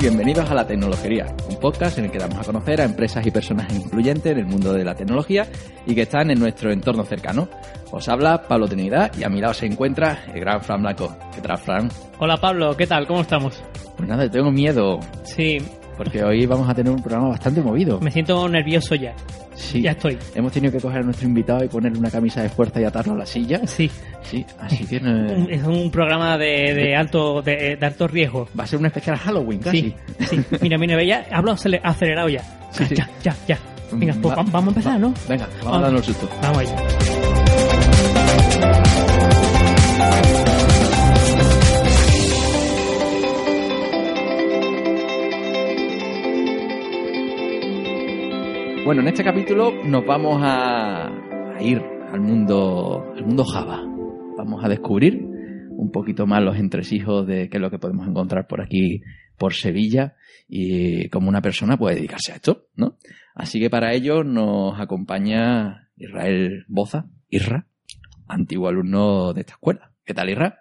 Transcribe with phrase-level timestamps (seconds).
[0.00, 3.30] Bienvenidos a La Tecnología, un podcast en el que damos a conocer a empresas y
[3.30, 5.46] personas influyentes en el mundo de la tecnología
[5.86, 7.48] y que están en nuestro entorno cercano.
[7.90, 11.14] Os habla Pablo Trinidad y a mi lado se encuentra el gran Fran Blanco.
[11.34, 11.88] ¿Qué tal, Fran?
[12.18, 13.06] Hola Pablo, ¿qué tal?
[13.06, 13.62] ¿Cómo estamos?
[13.96, 15.58] Pues nada, tengo miedo Sí,
[15.98, 18.00] porque hoy vamos a tener un programa bastante movido.
[18.00, 19.14] me siento nervioso ya.
[19.60, 20.16] Sí, Ya estoy.
[20.34, 23.12] hemos tenido que coger a nuestro invitado y ponerle una camisa de fuerza y atarlo
[23.12, 23.60] a la silla.
[23.66, 23.90] Sí,
[24.22, 28.48] Sí, así que no- es un programa de, de alto de, de alto riesgo.
[28.58, 29.80] va a ser un especial Halloween casi.
[29.82, 29.94] Sí,
[30.28, 30.40] sí.
[30.62, 32.42] Mira, mira, ya hablo acele- acelerado ya.
[32.72, 32.94] Sí, sí.
[32.94, 33.58] Ya, ya, ya.
[33.92, 35.14] Venga, pues Va- va- vamos a empezar, va- ¿no?
[35.28, 35.78] Venga, vamos Vamos.
[35.78, 36.28] a darnos el susto.
[36.42, 36.76] Vamos allá.
[48.84, 51.12] Bueno, en este capítulo nos vamos a,
[51.60, 53.84] ir al mundo, al mundo Java.
[54.38, 55.22] Vamos a descubrir
[55.70, 59.02] un poquito más los entresijos de qué es lo que podemos encontrar por aquí,
[59.36, 60.16] por Sevilla,
[60.48, 62.96] y cómo una persona puede dedicarse a esto, ¿no?
[63.34, 67.66] Así que para ello nos acompaña Israel Boza, Irra,
[68.28, 69.92] antiguo alumno de esta escuela.
[70.04, 70.59] ¿Qué tal, Irra?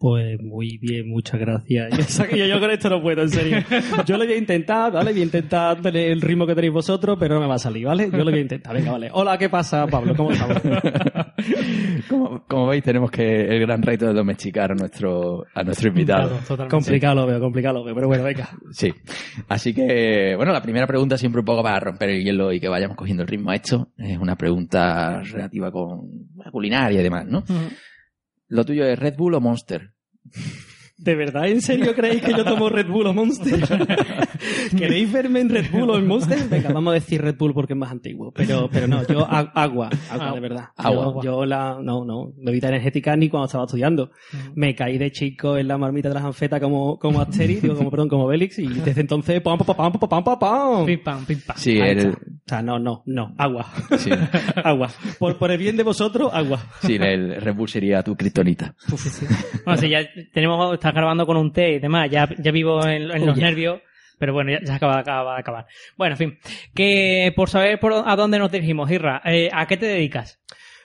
[0.00, 1.90] Pues muy bien, muchas gracias.
[1.98, 3.58] Yo, sé que yo, yo con esto no puedo, en serio.
[4.06, 5.12] Yo lo voy a intentar, ¿vale?
[5.12, 7.84] Voy a intentar darle el ritmo que tenéis vosotros, pero no me va a salir,
[7.84, 8.08] ¿vale?
[8.10, 8.74] Yo lo voy a intentar.
[8.74, 9.10] Venga, vale.
[9.12, 10.14] Hola, ¿qué pasa, Pablo?
[10.16, 10.56] ¿Cómo estamos?
[12.08, 16.28] Como, como veis, tenemos que el gran reto de domesticar a nuestro, a nuestro invitado.
[16.28, 16.76] Claro, totalmente.
[16.76, 18.48] Complicado lo veo, complicado lo veo, pero bueno, venga.
[18.72, 18.92] Sí.
[19.48, 22.68] Así que, bueno, la primera pregunta siempre un poco para romper el hielo y que
[22.68, 23.88] vayamos cogiendo el ritmo a esto.
[23.96, 26.00] Es una pregunta relativa con
[26.36, 27.44] la culinaria y demás, ¿no?
[28.50, 29.92] ¿Lo tuyo es Red Bull o Monster?
[30.98, 33.58] ¿De verdad, en serio creéis que yo tomo Red Bull o Monster?
[34.76, 36.46] ¿Queréis verme en Red Bull o en Monster?
[36.46, 38.30] Venga, vamos a decir Red Bull porque es más antiguo.
[38.32, 40.64] Pero, pero no, yo agua, agua de verdad.
[40.76, 41.22] Agua.
[41.22, 44.10] Yo, yo la, no, no, bebida energética ni cuando estaba estudiando.
[44.54, 47.90] Me caí de chico en la marmita de las anfetas como, como Asterix, digo, como,
[47.90, 50.84] perdón, como Bélix, y desde entonces, pam, pam, pam, pam, pam, pam, pam.
[50.84, 51.56] Pim, pam, pim, pam.
[51.56, 52.14] Sí, el,
[52.50, 53.66] sea, no, no, no, agua.
[53.98, 54.10] sí,
[54.64, 54.90] agua.
[55.18, 56.60] Por, por el bien de vosotros, agua.
[56.82, 58.74] sí, el Red Bull sería tu kriptonita.
[59.64, 60.00] Bueno, sí, ya
[60.32, 63.40] tenemos, estás grabando con un té y demás, ya, ya vivo en, en los Oh,
[63.40, 63.80] nervios,
[64.18, 65.66] pero bueno, ya, ya acaba, acaba de acabar.
[65.96, 66.38] Bueno, en fin,
[66.74, 70.40] que por saber por a dónde nos dirigimos, Irra, eh, ¿a qué te dedicas?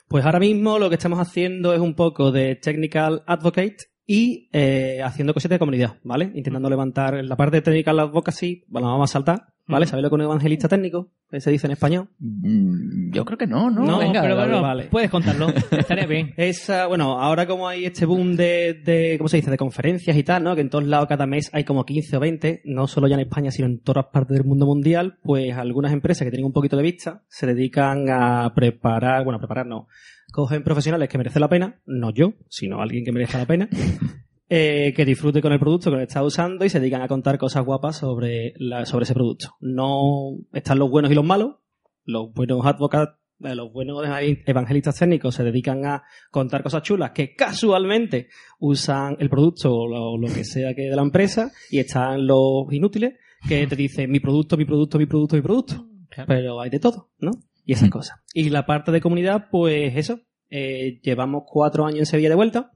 [0.08, 3.78] Pues ahora mismo lo que estamos haciendo es un poco de technical advocate
[4.08, 6.32] y eh, haciendo cositas de comunidad, ¿vale?
[6.36, 9.88] Intentando levantar la parte de technical advocacy, bueno, vamos a saltar, ¿vale?
[9.88, 11.12] ¿Sabéis lo que es un evangelista técnico?
[11.32, 12.10] Se dice en español.
[12.20, 13.84] Mm, Yo creo que no, ¿no?
[13.84, 14.84] No, Venga, pero vale, bueno, vale.
[14.92, 16.34] puedes contarlo, estaría bien.
[16.38, 20.16] Es, ah, bueno, ahora como hay este boom de, de, ¿cómo se dice?, de conferencias
[20.16, 20.54] y tal, ¿no?
[20.54, 23.22] Que en todos lados cada mes hay como 15 o 20, no solo ya en
[23.22, 26.78] España, sino en todas partes del mundo mundial, pues algunas empresas que tienen un poquito
[26.78, 29.88] de vista se dedican a preparar, bueno, preparar no,
[30.36, 33.70] cogen profesionales que merecen la pena, no yo, sino alguien que merezca la pena,
[34.50, 37.38] eh, que disfrute con el producto que lo está usando y se dedican a contar
[37.38, 39.56] cosas guapas sobre, la, sobre ese producto.
[39.62, 41.56] No están los buenos y los malos,
[42.04, 43.12] los buenos advocados,
[43.46, 44.06] eh, los buenos
[44.46, 48.28] evangelistas técnicos se dedican a contar cosas chulas que casualmente
[48.60, 52.66] usan el producto o lo, lo que sea que de la empresa y están los
[52.72, 53.14] inútiles
[53.48, 55.88] que te dicen mi producto, mi producto, mi producto, mi producto.
[56.28, 57.32] Pero hay de todo, ¿no?
[57.66, 57.92] Y esas Mm.
[57.92, 58.20] cosas.
[58.34, 60.20] Y la parte de comunidad, pues eso.
[60.52, 62.72] eh, llevamos cuatro años en Sevilla de vuelta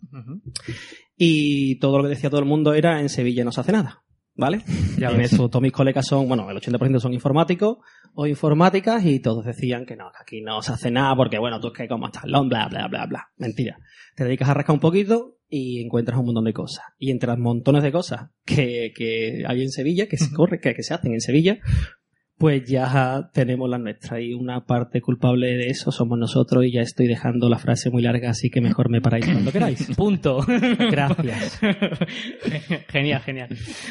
[1.16, 4.04] y todo lo que decía todo el mundo era en Sevilla no se hace nada.
[4.36, 4.64] ¿Vale?
[4.98, 7.80] Ya en eso todos mis colegas son, bueno, el 80% son informáticos
[8.14, 11.60] o informáticas y todos decían que no, que aquí no se hace nada porque, bueno,
[11.60, 13.28] tú es que como estás long, bla, bla, bla, bla.
[13.36, 13.78] Mentira.
[14.16, 16.86] Te dedicas a rascar un poquito y encuentras un montón de cosas.
[16.98, 20.74] Y entre las montones de cosas que, que hay en Sevilla, que se corre, que,
[20.74, 21.60] que se hacen en Sevilla,
[22.40, 24.22] pues ya tenemos las nuestras.
[24.22, 28.02] Y una parte culpable de eso somos nosotros y ya estoy dejando la frase muy
[28.02, 29.86] larga, así que mejor me paráis cuando queráis.
[29.96, 30.40] Punto.
[30.48, 31.60] Gracias.
[32.88, 33.50] genial, genial.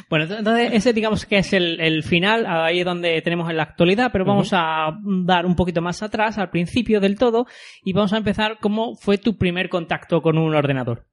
[0.08, 3.64] Bueno, entonces ese digamos que es el, el final, ahí es donde tenemos en la
[3.64, 7.44] actualidad, pero vamos a dar un poquito más atrás, al principio del todo,
[7.84, 11.04] y vamos a empezar cómo fue tu primer contacto con un ordenador.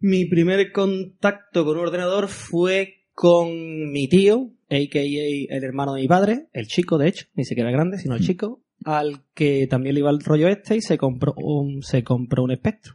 [0.00, 5.56] Mi primer contacto con un ordenador fue con mi tío, a.k.a.
[5.56, 8.22] el hermano de mi padre, el chico, de hecho, ni siquiera el grande, sino el
[8.24, 12.42] chico, al que también le iba el rollo este y se compró un, se compró
[12.42, 12.94] un espectro.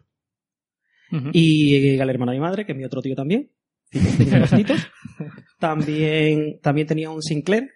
[1.31, 3.49] Y al hermano de mi madre, que es mi otro tío también,
[5.59, 7.69] también, también tenía un Sinclair,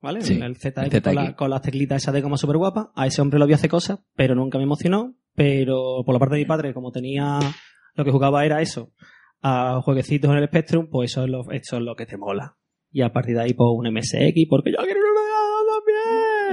[0.00, 0.22] ¿vale?
[0.22, 1.14] Sí, el ZX, el Con, ZX.
[1.14, 2.92] la- con las teclitas esas de goma súper guapa.
[2.94, 5.14] A ese hombre lo vi hacer cosas, pero nunca me emocionó.
[5.34, 7.38] Pero por la parte de mi padre, como tenía
[7.94, 8.92] lo que jugaba era eso,
[9.40, 12.56] a jueguecitos en el Spectrum, pues eso es lo, eso es lo que te mola.
[12.90, 15.82] Y a partir de ahí, pues un MSX, porque yo quiero un ordenador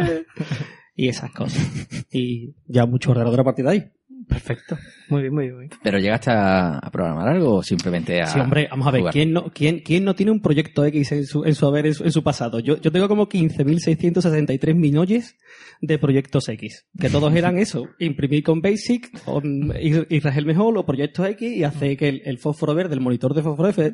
[0.01, 0.25] también.
[0.95, 1.63] y esas cosas.
[2.11, 3.91] Y ya mucho ordenador a partir de ahí.
[4.27, 4.77] Perfecto.
[5.09, 5.55] Muy bien, muy bien.
[5.55, 5.79] muy bien.
[5.83, 8.25] ¿Pero llegaste a, a programar algo o simplemente a.?
[8.27, 9.13] Sí, hombre, vamos a ver, jugar?
[9.13, 11.93] ¿quién no, quién, quién no tiene un proyecto X en su, en su haber, en
[11.93, 12.59] su, en su pasado?
[12.59, 15.35] Yo, yo tengo como 15.663 millones
[15.81, 21.27] de proyectos X, que todos eran eso, imprimir con Basic, ir- Israel mejor, o proyectos
[21.27, 23.93] X, y hacer que el, el fósforo verde, el monitor de fósforo verde,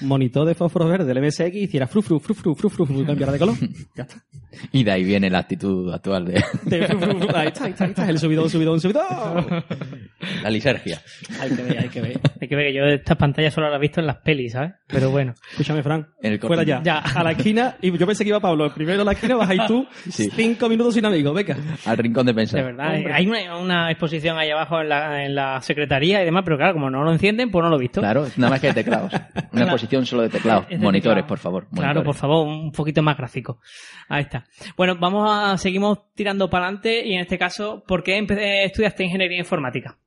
[0.00, 3.32] monitor de fósforo verde del MSX hiciera fru fru fru fru fru fru, fru cambiara
[3.32, 3.56] de color.
[3.94, 4.24] Ya está.
[4.72, 7.28] Y de ahí viene la actitud actual de De fru, fru, fru.
[7.36, 8.87] Ahí está, ahí está, ahí está, el subidón, subidón, subidón.
[10.42, 11.00] la lisergia.
[11.40, 12.20] Hay que ver, hay que ver.
[12.40, 14.72] Hay que ver que yo estas pantallas solo las he visto en las pelis, ¿sabes?
[14.86, 15.34] Pero bueno.
[15.52, 16.06] Escúchame, Fran.
[16.22, 16.82] En el Fuera ya.
[16.82, 16.98] Ya.
[16.98, 17.76] A la esquina.
[17.80, 18.64] Y yo pensé que iba Pablo.
[18.66, 19.86] El primero a la esquina vas ahí tú.
[20.08, 20.30] Sí.
[20.34, 21.34] Cinco minutos sin amigos.
[21.34, 21.56] Venga.
[21.84, 22.64] Al rincón de De pensar.
[22.64, 23.12] verdad, Hombre.
[23.12, 26.72] hay una, una exposición ahí abajo en la, en la secretaría y demás, pero claro,
[26.74, 28.00] como no lo encienden, pues no lo he visto.
[28.00, 29.12] Claro, nada más que de teclados.
[29.52, 30.64] Una posición solo de teclados.
[30.70, 31.28] Es de Monitores, teclado.
[31.28, 31.66] por favor.
[31.74, 33.60] Claro, por favor, un poquito más gráfico.
[34.08, 34.44] Ahí está.
[34.76, 39.04] Bueno, vamos a seguimos tirando para adelante y en este caso, ¿por qué empe- estudiaste
[39.04, 39.98] ingeniería informática?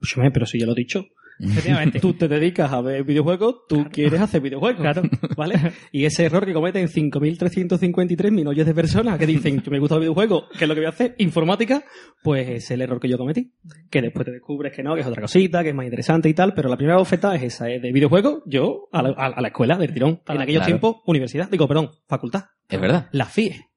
[0.00, 1.06] Escúchame, pero si ya lo he dicho.
[1.40, 1.98] Efectivamente.
[1.98, 4.80] Tú te dedicas a ver videojuegos, tú quieres hacer videojuegos.
[4.80, 5.02] Claro.
[5.36, 5.54] ¿Vale?
[5.90, 10.02] Y ese error que cometen 5.353 millones de personas que dicen que me gusta el
[10.02, 11.14] videojuego, ¿qué es lo que voy a hacer?
[11.18, 11.84] Informática,
[12.22, 13.52] pues es el error que yo cometí.
[13.90, 16.34] Que después te descubres que no, que es otra cosita, que es más interesante y
[16.34, 19.40] tal, pero la primera oferta es esa, es de videojuegos, yo a la, a- a
[19.40, 20.20] la escuela del tirón.
[20.28, 20.66] En aquellos Claro.
[20.66, 22.44] tiempos, universidad, digo, perdón, facultad.
[22.68, 23.08] Es verdad.
[23.12, 23.68] La FIE.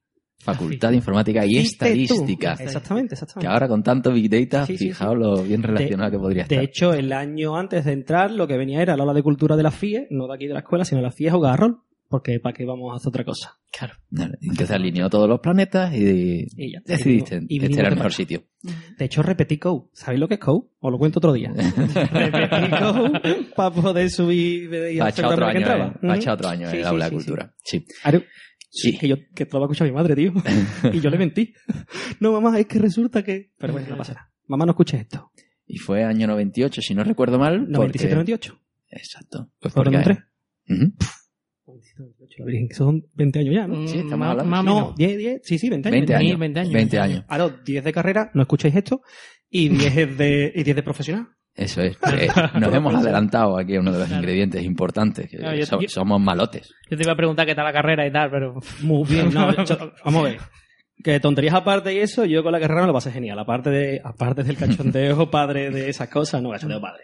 [0.46, 1.60] Facultad de Informática y tú.
[1.60, 2.52] Estadística.
[2.58, 3.52] Exactamente, Que exactamente.
[3.52, 6.58] ahora con tanto Big Data, Sí, sí, fijaos lo bien relacionado que podría estar.
[6.58, 9.56] De hecho, el año antes de entrar, lo que venía era la ola de cultura
[9.56, 11.52] de la FIE, no de aquí de la escuela, sino de la FIE es jugar
[11.54, 11.80] a rol.
[12.08, 13.58] Porque ¿para qué vamos a hacer otra cosa?
[13.76, 13.94] Claro.
[14.40, 16.78] Entonces alineó todos los planetas y, Y ya.
[16.86, 18.44] decidiste Y que este era el mejor sitio.
[18.96, 19.88] De hecho, repetí Code.
[19.92, 20.68] ¿Sabéis lo que es Code?
[20.78, 21.50] Os lo cuento otro día.
[22.12, 23.20] repetí Code
[23.56, 26.14] para poder subir y Va a hacer echar otro la que año, entraba.
[26.14, 27.54] eh, echar otro año Sí, en el sí, aula de sí, cultura.
[27.64, 27.84] Sí.
[28.76, 28.98] Sí.
[28.98, 30.32] Que yo que esto lo va a escuchar mi madre, tío.
[30.92, 31.54] y yo le mentí.
[32.20, 33.52] No, mamá, es que resulta que...
[33.58, 34.30] Pero bueno, no pasa nada.
[34.46, 35.30] Mamá, no escuches esto.
[35.66, 37.68] Y fue año 98, si no recuerdo mal.
[37.70, 38.60] 97, porque- 98.
[38.90, 39.50] Exacto.
[39.58, 39.98] Pues Por porque...
[39.98, 40.18] 3.
[40.68, 40.92] Ujú.
[41.66, 43.88] 97, 98, la Virgen, que son 20 años ya, ¿no?
[43.88, 44.50] Sí, estamos hablando.
[44.50, 44.96] más No, menos.
[44.96, 45.98] 10, 10, sí, sí, 20 años.
[45.98, 46.38] 20 años.
[46.38, 46.72] 20 años.
[46.72, 47.24] 20 años.
[47.28, 49.02] Ahora, 10 de carrera, no escucháis esto,
[49.50, 51.28] y 10 es de, y 10 de profesional.
[51.56, 51.96] Eso es.
[52.12, 52.28] Eh,
[52.60, 55.28] nos hemos adelantado aquí a uno de los ingredientes importantes.
[55.30, 56.70] que Claro, yo- so- yo- somos malotes.
[56.90, 58.54] Yo te iba a preguntar qué tal la carrera y tal, pero...
[58.82, 60.38] Muy bien, no, yo- vamos a ver.
[61.02, 63.38] Que tonterías aparte y eso, yo con la carrera me lo pasé genial.
[63.38, 67.02] Aparte de, aparte del cachondeo padre de esas cosas, no, cachondeo padre.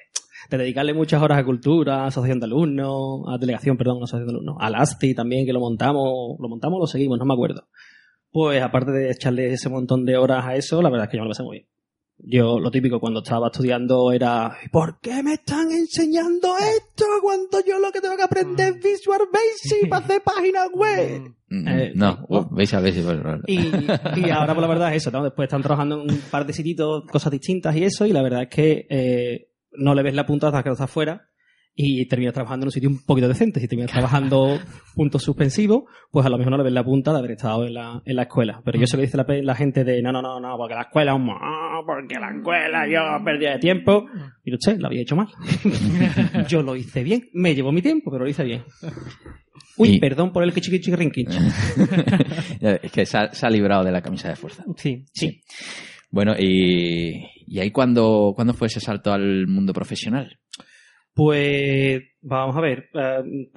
[0.50, 4.26] De dedicarle muchas horas a cultura, a asociación de alumnos, a delegación, perdón, no asociación
[4.28, 7.32] de alumnos, al ASTI también, que lo montamos, lo montamos o lo seguimos, no me
[7.32, 7.68] acuerdo.
[8.30, 11.22] Pues aparte de echarle ese montón de horas a eso, la verdad es que yo
[11.22, 11.68] me lo pasé muy bien.
[12.24, 17.78] Yo, lo típico, cuando estaba estudiando era, ¿por qué me están enseñando esto cuando yo
[17.80, 21.34] lo que tengo que aprender es Visual Basic para hacer páginas web?
[21.48, 25.10] Mm, Eh, no, uh, veis a bueno, Y, y ahora, por la verdad, es eso,
[25.10, 25.24] ¿no?
[25.24, 28.42] Después están trabajando en un par de sitios, cosas distintas y eso, y la verdad
[28.42, 31.28] es que eh, no le ves la punta hasta que no estás fuera
[31.74, 33.58] y terminas trabajando en un sitio un poquito decente.
[33.60, 34.58] Si terminas trabajando
[34.94, 37.74] puntos suspensivos, pues a lo mejor no le ves la punta de haber estado en
[37.74, 38.60] la, en la escuela.
[38.64, 40.82] Pero yo sé que dice la, la gente de no, no, no, no, porque la
[40.82, 41.30] escuela es un...
[41.86, 44.06] porque la escuela yo perdía de tiempo.
[44.44, 45.28] Y usted lo había hecho mal.
[46.48, 47.28] yo lo hice bien.
[47.32, 48.64] Me llevó mi tiempo, pero lo hice bien.
[49.78, 51.30] Uy, Y- perdón por el kichikichirinquich.
[52.82, 54.64] es que se ha, se ha librado de la camisa de fuerza.
[54.76, 55.04] Sí.
[55.12, 55.40] Sí.
[56.10, 60.38] Bueno, y, y ahí cuando, cuando fue ese salto al mundo profesional.
[61.14, 63.48] Pues vamos a ver, eh,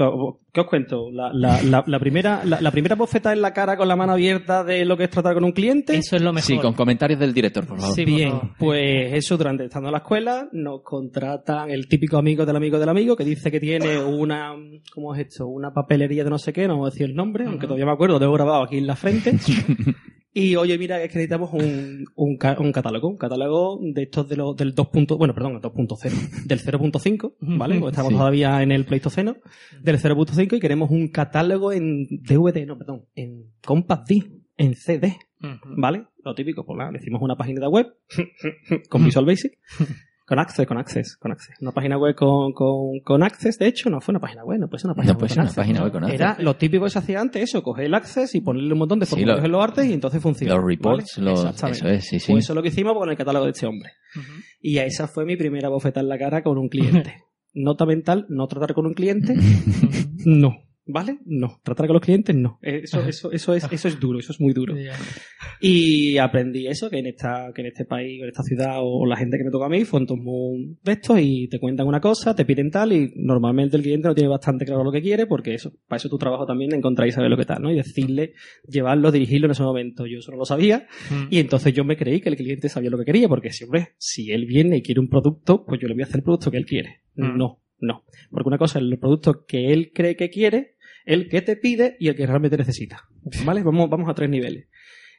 [0.51, 1.09] ¿qué os cuento?
[1.09, 4.12] La, la, la, la primera, la, la primera bofeta en la cara con la mano
[4.12, 5.95] abierta de lo que es tratar con un cliente.
[5.95, 6.45] Eso es lo mejor.
[6.47, 7.95] Sí, con comentarios del director, por favor.
[7.95, 8.50] Sí, por Bien, favor.
[8.59, 12.89] pues eso durante estando en la escuela nos contratan el típico amigo del amigo del
[12.89, 14.53] amigo que dice que tiene una,
[14.93, 15.47] ¿cómo es esto?
[15.47, 17.93] Una papelería de no sé qué, no vamos a decir el nombre, aunque todavía me
[17.93, 19.31] acuerdo, tengo grabado aquí en la frente.
[20.37, 24.27] Y oye, mira, es que necesitamos un, un, ca- un catálogo, un catálogo de estos
[24.27, 24.87] de los, del 2.
[24.89, 27.79] punto- bueno, perdón, el 2.0, del 0.5, ¿vale?
[27.79, 29.37] Porque estamos todavía en el Pleistoceno,
[29.81, 34.23] del 0.5 y queremos un catálogo en DVD, no, perdón, en Compact D,
[34.57, 35.73] en CD, Ujú.
[35.77, 36.05] ¿vale?
[36.23, 37.87] Lo típico, pues nada, le hicimos una página de web
[38.89, 39.57] con Visual Basic
[40.27, 41.55] Con Access, con Access, con Access.
[41.62, 44.67] Una página web con, con, con Access, de hecho, no fue una página web, no
[44.67, 45.20] puede ser una página No web.
[45.20, 45.55] puede con una Access.
[45.55, 46.20] página web con Access.
[46.20, 49.00] Era lo típico que se hacía antes, eso, coger el Access y ponerle un montón
[49.00, 50.55] de Sí, formularios lo- en los artes y entonces funciona.
[50.55, 51.29] Los reports, ¿vale?
[51.29, 51.77] los, Exactamente.
[51.79, 52.32] eso es, sí, sí.
[52.32, 53.91] Pues eso es lo que hicimos con el catálogo de este hombre.
[54.62, 57.13] Y esa fue mi primera bofetada en la cara con un cliente.
[57.53, 59.36] Nota mental, no tratar con un cliente,
[60.25, 60.55] no.
[60.87, 61.17] ¿Vale?
[61.25, 61.59] No.
[61.63, 62.59] Tratar con los clientes, no.
[62.61, 64.75] Eso, eso, eso, es, eso es duro, eso es muy duro.
[65.59, 69.17] Y aprendí eso, que en esta, que en este país, en esta ciudad, o la
[69.17, 71.99] gente que me toca a mí, son todos muy de estos y te cuentan una
[71.99, 75.25] cosa, te piden tal, y normalmente el cliente no tiene bastante claro lo que quiere,
[75.25, 77.71] porque eso, para eso tu trabajo también de encontrar y saber lo que tal, ¿no?
[77.71, 78.33] Y decirle,
[78.67, 80.05] llevarlo, dirigirlo en ese momento.
[80.05, 80.87] Yo eso no lo sabía,
[81.31, 83.95] y entonces yo me creí que el cliente sabía lo que quería, porque si, hombre,
[83.97, 86.51] si él viene y quiere un producto, pues yo le voy a hacer el producto
[86.51, 87.01] que él quiere.
[87.15, 87.37] Mm.
[87.37, 88.03] No, no.
[88.29, 90.75] Porque una cosa es el producto que él cree que quiere,
[91.05, 93.03] el que te pide y el que realmente necesita.
[93.45, 93.63] ¿Vale?
[93.63, 94.67] Vamos, vamos a tres niveles.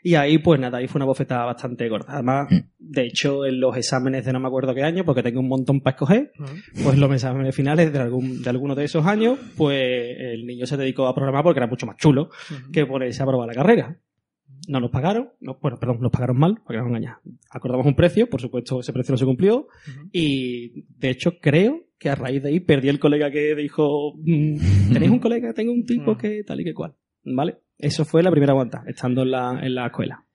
[0.02, 2.07] Y ahí, pues nada, ahí fue una bofetada bastante gorda.
[2.14, 5.49] Además, de hecho, en los exámenes de no me acuerdo qué año, porque tengo un
[5.49, 6.33] montón para escoger,
[6.85, 10.76] pues los exámenes finales de, algún, de alguno de esos años, pues el niño se
[10.76, 12.31] dedicó a programar porque era mucho más chulo
[12.73, 13.99] que ponerse a probar la carrera.
[14.69, 17.16] No nos pagaron, no, bueno, perdón, nos pagaron mal, porque nos engañar.
[17.50, 19.66] Acordamos un precio, por supuesto ese precio no se cumplió,
[20.12, 24.93] y de hecho creo que a raíz de ahí perdí el colega que dijo, mm,
[24.93, 25.53] ¿tenéis un colega?
[25.55, 26.19] Tengo un tipo Mm.
[26.19, 26.95] que tal y que cual.
[27.25, 27.59] ¿Vale?
[27.79, 30.25] Eso fue la primera aguanta, estando en la, en la escuela.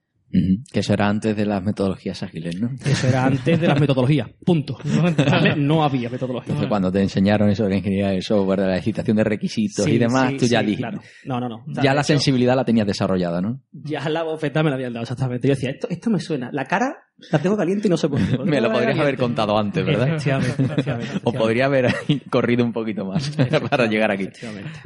[0.71, 2.69] Que eso era antes de las metodologías ágiles, ¿no?
[2.85, 4.29] Eso era antes de las metodologías.
[4.45, 4.77] Punto.
[5.57, 6.47] No había metodología.
[6.49, 9.85] Entonces, cuando te enseñaron eso de la ingeniería del software, de la excitación de requisitos
[9.85, 10.81] Sí, y demás, sí, tú ya sí, dijiste.
[10.87, 11.01] claro.
[11.25, 11.55] No, no, no.
[11.69, 13.61] O sea, Ya la hecho, sensibilidad la tenías desarrollada, ¿no?
[13.71, 15.47] Ya la bofeta me la habían dado exactamente.
[15.47, 16.49] Yo decía, esto, esto me suena.
[16.51, 16.95] La cara
[17.31, 18.37] la tengo caliente y no sé por qué.
[18.45, 20.07] Me lo podrías haber contado antes, ¿verdad?
[20.09, 21.93] Efectivamente, efectivamente, O podría haber
[22.29, 23.35] corrido un poquito más
[23.69, 24.23] para llegar aquí.
[24.23, 24.79] Efectivamente.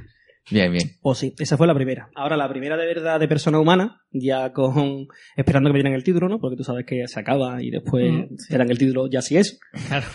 [0.52, 0.92] Bien, bien.
[1.02, 2.10] Pues sí, esa fue la primera.
[2.16, 5.08] Ahora, la primera de verdad de persona humana, ya con.
[5.36, 6.40] esperando que me dieran el título, ¿no?
[6.40, 9.38] Porque tú sabes que se acaba y después Mm, te dan el título ya si
[9.38, 9.60] es.
[9.88, 10.06] Claro.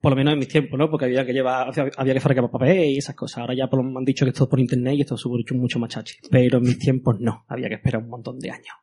[0.00, 0.88] Por lo menos en mis tiempos, ¿no?
[0.90, 3.38] Porque había que llevar, había que fabricar papel y esas cosas.
[3.38, 5.20] Ahora ya por lo me han dicho que esto es por internet y esto es
[5.20, 6.14] súper- mucho más chachi.
[6.30, 7.44] Pero en mis tiempos no.
[7.48, 8.74] Había que esperar un montón de años.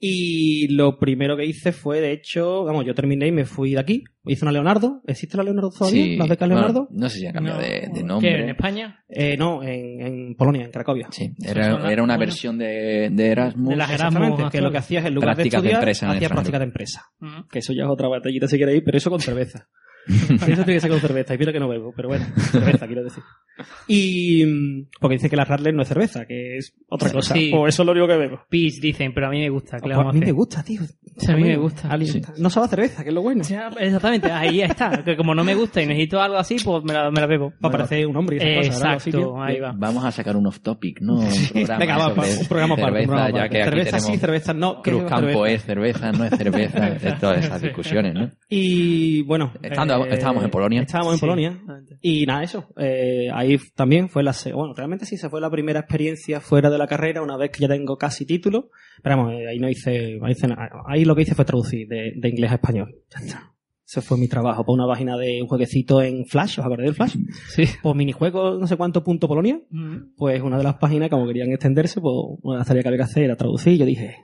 [0.00, 3.80] Y lo primero que hice fue, de hecho, vamos, yo terminé y me fui de
[3.80, 4.04] aquí.
[4.24, 5.02] Hice una Leonardo.
[5.06, 6.04] ¿Existe la Leonardo todavía?
[6.04, 6.16] Sí.
[6.16, 6.88] ¿La beca Bueno, Leonardo?
[6.92, 7.64] no sé si ha cambiado No.
[7.66, 8.42] de, de ¿Qué, nombre.
[8.44, 9.04] ¿En España?
[9.08, 11.08] Eh, no, en, en Polonia, en Cracovia.
[11.10, 12.26] Sí, era, las- era una bueno.
[12.30, 13.70] versión de, de Erasmus.
[13.70, 16.06] De las Erasmus Exactamente, que lo que hacías en lugar Prácticas de de estudiar, empresa
[16.06, 16.34] en el hacías extranjero.
[16.34, 17.04] práctica de empresa.
[17.18, 17.48] Mm.
[17.50, 19.68] Que eso ya es otra batallita si queréis, pero eso con cerveza.
[20.06, 23.02] eso tiene que ser con cerveza, y mira que no bebo, pero bueno, cerveza quiero
[23.02, 23.22] decir.
[23.88, 27.34] Y mm, porque dice que la Radler no es cerveza, que es otra cosa.
[27.34, 27.50] Sí.
[27.52, 28.40] Pues eso es lo único que bebo.
[28.48, 29.78] Peach dicen, pero a mí me gusta.
[29.80, 30.80] ¿qué le Pues a mí me gusta, tío.
[31.28, 31.98] A mí me gusta.
[32.04, 32.22] Sí.
[32.38, 33.42] No sabe a cerveza, que es lo bueno.
[33.44, 35.02] Ya, exactamente, ahí está.
[35.04, 37.52] Que como no me gusta y necesito algo así, pues me la, me la bebo.
[37.60, 39.72] Para parecer un hombre y esas Exacto, ahí va.
[39.76, 41.14] Vamos a sacar un off topic, ¿no?
[41.18, 44.54] Un programa Venga, va, un programa un cerveza, programa ya que aquí Cerveza sí, cerveza
[44.54, 44.82] no.
[44.82, 45.54] ¿qué es Cruz Campo cerveza?
[45.54, 48.30] es cerveza, no es cerveza, todas esas discusiones, ¿no?
[48.48, 49.52] Y bueno.
[49.62, 50.82] Estando- estábamos en Polonia.
[50.82, 51.20] Estábamos en.
[51.20, 51.58] Polonia.
[52.00, 52.66] Y nada, eso.
[52.76, 54.34] eh, ahí también fue la.
[54.54, 57.60] Bueno, realmente sí se fue la primera experiencia fuera de la carrera, una vez que
[57.60, 58.70] ya tengo casi título.
[59.02, 60.18] Pero vamos, eh, ahí no hice.
[60.22, 60.70] Ahí, hice nada.
[60.86, 62.94] Ahí lo que hice fue traducir de, de inglés a español.
[63.10, 63.52] Ya está.
[63.88, 64.66] Ese fue mi trabajo.
[64.66, 67.16] Por una página de un jueguecito en Flash, ¿os acordáis del Flash?
[67.48, 67.64] Sí.
[67.82, 69.58] Pues minijuego, no sé cuánto punto Polonia.
[69.70, 70.14] Mm.
[70.14, 72.98] Pues una de las páginas, como querían extenderse, pues una de las tareas que había
[72.98, 73.72] que hacer era traducir.
[73.72, 74.16] Y yo dije,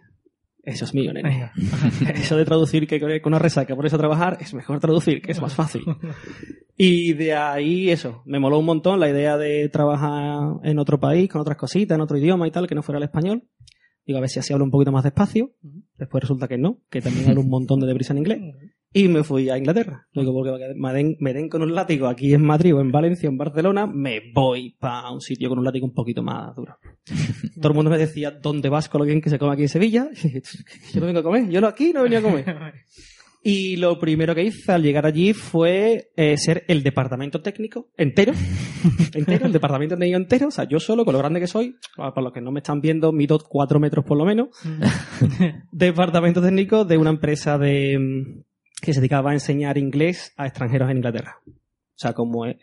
[0.64, 1.50] eso es mío, nene.
[2.14, 5.40] eso de traducir que con una resaca, por eso trabajar, es mejor traducir, que es
[5.40, 5.82] más fácil.
[6.76, 11.28] Y de ahí eso, me moló un montón la idea de trabajar en otro país,
[11.30, 13.44] con otras cositas, en otro idioma y tal, que no fuera el español.
[14.06, 15.52] Digo, a ver si así hablo un poquito más despacio.
[15.96, 18.40] Después resulta que no, que también hablo un montón de deprisa en inglés.
[18.96, 20.06] Y me fui a Inglaterra.
[20.14, 23.28] Digo, porque me den, me den con un látigo aquí en Madrid o en Valencia
[23.28, 26.76] o en Barcelona, me voy para un sitio con un látigo un poquito más duro.
[27.60, 29.68] Todo el mundo me decía, ¿dónde vas con lo bien que se come aquí en
[29.68, 30.08] Sevilla?
[30.94, 32.44] Yo no vengo a comer, yo no aquí no venía a comer.
[33.46, 38.32] Y lo primero que hice al llegar allí fue eh, ser el departamento técnico entero.
[39.12, 40.48] entero, el departamento técnico entero.
[40.48, 42.80] O sea, yo solo, con lo grande que soy, para los que no me están
[42.80, 44.48] viendo, mido cuatro metros por lo menos.
[45.72, 48.53] departamento técnico de una empresa de mm,
[48.84, 51.36] que se dedicaba a enseñar inglés a extranjeros en Inglaterra.
[51.46, 52.58] O sea, como eh,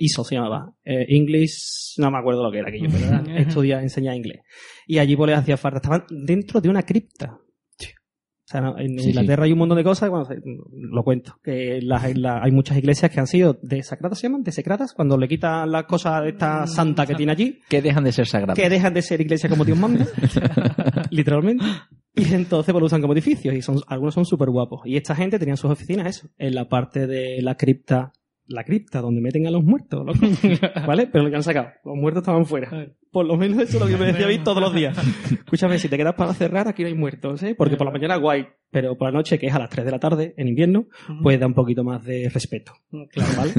[0.00, 0.72] ISO se llamaba.
[0.84, 4.40] Eh, English, no me acuerdo lo que era aquello, pero era estudiar, enseñar inglés.
[4.86, 5.78] Y allí pues les hacía falta.
[5.78, 7.38] Estaban dentro de una cripta.
[7.38, 10.26] O sea, en Sí, Inglaterra hay un montón de cosas, bueno,
[10.72, 14.42] lo cuento, que las- la- hay muchas iglesias que han sido desacradas, ¿se llaman?
[14.42, 18.10] Desecradas, cuando le quitan las cosas de esta santa que tiene allí, Que dejan de
[18.10, 18.56] ser sagradas.
[18.58, 20.04] que dejan de ser iglesias como Dios manda,
[21.10, 21.64] literalmente,
[22.14, 24.82] y entonces pues, lo usan como edificios, y son, algunos son súper guapos.
[24.84, 28.12] Y esta gente tenía sus oficinas, eso, en la parte de la cripta,
[28.50, 30.18] la cripta, donde meten a los muertos, loco,
[30.86, 31.06] ¿vale?
[31.06, 32.68] Pero lo que han sacado, los muertos estaban fuera.
[33.12, 34.96] Por lo menos eso es lo que me decía Vic todos los días.
[35.30, 37.54] Escúchame, si te quedas para cerrar, aquí no hay muertos, ¿eh?
[37.56, 39.90] Porque por la mañana guay, pero por la noche, que es a las 3 de
[39.92, 40.86] la tarde, en invierno,
[41.22, 42.72] pues da un poquito más de respeto.
[43.10, 43.30] Claro.
[43.36, 43.52] ¿vale?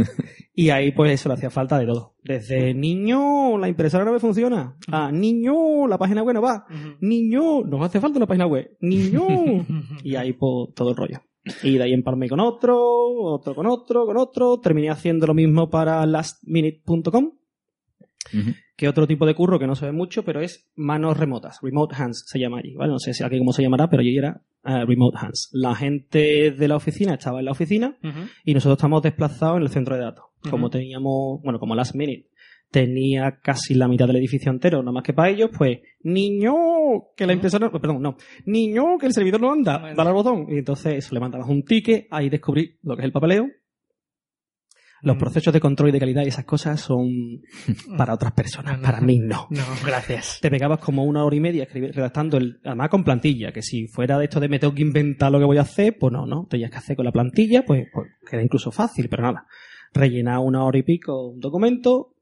[0.53, 2.15] Y ahí, pues eso le hacía falta de todo.
[2.21, 4.75] Desde niño, la impresora no me funciona.
[4.91, 6.65] Ah, niño, la página web no va.
[6.99, 8.75] Niño, nos hace falta una página web.
[8.81, 9.21] Niño.
[10.03, 11.21] Y ahí, pues, todo el rollo.
[11.63, 14.59] Y de ahí empalmé con otro, otro con otro, con otro.
[14.59, 17.31] Terminé haciendo lo mismo para lastminute.com,
[18.33, 18.51] Ujú.
[18.77, 21.59] que otro tipo de curro que no se ve mucho, pero es manos remotas.
[21.61, 22.75] Remote hands se llama allí.
[22.75, 22.91] ¿vale?
[22.91, 25.49] No sé si aquí cómo se llamará, pero allí era eh, remote hands.
[25.53, 27.97] La gente de la oficina estaba en la oficina
[28.45, 30.25] y nosotros estamos desplazados en el centro de datos.
[30.49, 32.29] Como teníamos, bueno, como Last Minute
[32.71, 36.53] tenía casi la mitad del edificio entero, nada más que para ellos, pues, niño,
[37.15, 40.45] que la impresora, perdón, no, niño, que el servidor no anda, dale al botón.
[40.49, 43.47] Y entonces eso, le mandabas un ticket, ahí descubrí lo que es el papeleo.
[45.03, 45.19] Los Mm.
[45.19, 47.09] procesos de control y de calidad y esas cosas son
[47.97, 49.47] para otras personas, No, para mí no.
[49.49, 50.37] No, gracias.
[50.41, 54.17] Te pegabas como una hora y media redactando, el, además con plantilla, que si fuera
[54.19, 56.45] de esto de me tengo que inventar lo que voy a hacer, pues no, no,
[56.47, 59.47] tenías que hacer con la plantilla, pues, pues que era incluso fácil, pero nada.
[59.91, 62.13] Rellenar una hora y pico un documento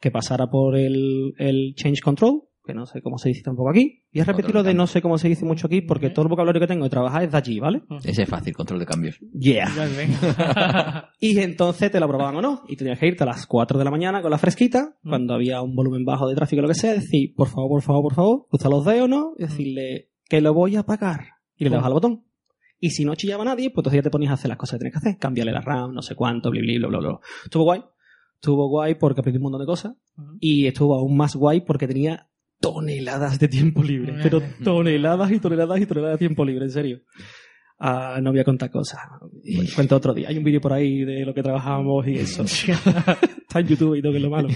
[0.00, 4.04] que pasara por el, el change control, que no sé cómo se dice tampoco aquí,
[4.12, 6.60] y a repetirlo de no sé cómo se dice mucho aquí, porque todo el vocabulario
[6.60, 7.82] que tengo de trabajar es de allí, ¿vale?
[8.04, 9.18] Ese es fácil, control de cambios.
[9.32, 9.70] Yeah.
[11.18, 12.62] Y entonces te lo aprobaban o no.
[12.68, 15.62] Y tenías que irte a las 4 de la mañana con la fresquita, cuando había
[15.62, 18.14] un volumen bajo de tráfico o lo que sea, decir, por favor, por favor, por
[18.14, 19.32] favor, cruza los dedos, ¿no?
[19.38, 21.20] Y decirle que lo voy a pagar.
[21.56, 22.24] Y le dabas al botón.
[22.78, 24.84] Y si no chillaba nadie, pues entonces ya te ponías a hacer las cosas que
[24.84, 25.18] tienes que hacer.
[25.18, 27.20] Cambiarle la RAM, no sé cuánto, bla, bla, bla, bla, bla.
[27.44, 27.82] Estuvo guay.
[28.40, 29.94] Estuvo guay porque aprendí un montón de cosas.
[30.40, 32.28] Y estuvo aún más guay porque tenía
[32.60, 34.14] toneladas de tiempo libre.
[34.22, 37.00] Pero toneladas y toneladas y toneladas de tiempo libre, en serio.
[37.80, 39.00] Ah, no voy a contar cosas.
[39.76, 40.28] Cuento otro día.
[40.28, 42.42] Hay un vídeo por ahí de lo que trabajábamos y eso.
[43.48, 44.48] Está en YouTube y todo que es lo malo.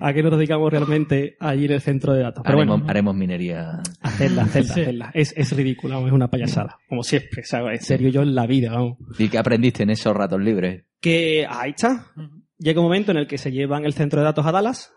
[0.00, 2.42] ¿A qué nos dedicamos realmente allí en el centro de datos?
[2.44, 3.80] Pero Haremos, bueno, haremos minería.
[4.02, 4.80] hacerla, hacerla, Sí.
[4.80, 5.10] hacerla.
[5.14, 6.76] Es, es ridículo, vamos, es una payasada.
[6.88, 7.80] Como siempre, ¿sabes?
[7.80, 8.98] En serio, yo en la vida, vamos.
[9.18, 10.84] ¿Y qué aprendiste en esos ratos libres?
[11.00, 12.06] Que ahí está.
[12.58, 14.92] Llega un momento en el que se llevan el centro de datos a Dallas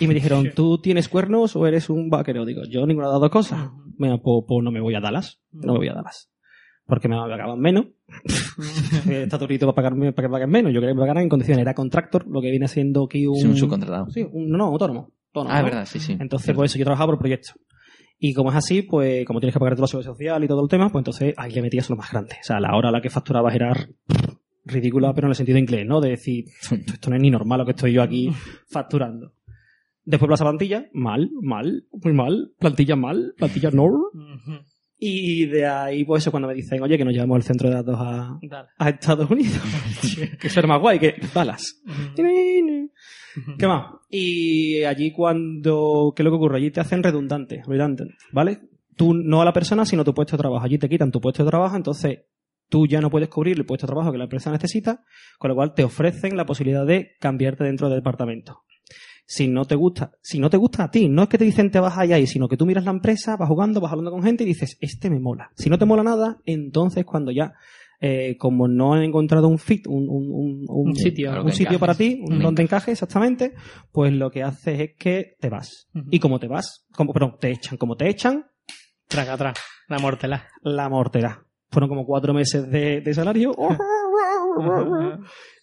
[0.00, 2.44] y me dijeron, ¿tú tienes cuernos o eres un vaquero?
[2.44, 3.70] Digo, yo ninguna de las dos cosas.
[3.98, 5.40] Pues, pues no me voy a Dallas.
[5.52, 6.30] No me voy a Dallas.
[6.86, 7.86] Porque me pagaban menos.
[9.08, 10.72] Está turito para pagarme para que paguen menos.
[10.72, 11.62] Yo quería que me pagaran en condiciones.
[11.62, 13.36] Era contractor, lo que viene siendo aquí un...
[13.36, 14.08] Sí, un subcontratado.
[14.10, 15.12] Sí, un- no, no, autónomo.
[15.34, 15.64] Autónomo, Ah, ¿no?
[15.64, 16.16] verdad, sí, sí.
[16.20, 17.54] Entonces, pues eso, yo trabajaba por proyecto.
[18.18, 20.62] Y como es así, pues como tienes que pagar toda la seguridad social y todo
[20.62, 22.36] el tema, pues entonces ahí le metías lo más grande.
[22.40, 23.72] O sea, la hora a la que facturabas era
[24.66, 26.00] ridícula, pero en el sentido inglés, ¿no?
[26.00, 28.30] De decir, esto no es ni normal lo que estoy yo aquí
[28.68, 29.32] facturando.
[30.04, 33.90] Después Plaza Plantilla, mal, mal, muy mal, plantilla mal, plantilla no.
[34.98, 37.74] Y de ahí, pues eso, cuando me dicen, oye, que nos llevamos el centro de
[37.74, 39.60] datos a, Estados Unidos.
[40.40, 41.82] que eso era más guay que Dallas.
[42.14, 43.94] ¿Qué más?
[44.08, 46.12] Y allí cuando...
[46.14, 46.58] ¿Qué es lo que ocurre?
[46.58, 48.60] Allí te hacen redundante, redundant, ¿vale?
[48.96, 50.64] Tú no a la persona, sino tu puesto de trabajo.
[50.64, 52.20] Allí te quitan tu puesto de trabajo, entonces
[52.68, 55.04] tú ya no puedes cubrir el puesto de trabajo que la empresa necesita,
[55.38, 58.62] con lo cual te ofrecen la posibilidad de cambiarte dentro del departamento.
[59.28, 61.70] Si no te gusta, si no te gusta a ti, no es que te dicen
[61.70, 64.22] te vas allá ahí, sino que tú miras la empresa, vas jugando, vas hablando con
[64.22, 65.50] gente y dices, este me mola.
[65.56, 67.54] Si no te mola nada, entonces cuando ya,
[68.00, 71.80] eh, como no han encontrado un fit, un, un, un, sitio, un sitio encajes.
[71.80, 73.54] para ti, un donde encaje exactamente,
[73.90, 75.88] pues lo que haces es que te vas.
[76.10, 78.44] Y como te vas, como, perdón, te echan, como te echan,
[79.08, 79.58] Traga atrás.
[79.88, 80.48] La mortela.
[80.62, 81.45] la mortera.
[81.70, 83.54] Fueron como cuatro meses de, de salario.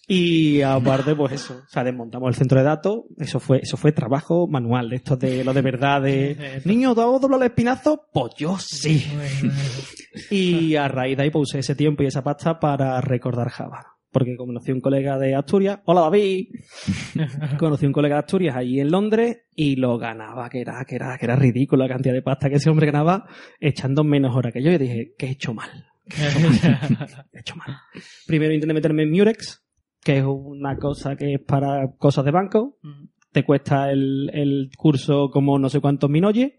[0.06, 3.94] Y aparte, pues eso, o sea, desmontamos el centro de datos, eso fue, eso fue
[3.94, 8.08] trabajo manual, de estos de lo de verdad de niño, ¿tú has doblado el espinazo?
[8.12, 9.06] Pues yo sí.
[10.30, 13.96] Y a raíz de ahí pues usé ese tiempo y esa pasta para recordar Java.
[14.12, 16.50] Porque conocí un colega de Asturias, hola David,
[17.58, 21.18] conocí un colega de Asturias allí en Londres y lo ganaba, que era, que era,
[21.18, 23.26] que era ridículo la cantidad de pasta que ese hombre ganaba
[23.60, 24.72] echando menos horas que yo.
[24.72, 25.93] Y dije, ¿qué he hecho mal?
[26.10, 26.22] ¿Qué
[27.34, 27.78] he hecho mal?
[28.28, 29.64] Primero intenté meterme en Murex,
[30.02, 32.78] que es una cosa que es para cosas de banco.
[33.32, 36.52] Te cuesta el, el curso como no sé cuántos minoyes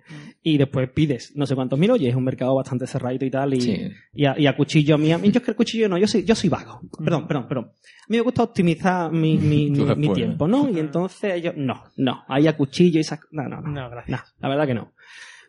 [0.43, 2.09] y después pides no sé cuántos minoyes.
[2.11, 3.55] Es un mercado bastante cerradito y tal.
[3.55, 3.91] Y, Sí.
[4.13, 5.99] y, a, y a cuchillo a mí, a mí yo es que el cuchillo no,
[5.99, 6.81] yo soy, yo soy vago.
[6.99, 7.65] Perdón, perdón, perdón.
[7.67, 10.69] A mí me gusta optimizar mi, mi, mi, tiempo, ¿no?
[10.69, 13.69] Y entonces yo, no, no, ahí a cuchillo y esas, no, no, no.
[13.71, 14.19] No, gracias.
[14.19, 14.93] No, la verdad que no.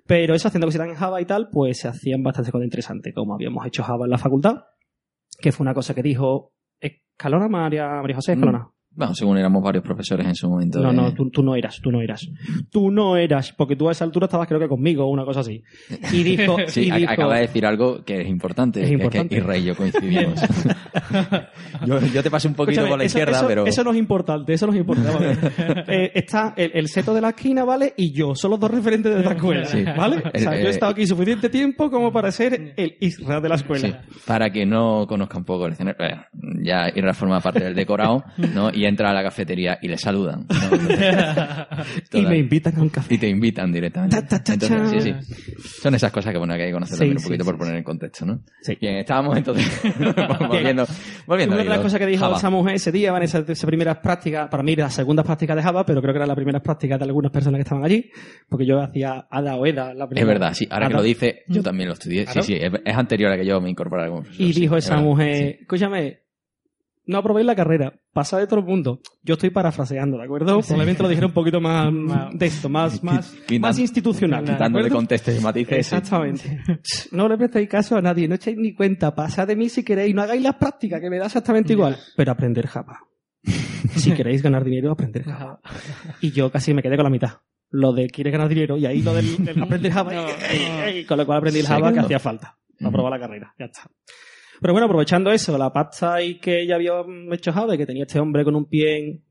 [0.08, 3.34] Pero eso haciendo cositas en Java y tal, pues se hacían bastante cosas interesantes, como
[3.34, 4.66] habíamos hecho Java en la facultad,
[5.40, 8.70] que fue una cosa que dijo Escalona, María, María José Escalona.
[8.96, 10.80] Bueno, según éramos varios profesores en su momento.
[10.80, 12.28] No, de- no, tú, tú no eras, tú no eras.
[12.72, 15.42] Tú no eras, porque tú a esa altura estabas creo que conmigo o una cosa
[15.42, 15.62] así.
[16.14, 18.82] Y dijo, Sí, y dijo acaba de decir algo que es importante.
[18.82, 19.36] Es que importante.
[19.36, 20.40] que Isra y yo coincidimos.
[21.86, 23.66] yo, yo te pasé un poquito Escúchame, por la eso, izquierda, eso- pero...
[23.66, 25.36] Eso no es importante, eso no es importante.
[25.88, 27.94] Eh, está el, el seto de la esquina, ¿vale?
[27.98, 29.84] Y yo, son los dos referentes de la escuela, Sí.
[29.84, 30.18] ¿vale?
[30.34, 33.40] O sea, El- yo he eh, estado aquí suficiente tiempo como para ser el Isra
[33.40, 33.88] de la escuela.
[33.88, 36.04] Sí, para que no conozca un poco el escenario.
[36.06, 36.16] eh,
[36.64, 38.70] Ya Isra forma parte del decorado, ¿no?
[38.74, 40.46] Y entra a la cafetería y le saludan.
[42.14, 42.20] ¿no?
[42.20, 43.14] Y me invitan a un café.
[43.16, 44.16] y te invitan directamente.
[44.22, 45.64] Ta, ta, ta, Entonces, sí, sí.
[45.82, 47.50] Son esas cosas que bueno que hay que conocer Sí, también un sí, poquito sí,
[47.50, 48.40] por poner en contexto, ¿no?
[48.62, 48.78] Sí.
[48.80, 49.66] Bien, estábamos entonces
[50.50, 50.86] volviendo,
[51.26, 52.38] volviendo Una de las cosas que dijo Java.
[52.38, 55.64] esa mujer ese día, van esas, esas primeras prácticas, para mí las segundas prácticas de
[55.64, 58.10] Java, pero creo que eran las primeras prácticas de algunas personas que estaban allí,
[58.50, 59.94] porque yo hacía ADA o EDA.
[59.94, 60.28] La Es primera.
[60.28, 60.68] verdad, sí.
[60.70, 62.26] Ahora que lo dice, yo también lo estudié.
[62.26, 62.42] Claro.
[62.44, 62.60] Sí, sí.
[62.62, 65.36] Es, es anterior a que yo me incorporara como profesor, Y dijo es esa mujer,
[65.36, 65.58] sí.
[65.62, 66.20] escúchame,
[67.08, 69.00] no aprobéis la carrera, pasa de todo el mundo.
[69.24, 70.60] Yo estoy parafraseando, ¿de acuerdo?
[70.60, 71.92] Probablemente lo dijera un poquito más
[72.34, 74.46] de esto, más, más, Quitan- más institucional.
[74.46, 74.98] ¿de Quitándole acuerdo?
[74.98, 75.70] contexto y matices.
[75.88, 75.96] sí.
[75.96, 76.60] Exactamente.
[77.12, 80.16] No le prestéis caso a nadie, no echéis ni cuenta, pasad de mí si queréis,
[80.16, 81.98] no hagáis las prácticas, que me da exactamente igual.
[82.16, 83.00] Pero aprender Java.
[83.96, 85.60] Si queréis ganar dinero, aprender Java.
[86.22, 87.30] Y yo casi me quedé con la mitad.
[87.70, 90.14] Lo de quieres ganar dinero y ahí lo del, del aprender Java.
[90.14, 90.26] No,
[91.08, 92.58] con lo cual aprendí el Java que hacía falta.
[92.80, 93.54] Probar la carrera.
[93.58, 93.84] Ya está.
[94.62, 96.94] Pero bueno, aprovechando eso, la pasta y que ya había
[97.32, 99.24] hecho Java y que tenía este hombre con un pie en,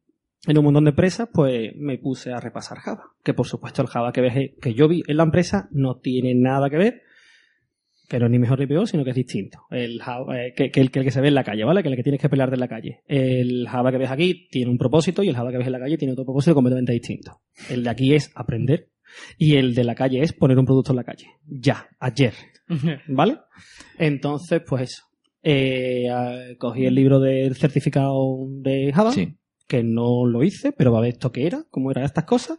[0.47, 3.05] en un montón de empresas, pues me puse a repasar Java.
[3.23, 6.35] Que por supuesto el Java que, ves- que yo vi en la empresa no tiene
[6.35, 7.03] nada que ver,
[8.11, 9.63] es ni mejor ni peor, sino que es distinto.
[9.71, 11.83] El Java, eh, que, que el, que el que se ve en la calle, ¿vale?
[11.83, 13.01] Que el que tienes que pelear de la calle.
[13.09, 15.81] El Java que ves aquí tiene un propósito y el Java que ves en la
[15.81, 17.41] calle tiene otro propósito completamente distinto.
[17.71, 18.91] El de aquí es aprender
[19.39, 21.27] y el de la calle es poner un producto en la calle.
[21.47, 22.35] Ya, ayer.
[23.09, 23.39] ¿Vale?
[23.99, 25.03] Entonces, pues eso.
[25.45, 29.37] Eh, cogí el libro del certificado de Java, Sí.
[29.69, 32.59] que no lo hice, pero va a ver esto qué era, cómo eran estas cosas.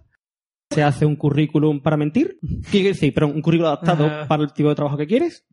[0.70, 2.38] Se hace un currículum para mentir,
[2.72, 4.28] decir, pero un currículum adaptado Ajá.
[4.28, 5.48] para el tipo de trabajo que quieres.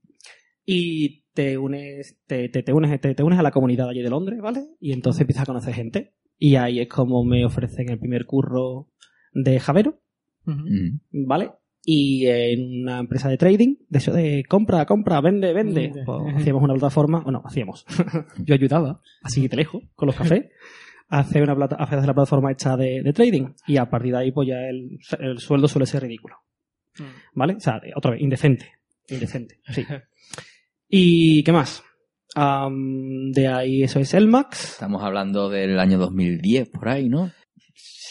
[0.65, 4.11] Y te unes, te, te, te unes, te, te unes a la comunidad allí de
[4.11, 4.67] Londres, ¿vale?
[4.79, 6.15] Y entonces empiezas a conocer gente.
[6.39, 8.89] Y ahí es como me ofrecen el primer curro
[9.33, 10.01] de Javero.
[10.47, 10.99] Ujú.
[11.13, 11.53] ¿vale?
[11.85, 16.05] Y en una empresa de trading, de eso de compra, compra, vende, vende, Vende.
[16.05, 17.85] pues hacíamos una plataforma, bueno, hacíamos,
[18.45, 20.45] yo ayudaba, así te lejos, con los cafés,
[21.09, 23.49] a hacer, una plata, a hacer la plataforma hecha de, de trading.
[23.67, 26.37] Y a partir de ahí, pues ya el, el sueldo suele ser ridículo,
[27.35, 27.55] ¿vale?
[27.57, 28.71] O sea, otra vez, indecente,
[29.09, 29.85] indecente, sí.
[30.89, 31.83] ¿Y qué más?
[32.35, 34.73] De ahí eso es el Max.
[34.75, 37.31] Estamos hablando del año 2010, por ahí, ¿no?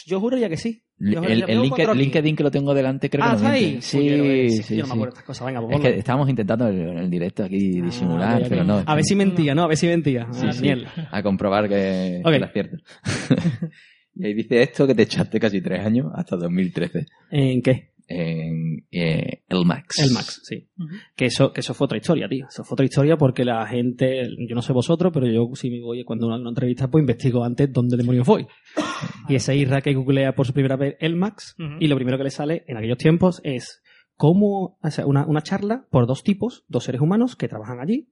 [0.06, 0.84] Yo juraría que sí.
[1.02, 2.00] El, el juraría- veo Linke- cuatro aquí.
[2.02, 3.78] LinkedIn que lo tengo delante creo Ah, que ¿está no ahí?
[3.82, 4.92] Sí, yo, eh, sí, yo no me sí.
[4.92, 5.48] acuerdo de estas cosas.
[5.48, 8.84] Venga, pues Es que estábamos intentando en el, el directo aquí Ah, disimular, pero no.
[8.86, 9.64] A ver si mentía, ¿no?
[9.64, 10.28] A ver si mentía.
[10.32, 10.62] Sí, Ah, sí.
[10.62, 10.88] miel.
[11.12, 12.30] A comprobar que, Ok.
[12.32, 12.78] que era cierto.
[14.16, 17.91] y ahí dice esto que te echaste casi tres años, hasta 2013, ¿En qué?
[18.12, 20.00] En eh, el Max.
[20.00, 20.68] El Max, sí.
[21.16, 22.46] Que eso, que eso fue otra historia, tío.
[22.48, 25.82] Eso fue otra historia porque la gente, yo no sé vosotros, pero yo si me
[25.82, 28.48] voy cuando una, una entrevista, pues investigo antes dónde demonios voy.
[29.28, 32.26] Y ese Isra que googlea por su primera vez el Max, y lo primero que
[32.26, 33.82] le sale en aquellos tiempos es
[34.16, 38.10] cómo, o sea, una, una charla por dos tipos, dos seres humanos que trabajan allí,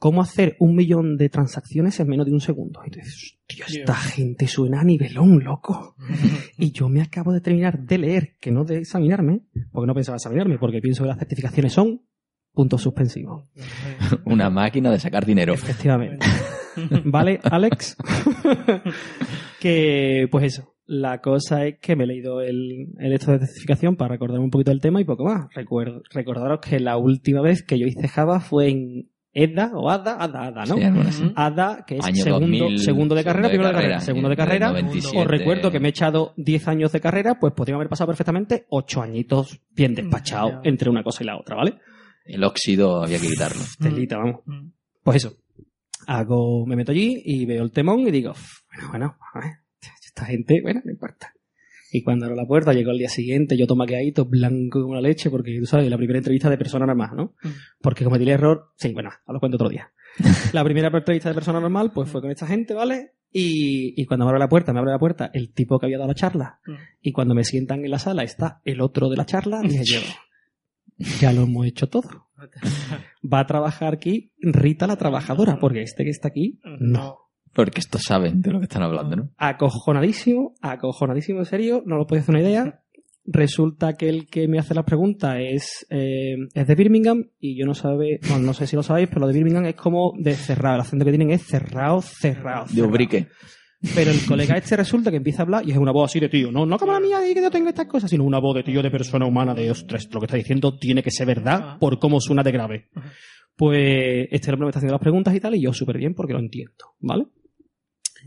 [0.00, 2.80] cómo hacer un millón de transacciones en menos de un segundo.
[2.86, 5.94] Y tú dices, tío, esta gente suena a nivelón, loco.
[6.58, 10.16] Y yo me acabo de terminar de leer, que no de examinarme, porque no pensaba
[10.16, 12.02] examinarme, porque pienso que las certificaciones son
[12.52, 13.44] puntos suspensivos.
[14.24, 15.52] Una máquina de sacar dinero.
[15.52, 16.26] Efectivamente.
[17.04, 17.96] ¿Vale, Alex?
[19.60, 20.74] que, pues eso.
[20.86, 24.50] La cosa es que me he leído el, el esto de certificación para recordarme un
[24.50, 25.52] poquito del tema y poco más.
[25.54, 30.16] Recuerdo, recordaros que la última vez que yo hice Java fue en EDA o ADA,
[30.22, 30.74] ADA, ADA, ¿no?
[31.12, 31.32] Sí.
[31.36, 34.00] ADA, que es Año segundo, 2000, segundo de carrera, segundo de primero de carrera, carrera,
[34.00, 34.66] segundo de carrera.
[34.68, 35.18] el 97.
[35.18, 38.66] Os recuerdo que me he echado 10 años de carrera, pues podrían haber pasado perfectamente
[38.70, 40.60] 8 añitos bien despachados Ya.
[40.64, 41.78] entre una cosa y la otra, ¿vale?
[42.24, 43.62] El óxido había que quitarlo.
[43.80, 44.40] Telita, vamos.
[45.02, 45.36] Pues eso.
[46.06, 49.50] Hago, me meto allí y veo el temón y digo, "Uf, bueno, bueno, a ver,
[50.04, 51.32] esta gente, bueno, no importa.
[51.92, 55.00] Y cuando abro la puerta, llego al día siguiente, yo tomo quedadito, blanco como la
[55.00, 57.34] leche, porque tú sabes, la primera entrevista de persona normal, ¿no?
[57.42, 57.48] Mm.
[57.80, 59.90] Porque cometí el error, sí, bueno, os lo cuento otro día.
[60.52, 63.12] la primera entrevista de persona normal, pues fue con esta gente, ¿vale?
[63.32, 65.98] Y, y cuando me abre la puerta, me abre la puerta el tipo que había
[65.98, 66.72] dado la charla, Mm.
[67.00, 70.00] y cuando me sientan en la sala está el otro de la charla, dije yo,
[71.20, 72.28] ya lo hemos hecho todo.
[73.32, 77.16] Va a trabajar aquí Rita la trabajadora, porque este que está aquí, no.
[77.52, 79.30] Porque estos saben de lo que están hablando, ¿no?
[79.36, 82.80] Acojonadísimo, acojonadísimo en serio, no lo podéis hacer una idea.
[83.26, 87.66] Resulta que el que me hace la pregunta es, eh, es de Birmingham y yo
[87.66, 90.34] no sabe, bueno, no sé si lo sabéis, pero lo de Birmingham es como de
[90.34, 90.76] cerrado.
[90.76, 92.64] El acento que tienen es cerrado, cerrado.
[92.64, 92.88] De cerrado.
[92.88, 93.28] Ubrique.
[93.94, 96.28] Pero el colega este resulta que empieza a hablar y es una voz así de
[96.28, 98.56] tío, no, no como la mía y que yo tengo estas cosas, sino una voz
[98.56, 101.78] de tío de persona humana de ostras, lo que está diciendo tiene que ser verdad
[101.78, 102.88] por cómo suena de grave.
[103.56, 106.34] Pues este hombre me está haciendo las preguntas y tal, y yo súper bien porque
[106.34, 107.26] lo entiendo, ¿vale?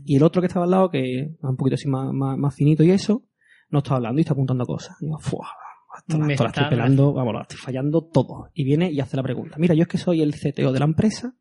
[0.04, 2.54] Y el otro que estaba al lado, que es un poquito así más, más, más
[2.54, 3.24] finito y eso,
[3.70, 4.96] no está hablando y está apuntando cosas.
[5.00, 5.48] Y yo, ¡fua!
[5.98, 8.50] Esto, la- estoy pelando, vamos, la estoy fallando todo.
[8.54, 9.56] Y viene y hace la pregunta.
[9.58, 11.36] Mira, yo es que soy el CTO de la empresa,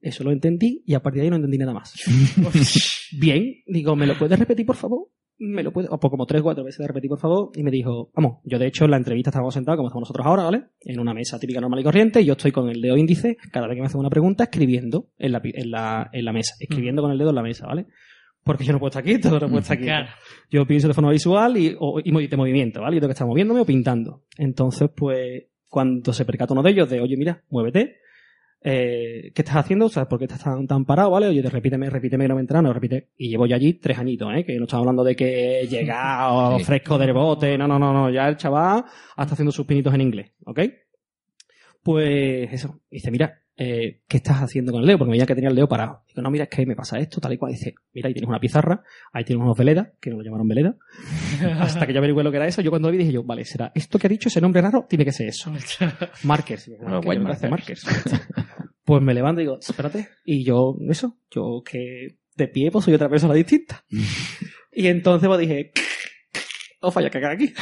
[0.00, 1.94] eso lo entendí, y a partir de ahí no entendí nada más.
[3.18, 5.08] Bien, digo, ¿me lo puedes repetir, por favor?
[5.40, 7.50] Me lo puedes, o por como tres o cuatro veces de repetir, por favor.
[7.54, 10.26] Y me dijo, vamos, yo de hecho en la entrevista estábamos sentados como estamos nosotros
[10.26, 10.64] ahora, ¿vale?
[10.80, 13.66] En una mesa típica normal y corriente, y yo estoy con el dedo índice, cada
[13.68, 17.02] vez que me hacen una pregunta, escribiendo en la, en la, en la mesa, escribiendo
[17.02, 17.86] con el dedo en la mesa, ¿vale?
[18.42, 19.90] Porque yo no puedo estar quieto, no puedo estar quieto.
[19.92, 20.08] Claro.
[20.50, 22.96] Yo pienso de forma visual y, o- y de movimiento, ¿vale?
[22.96, 24.22] Yo tengo que estar moviéndome o pintando.
[24.38, 27.96] Entonces, pues, cuando se percata uno de ellos de, oye, mira, muévete,
[28.60, 29.86] eh, ¿qué estás haciendo?
[29.86, 31.28] O sea, ¿por qué estás tan, tan parado, vale?
[31.28, 33.10] Oye, te repíteme, repíteme que no me entra, no repite.
[33.16, 34.44] Y llevo ya allí tres añitos, ¿eh?
[34.44, 36.64] Que no estamos hablando de que he llegado Sí.
[36.64, 38.84] fresco del bote, no, no, no, no, ya el chaval
[39.16, 40.60] hasta haciendo sus pinitos en inglés, ¿ok?
[41.82, 44.98] Pues eso, dice, mira, eh, ¿qué estás haciendo con el dedo?
[44.98, 46.02] Porque me veía que tenía el dedo parado.
[46.06, 47.52] Digo, no, mira, es que me pasa esto, tal y cual.
[47.52, 50.76] Dice, mira, ahí tienes una pizarra, ahí tienes unos veledas, que no lo llamaron veleda.
[51.60, 53.44] Hasta que yo averigüé lo que era eso, yo cuando lo vi dije yo, vale,
[53.44, 55.52] será esto que ha dicho, ese nombre raro, tiene que ser eso.
[56.22, 56.66] Markers.
[56.66, 57.86] Digo, Unos "Ah, que white me parece markers".
[58.84, 60.08] Pues me levanto y digo, espérate.
[60.24, 63.84] Y yo, eso, yo que de pie pues soy otra persona distinta.
[64.72, 65.72] y entonces pues dije,
[66.80, 67.52] o falla cagar aquí.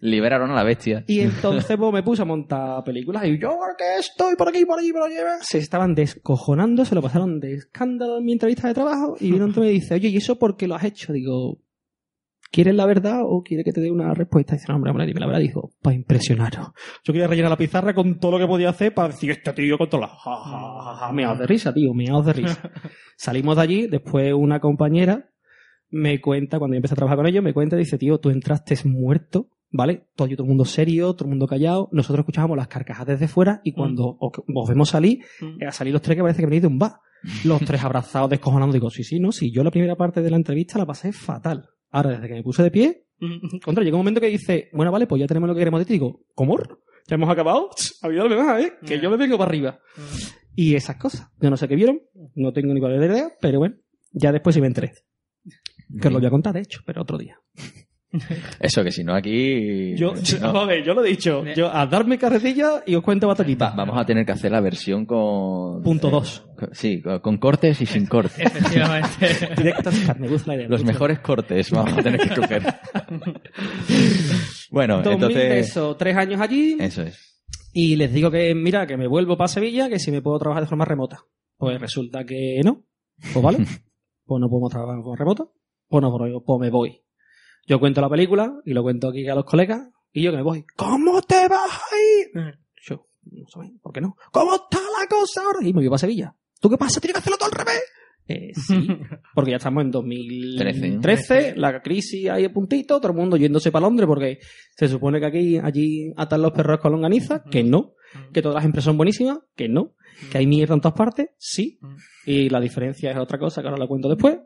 [0.00, 1.04] Liberaron a la bestia.
[1.06, 4.78] Y entonces pues, me puse a montar películas y yo que estoy por aquí, por
[4.78, 5.38] allí, por allá.
[5.42, 9.48] Se estaban descojonando, se lo pasaron de escándalo en mi entrevista de trabajo y vino
[9.48, 11.12] y me dice, oye, ¿y eso por qué lo has hecho?
[11.12, 11.58] Digo,
[12.50, 14.54] ¿quieres la verdad o quieres que te dé una respuesta?
[14.54, 15.40] Y dice, no, hombre, hombre, dime la verdad.
[15.40, 16.68] Dijo, para impresionaros.
[17.04, 19.76] Yo quería rellenar la pizarra con todo lo que podía hacer para decir, este tío
[19.76, 20.18] con todas las...
[20.18, 22.70] Ja, ja, ja, meados de risa, tío, meados de risa.
[23.16, 25.30] Salimos de allí, después una compañera
[25.90, 28.76] me cuenta, cuando yo empecé a trabajar con ellos, me cuenta dice, tío, tú entraste
[28.84, 30.06] muerto, ¿vale?
[30.16, 31.88] Todo, todo el mundo serio, todo el mundo callado.
[31.92, 35.62] Nosotros escuchábamos las carcajadas desde fuera y cuando os, os vemos salir, Mm.
[35.62, 36.94] eh, a salir los tres que parece que venís de un bar.
[37.44, 38.72] Los tres abrazados, descojonando.
[38.72, 39.52] Digo, sí, sí, no, sí.
[39.52, 41.68] Yo la primera parte de la entrevista la pasé fatal.
[41.90, 43.04] Ahora, desde que me puse de pie,
[43.62, 45.84] contra, llega un momento que dice, bueno, vale, pues ya tenemos lo que queremos de
[45.84, 45.92] ti.
[45.94, 46.56] Digo, ¿cómo?
[47.08, 47.68] ¿Ya hemos acabado?
[48.02, 48.72] Ayúdame más, ¿eh?
[48.86, 49.78] Que yo me vengo para arriba.
[50.54, 51.28] Y esas cosas.
[51.40, 52.00] Yo no sé qué vieron,
[52.34, 53.74] no tengo ni cuál idea, pero bueno,
[54.12, 54.92] ya después sí me enteré.
[56.00, 57.36] Que os lo voy a contar, de hecho, pero otro día.
[58.60, 59.94] Eso que si no aquí...
[59.96, 61.44] Yo, si no, vamos a ver, yo lo he dicho.
[61.54, 63.70] Yo, a darme carretilla y os cuento batallita.
[63.70, 65.82] va- vamos a tener que hacer la versión con...
[65.82, 66.44] Punto eh, dos.
[66.56, 68.38] con- Sí, con, con cortes y sin cortes.
[68.46, 69.54] Efectivamente.
[69.56, 70.68] Directas, me gusta la idea.
[70.68, 72.62] Los mejores cortes vamos a tener que coger.
[74.70, 75.68] bueno, 2000 entonces...
[75.70, 76.76] eso, tres años allí.
[76.80, 77.42] Eso es.
[77.72, 80.64] Y les digo que, mira, que me vuelvo para Sevilla, que si me puedo trabajar
[80.64, 81.20] de forma remota.
[81.56, 82.82] Pues resulta que no.
[83.32, 83.58] Pues vale.
[84.24, 85.44] pues no podemos trabajar de forma remota.
[85.88, 87.00] Pues no, pues me voy.
[87.70, 89.80] Yo cuento la película y lo cuento aquí a los colegas
[90.12, 90.64] y yo que me voy.
[90.74, 92.58] ¿Cómo te vas a ir?
[92.82, 94.16] Yo, no sé, ¿por qué no?
[94.32, 95.60] ¿Cómo está la cosa ahora?
[95.62, 96.34] Y me voy para Sevilla.
[96.58, 97.00] ¿Tú qué pasa?
[97.00, 97.80] ¿Tienes que hacerlo todo al revés?
[98.26, 98.74] Eh, sí,
[99.36, 103.86] porque ya estamos en 2013, la crisis ahí a puntito, todo el mundo yéndose para
[103.86, 104.40] Londres porque
[104.76, 107.94] se supone que aquí, allí atan los perros con longaniza, que no,
[108.32, 109.94] que todas las empresas son buenísimas, que no,
[110.32, 111.78] que hay mierda en todas partes, sí,
[112.26, 114.38] y la diferencia es otra cosa que ahora la cuento después.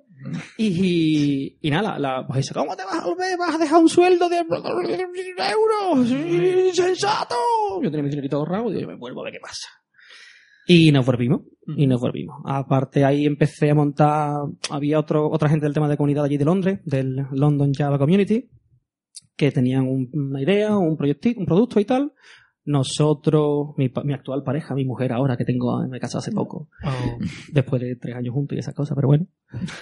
[0.56, 3.36] Y, y nada, la, pues eso, ¿cómo te vas a volver?
[3.38, 6.10] ¿Vas a dejar un sueldo de euros?
[6.10, 7.34] ¡Insensato!
[7.82, 9.68] Yo tenía mi dinerito ahorrado y yo me vuelvo a ver qué pasa.
[10.66, 11.42] Y nos volvimos,
[11.76, 12.40] y nos volvimos.
[12.46, 14.34] Aparte ahí empecé a montar,
[14.70, 18.48] había otro, otra gente del tema de comunidad allí de Londres, del London Java Community,
[19.36, 22.12] que tenían un- una idea, un proyecto, un producto y tal.
[22.66, 26.68] Nosotros, mi, pa- mi actual pareja, mi mujer ahora que tengo, me casé hace poco,
[27.52, 29.26] después de tres años juntos y esas cosas, pero bueno.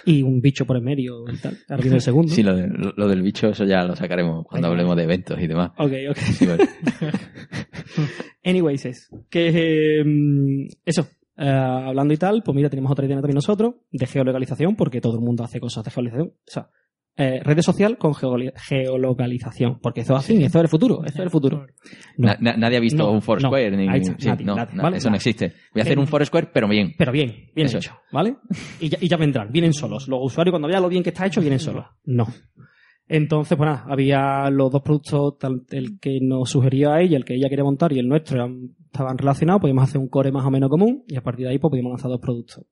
[0.05, 1.57] Y un bicho por el medio y tal.
[1.69, 2.33] Ahora viene el segundo.
[2.33, 4.73] Sí, lo, de- lo- lo del bicho, eso ya lo sacaremos cuando Venga.
[4.83, 5.71] hablemos de eventos y demás.
[5.79, 6.17] Ok, ok.
[6.17, 6.47] Sí.
[8.45, 10.05] Anyways, es que eh,
[10.85, 15.01] eso, eh, hablando y tal, pues mira, tenemos otra idea también nosotros de geolocalización, porque
[15.01, 16.35] todo el mundo hace cosas de geolocalización.
[16.37, 16.69] O sea,
[17.17, 21.25] eh, redes social con geolocalización, porque eso es así, eso es el futuro, eso es
[21.25, 21.67] el futuro.
[22.17, 22.29] No.
[22.29, 23.71] Na- na- nadie ha visto No, un Foursquare.
[23.71, 23.77] no.
[23.77, 24.97] ni, sí, nadie, no, nadie, na- ¿vale?
[24.97, 25.53] Eso no existe.
[25.75, 26.95] Voy a hacer un Foursquare, pero bien.
[26.97, 27.79] Pero bien, bien Eso.
[27.79, 28.37] hecho, ¿vale?
[28.81, 30.09] Y ya, y ya vendrán, vienen solos.
[30.09, 31.85] Los usuarios cuando vean lo bien que está hecho, vienen solos.
[32.05, 32.27] No.
[33.09, 37.25] Entonces, pues nada, había los dos productos, tal- el que nos sugería a ella, el
[37.25, 40.47] que ella quería montar y el nuestro eran- estaban relacionados, podíamos hacer un core más
[40.47, 42.65] o menos común y a partir de ahí pues podíamos lanzar dos productos.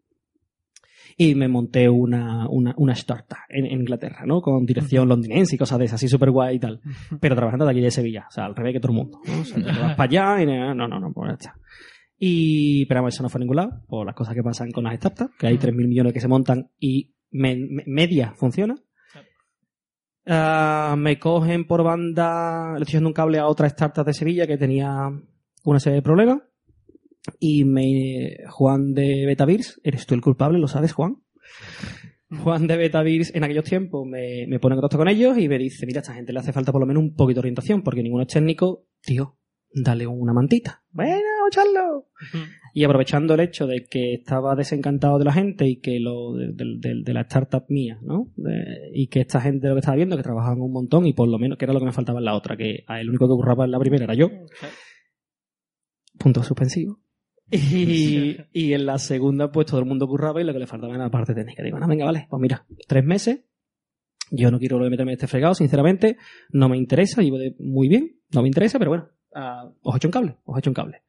[1.23, 4.41] Y me monté una, una, una startup en, en Inglaterra, ¿no?
[4.41, 6.81] Con dirección londinense y cosas de esas, así súper guay y tal.
[7.21, 9.21] Pero trabajando de aquí de Sevilla, o sea, al revés que todo el mundo.
[9.27, 9.41] ¿no?
[9.41, 10.05] O sea, te vas para
[10.37, 11.55] allá y no, no, no, pues ya está.
[12.19, 14.85] Y, pero vamos, eso no fue a ningún lado, por las cosas que pasan con
[14.85, 18.77] las startups, que hay 3.000 millones que se montan y me- me- media funciona.
[20.27, 24.47] Ah, me cogen por banda, le estoy echando un cable a otra startup de Sevilla
[24.47, 25.11] que tenía
[25.65, 26.39] una serie de problemas.
[27.39, 30.59] Y me, Juan de Betavirs, ¿eres tú el culpable?
[30.59, 31.17] ¿Lo sabes, Juan?
[32.43, 35.59] Juan de Betavirs en aquellos tiempos me, me pone en contacto con ellos y me
[35.59, 37.83] dice, mira, a esta gente le hace falta por lo menos un poquito de orientación,
[37.83, 39.37] porque ninguno es técnico, tío,
[39.73, 40.83] dale una mantita.
[40.93, 41.17] Bueno,
[41.51, 42.07] echarlo.
[42.73, 46.53] Y aprovechando el hecho de que estaba desencantado de la gente y que lo de,
[46.53, 48.33] de- de- de la startup mía, ¿no?
[48.95, 51.39] Y que esta gente lo que estaba viendo, que trabajaban un montón y por lo
[51.39, 53.65] menos, que era lo que me faltaba en la otra, que el único que curraba
[53.65, 54.31] en la primera era yo.
[56.19, 57.01] Punto suspensivo.
[57.53, 60.95] Y, y en la segunda, pues todo el mundo curraba y lo que le faltaba
[60.95, 61.63] era la parte técnica.
[61.63, 63.41] Digo, no, venga, vale, pues mira, tres meses.
[64.31, 66.17] Yo no quiero volver a meterme en este fregado, sinceramente.
[66.51, 70.07] No me interesa, llevo de muy bien, no me interesa, pero bueno, ah, os echo
[70.09, 71.03] un cable, os echo un cable.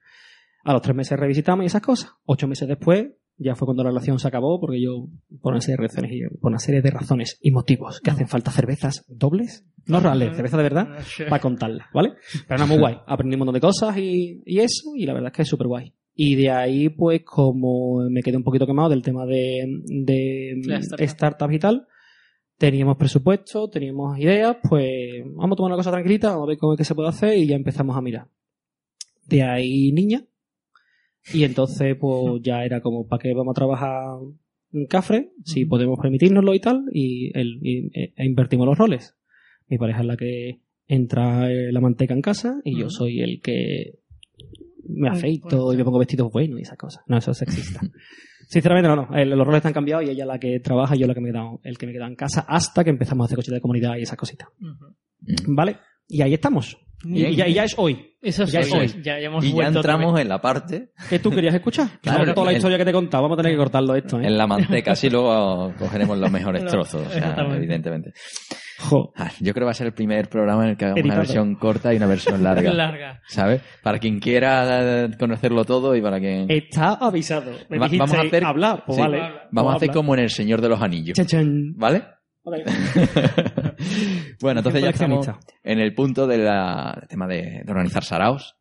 [0.63, 2.11] A los tres meses revisitamos y esas cosas.
[2.25, 5.07] Ocho meses después, ya fue cuando la relación se acabó, porque yo,
[5.39, 8.27] por una serie de razones, y- por una serie de razones y motivos, que hacen
[8.27, 10.87] falta cervezas dobles, no reales, cerveza de verdad,
[11.29, 12.13] para contarlas, ¿vale?
[12.47, 12.97] Pero era muy guay.
[13.05, 15.67] Aprendí un montón de cosas y, y eso, y la verdad es que es súper
[15.67, 15.93] guay.
[16.13, 21.07] Y de ahí, pues, como me quedé un poquito quemado del tema de, de startup.
[21.07, 21.87] startups y tal,
[22.57, 26.73] teníamos presupuesto, teníamos ideas, pues vamos a tomar una cosa tranquilita, vamos a ver cómo
[26.73, 28.27] es que se puede hacer y ya empezamos a mirar.
[29.27, 30.23] De ahí, niña.
[31.33, 34.17] Y entonces, pues ya era como, ¿para qué vamos a trabajar
[34.73, 35.31] en Cafre?
[35.45, 39.15] Si podemos permitirnoslo y tal, y, el, y- e- invertimos los roles.
[39.67, 43.41] Mi pareja es la que entra eh, la manteca en casa y yo soy el
[43.41, 44.00] que
[44.87, 47.03] me afeito pues, y me pongo vestidos buenos y esas cosas.
[47.07, 47.79] No, eso es sexista.
[48.47, 49.15] Sinceramente, no, no.
[49.15, 51.21] El- los roles están cambiados y ella es la que trabaja y yo la que
[51.21, 53.37] me he quedado, el que me he quedado en casa hasta que empezamos a hacer
[53.37, 54.49] cositas de comunidad y esas cositas.
[55.47, 55.77] ¿Vale?
[56.07, 56.77] Y ahí estamos.
[57.03, 58.09] Y, ya, y ya es hoy.
[58.21, 61.31] Eso Ya es ya, ya, ya hemos Y ya entramos en la parte, ¿Qué tú
[61.31, 61.87] querías escuchar?
[62.01, 63.23] Claro, toda la el- historia que te he contado.
[63.23, 64.27] Vamos a tener que cortarlo esto, ¿eh?
[64.27, 68.13] en la manteca, así luego cogeremos los mejores trozos, o sea, evidentemente.
[68.81, 69.13] Jo.
[69.15, 71.15] Ah, Yo creo que va a ser el primer programa en el que hagamos una
[71.17, 72.73] versión corta y una versión larga.
[72.73, 73.21] Larga.
[73.27, 73.61] ¿Sabes?
[73.83, 76.49] Para quien quiera conocerlo todo y para quien...
[76.49, 77.51] Está avisado.
[77.69, 78.83] Me Va- vamos a hacer- hablar.
[78.85, 79.21] Pues sí, vale.
[79.51, 81.17] Vamos a hacer como en El Señor de los Anillos.
[81.77, 82.03] ¿Vale?
[82.43, 82.63] Vale.
[84.41, 85.27] bueno, entonces ya estamos
[85.63, 86.47] en el punto del
[87.07, 88.55] tema de, de organizar saraos,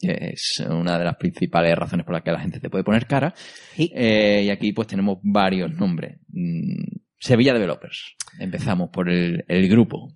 [0.00, 3.06] que es una de las principales razones por las que la gente te puede poner
[3.06, 3.32] cara.
[3.74, 3.92] Sí.
[3.94, 6.18] Eh, y aquí pues tenemos varios nombres.
[7.22, 8.16] Sevilla Developers.
[8.40, 10.08] Empezamos por el, el grupo.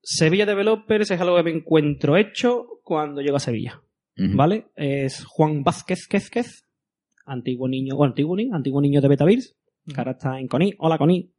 [0.00, 3.82] Sevilla Developers es algo que me encuentro hecho cuando llego a Sevilla.
[4.36, 4.66] ¿Vale?
[4.76, 6.66] Es Juan Vázquez Quezquez,
[7.26, 9.56] antiguo niño, bueno, antiguo niño, antiguo niño de Betavirs,
[9.88, 10.74] que ahora está en Coni.
[10.78, 11.32] Hola, Coni.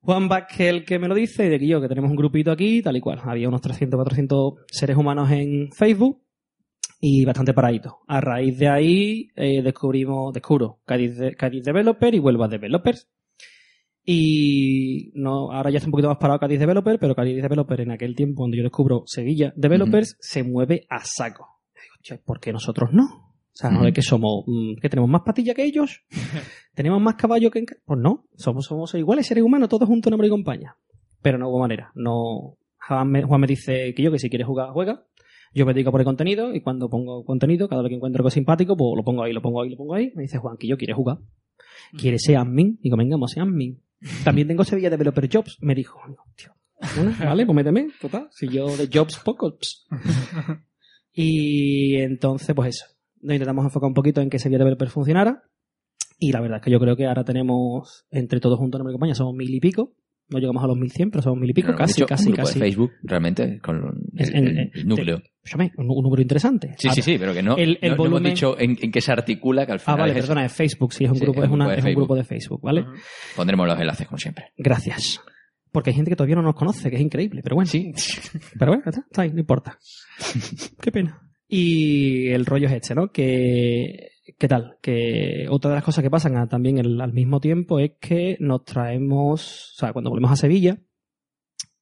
[0.00, 2.52] Juan Vázquez el que me lo dice, y de que yo, que tenemos un grupito
[2.52, 3.20] aquí, tal y cual.
[3.24, 6.22] Había unos 300, 400 seres humanos en Facebook
[7.00, 7.98] y bastante paradito.
[8.06, 13.08] A raíz de ahí eh, descubrimos, descubro Cádiz, de- Cádiz Developer y Huelva Developers.
[14.10, 17.90] Y no, ahora ya está un poquito más parado Cádiz Developer, pero Cádiz Developer en
[17.90, 21.60] aquel tiempo, cuando yo descubro Sevilla Developers, se mueve a saco.
[21.74, 23.04] Digo, "Che, ¿por qué nosotros no?
[23.04, 26.04] O sea, ¿no es que somos, mm, que tenemos más patilla que ellos?
[26.74, 27.66] ¿Tenemos más caballo que en...
[27.66, 27.76] ca-?".
[27.84, 30.74] Pues no, somos, somos iguales seres humanos, todos juntos en nombre y compañía.
[31.20, 31.92] Pero no hubo manera.
[31.94, 32.56] No,
[32.88, 35.04] Juan me, Juan me dice que yo, que si quieres jugar, juega.
[35.52, 38.30] Yo me dedico por el contenido y cuando pongo contenido, cada vez que encuentro algo
[38.30, 40.12] simpático, pues lo pongo ahí, lo pongo ahí, lo pongo ahí.
[40.14, 41.18] Me dice Juan que yo quiere jugar.
[41.98, 42.78] ¿Quiere ser admin?
[42.82, 43.82] Digo, venga, vamos a ser admin.
[44.24, 45.58] También tengo Sevilla Developer Jobs.
[45.60, 46.00] Me dijo,
[46.36, 46.54] tío,
[46.96, 48.28] bueno, vale, pues méteme, total.
[48.30, 49.86] Si yo de Jobs, pocos.
[51.12, 52.86] y entonces, pues eso.
[53.20, 55.42] Nos intentamos enfocar un poquito en que Sevilla Developer funcionara.
[56.18, 58.92] Y la verdad es que yo creo que ahora tenemos, entre todos juntos en mi
[58.92, 59.94] compañía, somos mil y pico.
[60.30, 62.26] No llegamos a los mil cien, pero somos mil y pico, Bueno, casi, hecho, casi,
[62.26, 62.58] un grupo casi.
[62.58, 63.76] de Facebook, realmente, con
[64.16, 65.22] el, núcleo.
[65.56, 66.68] Un, un número interesante.
[66.76, 68.76] Sí, sí, Ahora- sí, pero que no, el- el no- no hemos volumen- dicho en,
[68.80, 71.10] en qué se articula, que al Ah, final vale, es perdona, es Facebook, sí, es
[71.10, 72.02] un Sí, grupo, es un una- grupo de es un Facebook.
[72.02, 72.84] grupo de Facebook, ¿vale?
[73.34, 74.44] Pondremos los enlaces, como siempre.
[74.58, 75.20] Gracias.
[75.72, 77.70] Porque hay gente que todavía no nos conoce, que es increíble, pero bueno.
[77.70, 77.92] Sí.
[78.58, 79.78] Pero bueno, ya está, está ahí, no importa.
[80.82, 81.20] Qué pena.
[81.48, 83.08] Y el rollo es este, ¿no?
[83.10, 84.76] Que, ¿qué tal?
[84.82, 89.72] Que otra de las cosas que pasan también al mismo tiempo es que nos traemos,
[89.74, 90.78] o sea, cuando volvemos a Sevilla,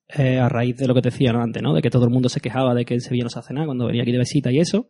[0.08, 1.74] eh, a raíz de lo que te decía antes, ¿no?
[1.74, 3.66] De que todo el mundo se quejaba de que en Sevilla no se hace nada
[3.66, 4.88] cuando venía aquí de visita y eso.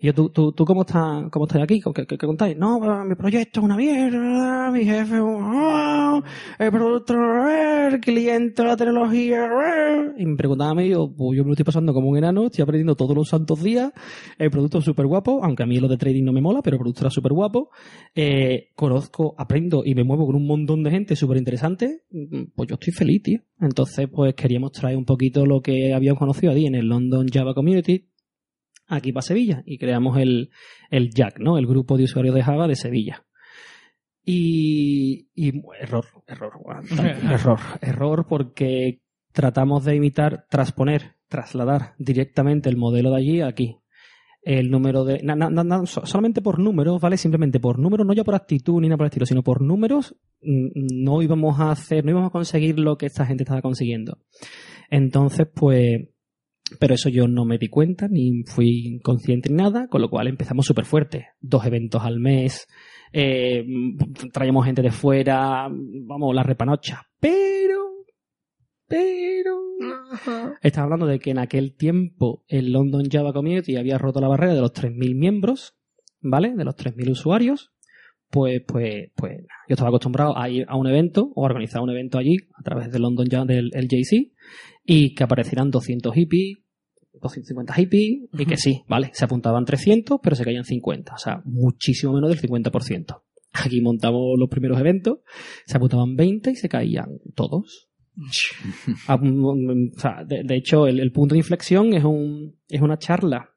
[0.00, 1.80] Y yo, ¿tú, tú, tú cómo, estás, cómo estás aquí?
[1.92, 2.56] ¿Qué, qué- contáis?
[2.56, 6.22] No, mi proyecto es una mierda, mi jefe, ah,
[6.60, 7.14] el producto,
[7.48, 9.46] eh, el cliente, la tecnología.
[9.46, 10.12] eh.
[10.18, 12.46] Y me preguntaba a mí, yo, pues yo me lo estoy pasando como un enano,
[12.46, 13.90] estoy aprendiendo todos los santos días,
[14.38, 16.76] el producto es súper guapo, aunque a mí lo de trading no me mola, pero
[16.76, 17.70] el producto era súper guapo.
[18.14, 22.02] Eh, conozco, aprendo y me muevo con un montón de gente súper interesante,
[22.54, 23.40] pues yo estoy feliz, tío.
[23.60, 27.52] Entonces, pues queríamos traer un poquito lo que habíamos conocido allí en el London Java
[27.54, 28.07] Community,
[28.88, 30.50] aquí para Sevilla, y creamos el,
[30.90, 31.58] el JAC, ¿no?
[31.58, 33.24] El grupo de usuarios de Java de Sevilla.
[34.24, 36.52] Y, y error, error,
[37.30, 39.00] error, error porque
[39.32, 43.76] tratamos de imitar, transponer, trasladar directamente el modelo de allí a aquí.
[44.42, 45.20] El número de.
[45.22, 47.16] na- na- na- so- solamente por números, ¿vale?
[47.16, 50.14] Simplemente por números, no ya por actitud ni nada por el estilo, sino por números,
[50.40, 54.18] no íbamos a hacer, no íbamos a conseguir lo que esta gente estaba consiguiendo.
[54.90, 56.08] Entonces, pues.
[56.78, 60.28] Pero eso yo no me di cuenta, ni fui consciente ni nada, con lo cual
[60.28, 61.28] empezamos súper fuerte.
[61.40, 62.66] Dos eventos al mes,
[63.12, 63.64] eh,
[64.32, 67.02] traíamos gente de fuera, vamos, la repanocha.
[67.20, 68.04] Pero,
[68.86, 69.58] pero,
[70.62, 74.54] estaba hablando de que en aquel tiempo el London Java Community había roto la barrera
[74.54, 75.76] de los 3.000 miembros,
[76.20, 76.54] ¿vale?
[76.54, 77.72] De los 3.000 usuarios.
[78.30, 81.90] Pues, pues, pues, yo estaba acostumbrado a ir a un evento o a organizar un
[81.90, 84.32] evento allí a través del London Java del LJC
[84.84, 86.58] y que aparecieran 200 hippies,
[87.14, 89.10] 250 hippies y que sí, ¿vale?
[89.14, 93.22] Se apuntaban 300, pero se caían 50, o sea, muchísimo menos del 50%.
[93.52, 95.20] Aquí montamos los primeros eventos,
[95.64, 97.88] se apuntaban 20 y se caían todos.
[99.08, 103.54] O sea, de, de hecho, el, el punto de inflexión es, un, es una charla.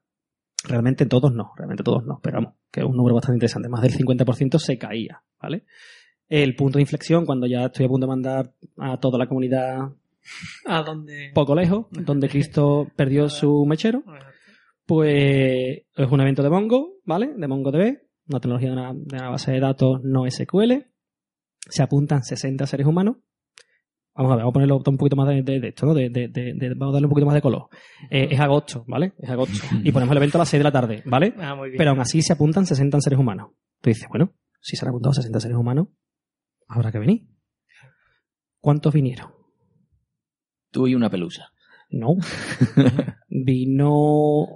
[0.64, 3.68] Realmente todos no, realmente todos no, pero vamos, que es un número bastante interesante.
[3.68, 5.64] Más del 50% se caía, ¿vale?
[6.28, 9.90] El punto de inflexión, cuando ya estoy a punto de mandar a toda la comunidad
[10.66, 11.30] ¿A dónde?
[11.34, 14.02] poco lejos, donde Cristo perdió su mechero,
[14.86, 17.34] pues es un evento de Mongo, ¿vale?
[17.36, 17.98] De MongoDB,
[18.28, 20.86] una tecnología de una, de una base de datos no SQL.
[21.68, 23.16] Se apuntan 60 seres humanos.
[24.14, 25.94] Vamos a ver, vamos a ponerlo un poquito más de, de- de esto, ¿no?
[25.94, 27.68] De, de- de- de- vamos a darle un poquito más de color.
[28.10, 29.14] Eh, es agosto, ¿vale?
[29.18, 29.56] Es agosto.
[29.82, 31.34] Y ponemos el evento a las 6 de la tarde, ¿vale?
[31.38, 31.78] Ah, muy bien.
[31.78, 33.52] Pero aún así se apuntan 60 seres humanos.
[33.80, 35.88] Tú dices, bueno, si se han apuntado 60 seres humanos,
[36.68, 37.26] habrá que venir.
[38.60, 39.30] ¿Cuántos vinieron?
[40.70, 41.48] Tú y una pelusa.
[41.90, 42.14] No.
[43.28, 44.46] Vino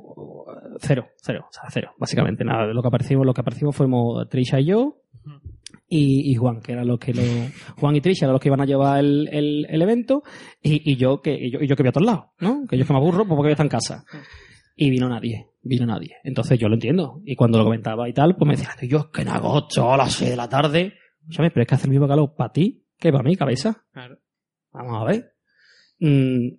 [0.81, 2.45] cero, cero, o sea, cero, básicamente.
[2.45, 5.03] Nada, de lo que aparecimos, lo que aparecimos fuimos Trisha y yo
[5.89, 7.23] y, y Juan, que eran los que lo,
[7.77, 10.23] Juan y Trisha eran los que iban a llevar el, el- el evento,
[10.63, 12.67] y, y yo que, y yo, y yo que voy a todos lados, ¿no?
[12.69, 14.05] Que yo que me aburro pues porque yo está en casa.
[14.75, 16.17] Y vino nadie, vino nadie.
[16.23, 17.23] Entonces yo lo entiendo.
[17.25, 19.97] Y cuando lo comentaba y tal, pues me decían, yo es que en agosto a
[19.97, 20.93] las 6 de la tarde.
[21.23, 23.85] Escúchame, pero es que hace el mismo calor para ti que para mí, cabeza.
[23.93, 24.19] Claro.
[24.73, 25.33] Vamos a ver.
[26.01, 26.59] Mm,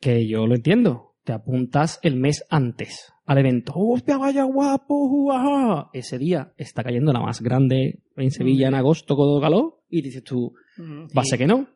[0.00, 1.16] que yo lo entiendo.
[1.24, 3.74] Te apuntas el mes antes al evento.
[3.76, 5.06] ¡Hostia, vaya guapo!
[5.06, 5.90] juaja!
[5.92, 9.82] Ese día está cayendo la más grande en Sevilla en agosto con todo calor.
[9.90, 11.68] Y dices tú, va a ser que no.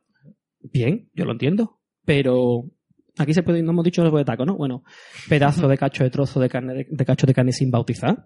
[0.61, 1.79] Bien, yo lo entiendo.
[2.07, 2.71] Pero
[3.19, 4.57] aquí se puede, no hemos dicho de taco, ¿no?
[4.57, 4.83] Bueno,
[5.29, 8.25] pedazo de cacho de trozo de carne, de, de cacho de carne sin bautizar.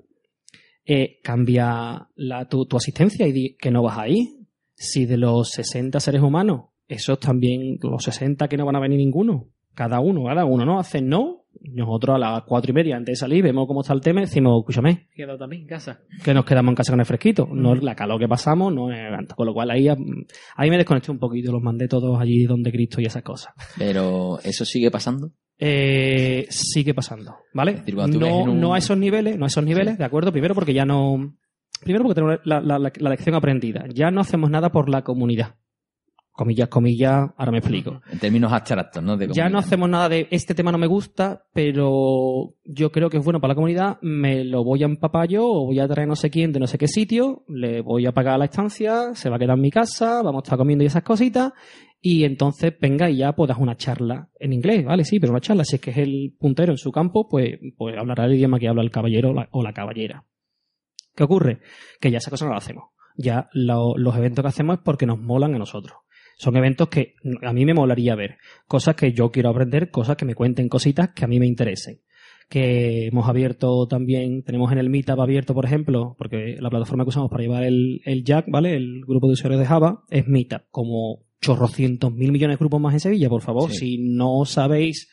[0.84, 4.38] Eh, cambia la, tu, tu asistencia y di que no vas ahí.
[4.76, 8.98] Si de los 60 seres humanos, esos también, los 60 que no van a venir
[8.98, 10.78] ninguno, cada uno, cada uno, ¿no?
[10.78, 11.45] Hacen no.
[11.62, 14.24] Nosotros a las cuatro y media antes de salir vemos cómo está el tema y
[14.24, 16.00] decimos, escúchame, Quedado también en casa.
[16.24, 17.48] que nos quedamos en casa con el fresquito.
[17.52, 19.34] No es la calor que pasamos, no es tanto.
[19.34, 23.00] Con lo cual ahí, ahí me desconecté un poquito, los mandé todos allí donde Cristo
[23.00, 23.52] y esas cosas.
[23.78, 25.30] Pero eso sigue pasando.
[25.58, 27.82] Eh, sigue pasando, ¿vale?
[28.18, 30.30] decir, No, un- no a esos niveles, no a esos niveles, ¿de acuerdo?
[30.32, 31.34] Primero porque ya no...
[31.82, 33.84] Primero porque tenemos la, la- la- la lección aprendida.
[33.92, 35.56] Ya no hacemos nada por la comunidad.
[36.36, 38.02] Comillas, comillas, ahora me explico.
[38.12, 39.16] En términos abstractos, ¿no?
[39.16, 43.16] De Ya no hacemos nada de este tema no me gusta, pero yo creo que
[43.16, 46.06] es bueno para la comunidad, me lo voy a empapar yo o voy a traer
[46.06, 49.30] no sé quién de no sé qué sitio, le voy a pagar la estancia, se
[49.30, 51.52] va a quedar en mi casa, vamos a estar comiendo y esas cositas,
[52.00, 55.04] y entonces venga y ya puedas una charla en inglés, ¿vale?
[55.04, 57.96] Sí, pero una charla, si es que es el puntero en su campo, pues, pues
[57.98, 60.24] hablará el idioma que habla el caballero o la, o la caballera.
[61.14, 61.60] ¿Qué ocurre?
[61.98, 62.84] Que ya esa cosa no la hacemos.
[63.16, 65.96] Ya lo- los eventos que hacemos es porque nos molan a nosotros.
[66.36, 68.36] Son eventos que a mí me molaría ver.
[68.66, 72.02] Cosas que yo quiero aprender, cosas que me cuenten cositas que a mí me interesen.
[72.48, 77.08] Que hemos abierto también, tenemos en el Meetup abierto, por ejemplo, porque la plataforma que
[77.08, 78.76] usamos para llevar el, el Jack, ¿vale?
[78.76, 80.62] El grupo de usuarios de Java, es Meetup.
[80.70, 83.70] Como chorrocientos mil millones de grupos más en Sevilla, por favor.
[83.70, 83.78] Sí.
[83.78, 85.08] Si no sabéis,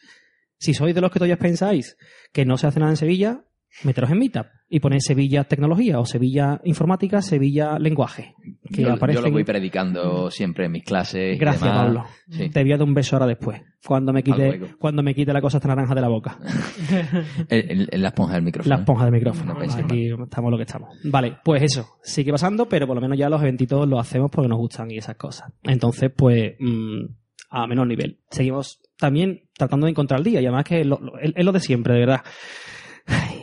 [0.57, 1.97] si sois de los que todavía pensáis
[2.31, 3.45] que no se hace nada en Sevilla,
[3.83, 8.35] meteros en Meetup y ponéis Sevilla Tecnología o Sevilla Informática, Sevilla Lenguaje.
[8.71, 11.35] Que Yo, yo lo voy predicando siempre en mis clases.
[11.35, 11.77] y Gracias, demás.
[11.85, 12.05] Pablo.
[12.29, 12.49] Sí.
[12.49, 13.61] Te voy a dar un beso ahora después.
[13.85, 16.37] Cuando me quite, cuando me quite la cosa esta naranja de la boca.
[17.49, 18.75] En la esponja del micrófono.
[18.75, 19.53] La esponja del micrófono.
[19.53, 20.89] No Aquí estamos lo que estamos.
[21.03, 21.87] Vale, pues eso.
[22.01, 24.97] Sigue pasando, pero por lo menos ya los eventitos los hacemos porque nos gustan y
[24.97, 25.51] esas cosas.
[25.63, 27.05] Entonces, pues, mm,
[27.49, 28.19] a menor nivel.
[28.31, 31.51] Seguimos también tratando de encontrar el día y además que lo- lo- es, es lo
[31.51, 32.21] de siempre, de verdad.
[33.05, 33.42] Ay.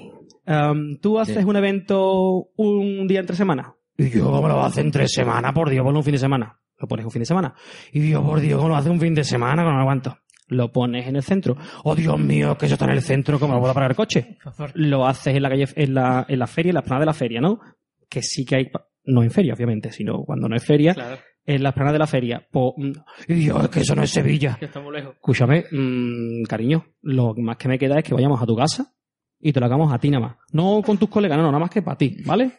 [0.51, 1.45] Am, Tú haces Sí.
[1.45, 3.75] un evento un día entre semana.
[3.97, 5.53] Y yo, ¿cómo lo hace en tres semanas?
[5.53, 6.59] Por Dios, ponlo un fin de semana.
[6.79, 7.55] Lo pones un fin de semana.
[7.93, 9.63] Y yo, por Dios, ¿cómo lo hace un fin de semana?
[9.63, 10.17] Que no lo aguanto.
[10.49, 11.57] Lo pones en el centro.
[11.85, 14.39] Oh, Dios mío, que eso está en el centro, ¿cómo lo puedo parar el coche?
[14.75, 17.15] lo haces en la calle, en la, en la feria, en la explanada de la
[17.15, 17.61] feria, ¿no?
[18.09, 18.71] Que sí que hay,
[19.05, 22.07] no en feria, obviamente, sino cuando no es feria, Claro, en las planas de la
[22.09, 22.45] feria.
[22.51, 22.93] Pues, mm,
[23.29, 24.57] y yo, es que eso no es Sevilla.
[24.59, 25.15] que estamos lejos.
[25.15, 28.93] Escúchame, mm, cariño, lo más que me queda es que vayamos a tu casa
[29.41, 30.37] y te lo hagamos a ti nada más.
[30.53, 32.53] No con tus colegas, no, no, nada más que para ti, ¿vale?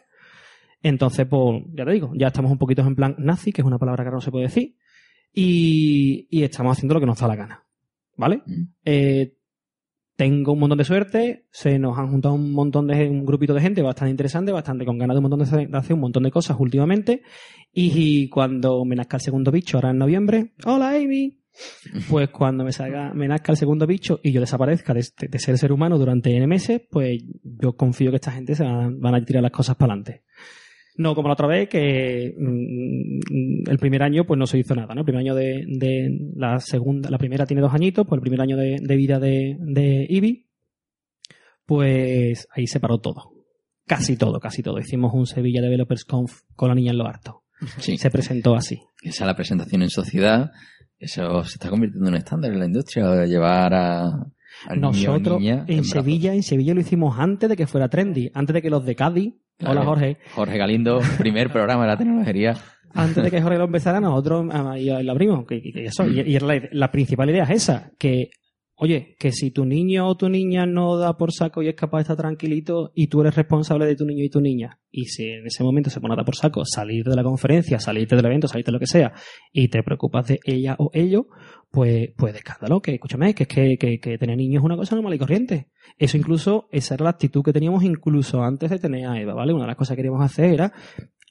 [0.82, 3.78] Entonces, pues, ya te digo, ya estamos un poquito en plan nazi, que es una
[3.78, 4.74] palabra que ahora no se puede decir,
[5.32, 7.64] y, y estamos haciendo lo que nos da la gana,
[8.16, 8.42] ¿vale?
[8.44, 8.62] Mm.
[8.84, 9.34] Eh,
[10.16, 13.60] tengo un montón de suerte, se nos han juntado un montón de un grupito de
[13.62, 16.22] gente bastante interesante, bastante con ganas de un montón de, hacer- de hacer un montón
[16.24, 17.22] de cosas últimamente.
[17.72, 21.38] Y, cuando me nazca el segundo bicho, ahora en noviembre, hola Amy,
[22.08, 25.38] pues cuando me salga, me nazca el segundo bicho y yo desaparezca de, de- de
[25.38, 29.14] ser ser humano durante N meses, pues yo confío que esta gente se van, van
[29.14, 30.22] a tirar las cosas para adelante.
[30.96, 34.94] No como la otra vez, que mm, el primer año pues no se hizo nada,
[34.94, 35.00] ¿no?
[35.00, 38.40] El primer año de, de la segunda, la primera tiene dos añitos, pues el primer
[38.42, 40.46] año de, de vida de, de Eevee,
[41.66, 43.32] pues ahí se paró todo.
[43.86, 44.78] Casi todo, casi todo.
[44.78, 47.42] Hicimos un Sevilla Developers Conf con la niña en lo harto.
[47.78, 48.80] Sí, Se presentó así.
[49.02, 50.50] esa es la presentación en sociedad.
[51.02, 54.24] Eso se está convirtiendo en un estándar en la industria, llevar a,
[54.76, 55.90] Nosotros niña en brazos.
[55.90, 58.94] Sevilla, en Sevilla lo hicimos antes de que fuera trendy, antes de que los de
[58.94, 59.72] Cádiz, Claro.
[59.80, 62.56] hola Jorge, Jorge Galindo, primer programa de la tecnología.
[62.94, 65.44] antes de que Jorge lo empezara, nosotros ah, y lo abrimos.
[65.44, 68.30] Que, eso, y, la, la principal idea es esa, que,
[68.82, 71.98] oye, que si tu niño o tu niña no da por saco y es capaz
[71.98, 75.24] de estar tranquilito y tú eres responsable de tu niño y tu niña, y si
[75.28, 78.26] en ese momento se pone a dar por saco, salir de la conferencia, salirte del
[78.26, 79.12] evento, salirte de lo que sea,
[79.52, 81.28] y te preocupas de ella o ello,
[81.70, 84.76] pues, pues de escándalo, que escúchame, que es que, que, que tener niños es una
[84.76, 85.68] cosa normal y corriente.
[85.96, 89.52] Eso incluso, esa era la actitud que teníamos incluso antes de tener a Eva, ¿vale?
[89.52, 90.72] Una de las cosas que queríamos hacer era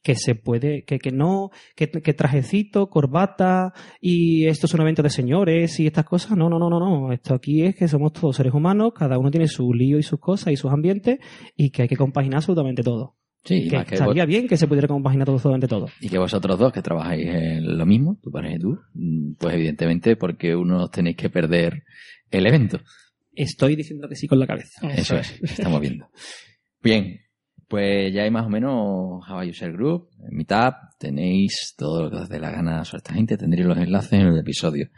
[0.03, 5.03] que se puede, que, que no, que, que trajecito, corbata y esto es un evento
[5.03, 6.35] de señores y estas cosas.
[6.37, 7.11] No, no, no, no, no.
[7.13, 10.19] Esto aquí es que somos todos seres humanos, cada uno tiene su lío y sus
[10.19, 11.19] cosas y sus ambientes
[11.55, 13.15] y que hay que compaginar absolutamente todo.
[13.43, 15.87] Sí, que estaría vos- bien que se pudiera compaginar todo absolutamente todo.
[15.99, 19.55] y que vosotros dos que trabajáis en lo mismo, tu pareja y tú, mm, pues
[19.55, 21.83] evidentemente porque uno tenéis que perder
[22.29, 22.79] el evento.
[23.33, 24.87] Estoy diciendo que sí con la cabeza.
[24.91, 26.07] Eso es, estamos viendo.
[26.83, 27.20] Bien,
[27.71, 30.45] pues ya hay más o menos Java User Group, en
[30.99, 34.27] tenéis todo lo que os dé la gana sobre esta gente, tendréis los enlaces en
[34.27, 34.89] el episodio.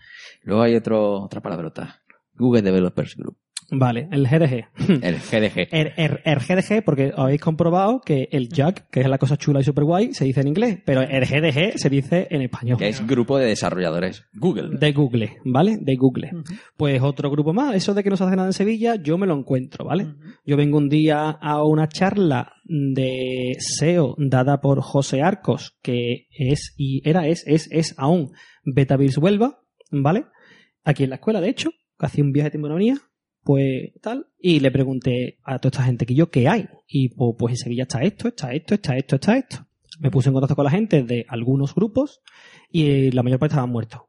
[0.41, 2.01] Luego hay otro, otra palabrota,
[2.34, 3.38] Google Developers Group,
[3.75, 4.67] Vale, el GDG.
[5.03, 5.67] el GDG.
[5.71, 9.61] El, el- el GDG, porque habéis comprobado que el Jack, que es la cosa chula
[9.61, 12.77] y super guay, se dice en inglés, pero el GDG se dice en español.
[12.77, 14.77] que es Grupo de Desarrolladores Google.
[14.77, 15.77] De Google, ¿vale?
[15.81, 16.31] De Google.
[16.77, 19.25] Pues otro grupo más, eso de que no se hace nada en Sevilla, yo me
[19.25, 20.07] lo encuentro, ¿vale?
[20.45, 26.75] Yo vengo un día a una charla de SEO dada por José Arcos, que es,
[26.77, 28.33] y era, es, es, es aún
[28.65, 30.25] Betavirs Huelva, ¿vale?
[30.83, 32.97] Aquí en la escuela, de hecho, que hacía un viaje de timbonomía,
[33.43, 36.67] pues tal, y le pregunté a toda esta gente que yo, ¿qué hay?
[36.87, 39.67] Y pues, pues en Sevilla está esto, está esto, está esto, está esto.
[39.99, 42.21] Me puse en contacto con la gente de algunos grupos
[42.69, 44.01] y la mayor parte estaban muertos.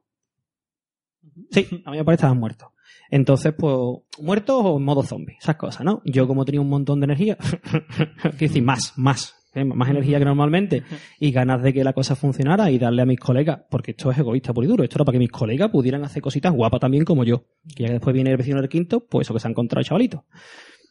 [1.51, 2.69] Sí, la mayor parte estaban muertos.
[3.11, 3.75] Entonces, pues,
[4.19, 6.01] muertos o en modo zombie, esas cosas, ¿no?
[6.05, 7.37] Yo, como tenía un montón de energía,
[8.21, 9.65] quiero decir, más, más, ¿eh?
[9.65, 10.83] más energía que normalmente,
[11.19, 14.17] y ganas de que la cosa funcionara y darle a mis colegas, porque esto es
[14.17, 17.05] egoísta por y duro, esto era para que mis colegas pudieran hacer cositas guapas también
[17.05, 17.45] como yo.
[17.75, 19.79] Que ya que después viene el vecino del quinto, pues eso que se ha encontrado
[19.81, 20.25] el chavalito.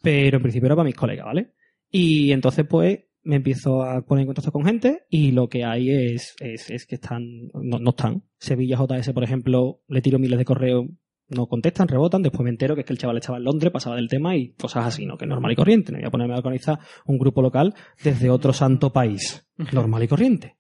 [0.03, 1.53] Pero en principio era para mis colegas, ¿vale?
[1.91, 5.91] Y entonces, pues, me empiezo a poner en contacto con gente y lo que hay
[5.91, 8.23] es, es, es que están, no, no están.
[8.39, 10.87] Sevilla JS, por ejemplo, le tiro miles de correos,
[11.29, 13.97] no contestan, rebotan, después me entero que es que el chaval estaba en Londres, pasaba
[13.97, 15.17] del tema y cosas así, ¿no?
[15.17, 15.93] Que es normal y corriente.
[15.93, 19.47] No voy a ponerme a organizar un grupo local desde otro santo país.
[19.73, 20.57] Normal y corriente.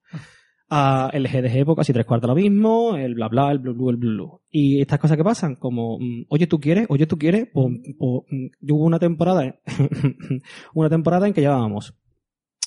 [0.70, 3.90] Ah, el GDG, pues casi tres cuartos lo mismo, el bla bla, el blu blu,
[3.90, 4.40] el blu blu.
[4.50, 7.66] Y estas cosas que pasan, como, mm, oye, tú quieres, oye, tú quieres, pues,
[7.98, 9.60] pues, mm, yo hubo una temporada,
[10.74, 11.94] una temporada en que llevábamos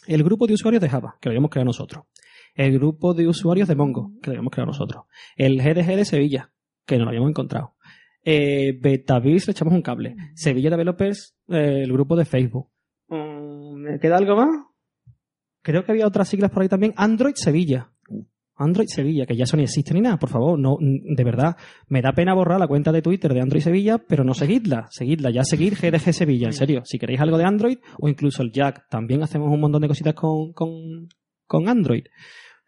[0.07, 2.05] el grupo de usuarios de Java, que lo habíamos creado nosotros.
[2.55, 5.03] El grupo de usuarios de Mongo, que lo habíamos creado nosotros.
[5.35, 6.51] El GDG de Sevilla,
[6.85, 7.75] que no lo habíamos encontrado.
[8.29, 10.17] Eh, Betavis le echamos un cable.
[10.33, 12.67] Sevilla Developers, eh, el grupo de Facebook.
[13.07, 14.65] Mm, ¿Me queda algo más?
[15.61, 16.93] Creo que había otras siglas por ahí también.
[16.97, 17.89] Android Sevilla.
[18.57, 21.55] Android Sevilla, que ya eso ni existe ni nada, por favor, no, de verdad,
[21.87, 25.29] me da pena borrar la cuenta de Twitter de Android Sevilla, pero no seguidla, seguidla,
[25.29, 28.89] ya seguir GDG Sevilla, en serio, si queréis algo de Android, o incluso el Jack,
[28.89, 31.07] también hacemos un montón de cositas con, con,
[31.45, 32.05] con Android.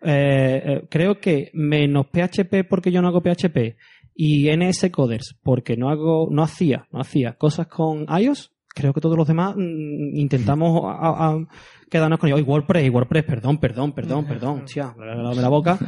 [0.02, 3.76] Eh, eh, creo que menos PHP porque yo no hago PHP
[4.22, 9.00] y NS Coders porque no hago, no hacía, no hacía cosas con iOS, creo que
[9.00, 11.48] todos los demás mm, intentamos a- a-
[11.90, 12.46] quedarnos con ellos.
[12.46, 15.80] WordPress, WordPress, perdón, perdón, perdón, perdón, tía, lávame la boca.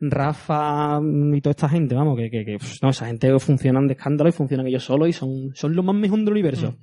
[0.00, 3.86] Rafa mm, y toda esta gente, vamos, que, que, que, pff, no, esa gente funcionan
[3.86, 6.76] de escándalo y funcionan ellos solos y son, son lo más mejor del universo.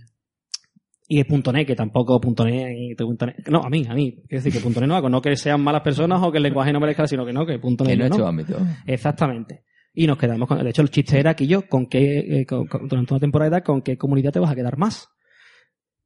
[1.07, 3.35] Y es .net, que tampoco .net, y punto .net.
[3.49, 4.23] No, a mí, a mí.
[4.27, 5.09] Quiero decir que .net no hago.
[5.09, 7.53] No que sean malas personas o que el lenguaje no merezca, sino que no, que
[7.57, 8.27] .net Que no he hecho no.
[8.27, 8.57] ámbito.
[8.85, 9.63] Exactamente.
[9.93, 10.63] Y nos quedamos con...
[10.63, 13.61] De hecho, el chiste era que yo, con qué, eh, con- con- durante una temporada,
[13.63, 15.09] con qué comunidad te vas a quedar más.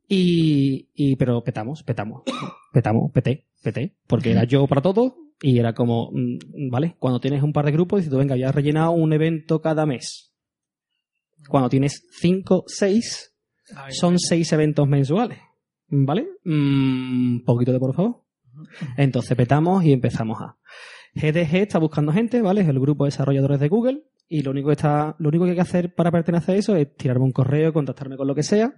[0.07, 2.23] Y, y pero petamos, petamos,
[2.73, 7.41] petamos, peté, peté, porque era yo para todo y era como, mm, vale, cuando tienes
[7.41, 10.33] un par de grupos, dices tú, venga, ya has rellenado un evento cada mes.
[11.47, 13.33] Cuando tienes cinco, seis,
[13.89, 15.39] son seis eventos mensuales,
[15.87, 16.27] ¿vale?
[16.45, 18.21] Un poquito de por favor.
[18.97, 20.57] Entonces petamos y empezamos a.
[21.15, 22.61] GDG está buscando gente, ¿vale?
[22.61, 25.51] Es el grupo de desarrolladores de Google y lo único que está, lo único que
[25.51, 28.43] hay que hacer para pertenecer a eso es tirarme un correo, contactarme con lo que
[28.43, 28.73] sea.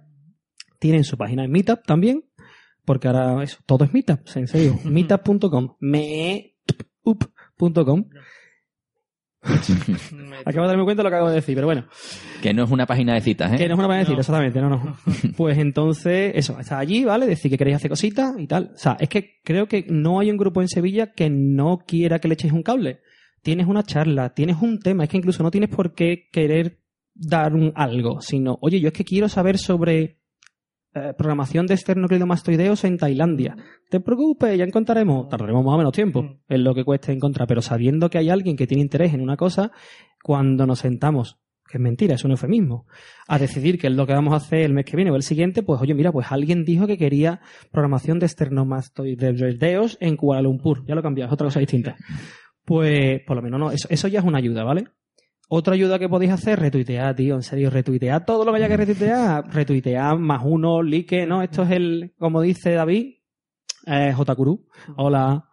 [0.78, 2.24] Tienen su página en Meetup también,
[2.84, 8.04] porque ahora eso, todo es Meetup, en serio, meetup.com, meetup.com.
[10.44, 11.86] Acabo de darme cuenta de lo que acabo de decir, pero bueno.
[12.42, 13.56] Que no es una página de citas, ¿eh?
[13.56, 14.20] Que no es una manera de No.
[14.20, 14.96] exactamente, no, no.
[15.36, 17.26] Pues entonces, eso, está allí, ¿vale?
[17.26, 18.72] Decir que queréis hacer cositas y tal.
[18.74, 22.18] O sea, es que creo que no hay un grupo en Sevilla que no quiera
[22.18, 23.00] que le echéis un cable.
[23.42, 26.80] Tienes una charla, tienes un tema, es que incluso no tienes por qué querer
[27.14, 30.20] dar un algo, sino, oye, yo es que quiero saber sobre
[30.96, 33.54] eh, programación de esternocleidomastoideos en Tailandia.
[33.90, 36.38] Te preocupes, ya encontraremos, tardaremos más o menos tiempo Mm.
[36.48, 39.36] en lo que cueste encontrar, pero sabiendo que hay alguien que tiene interés en una
[39.36, 39.70] cosa,
[40.22, 41.38] cuando nos sentamos,
[41.68, 42.86] que es mentira, es un eufemismo,
[43.28, 45.22] a decidir qué es lo que vamos a hacer el mes que viene o el
[45.22, 47.40] siguiente, pues oye, mira, pues alguien dijo que quería
[47.70, 50.84] programación de esternocleidomastoideos en Kuala Lumpur.
[50.86, 51.96] Ya lo he cambiado, es otra cosa distinta.
[52.64, 54.84] Pues, por lo menos no, eso, eso ya es una ayuda, ¿vale?
[55.48, 58.76] Otra ayuda que podéis hacer, retuitear, tío, en serio, retuitear todo lo que haya que
[58.76, 61.42] retuitear, retuitear más uno, like, ¿no?
[61.42, 63.14] Esto es el, como dice David,
[63.86, 64.66] eh, Jcuru,
[64.96, 65.44] hola,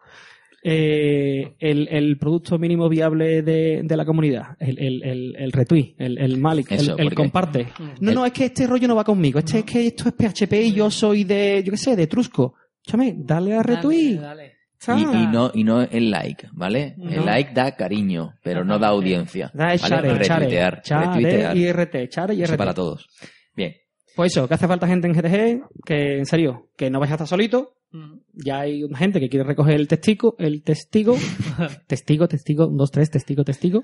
[0.63, 5.95] eh, el, el producto mínimo viable de, de la comunidad, el, el, el, el retweet,
[5.97, 7.67] el, el Malik, el- Eso, el, porque- comparte.
[7.99, 10.53] No, no, es que este rollo no va conmigo, este es que esto es PHP
[10.53, 12.55] y yo soy de, yo qué sé, de Trusco.
[12.81, 14.15] Escúchame, dale a retweet.
[14.15, 14.52] Dale, dale.
[14.87, 16.95] Y, y no, y no el like, ¿vale?
[16.97, 19.51] El like da cariño, pero no da audiencia.
[19.53, 19.77] Da ¿vale?
[19.77, 21.57] share, share, Retuitear, share retuitear.
[21.57, 22.57] y RT, share y Eso RT.
[22.57, 23.07] para todos.
[23.55, 23.73] Bien.
[24.15, 27.15] Pues eso, que hace falta gente en GTG, que en serio, que no vais a
[27.15, 27.77] estar solito.
[27.91, 28.17] Mm.
[28.45, 31.15] Ya hay gente que quiere recoger el testigo, el testigo,
[31.87, 33.83] testigo, testigo, un, dos, tres, testigo, testigo.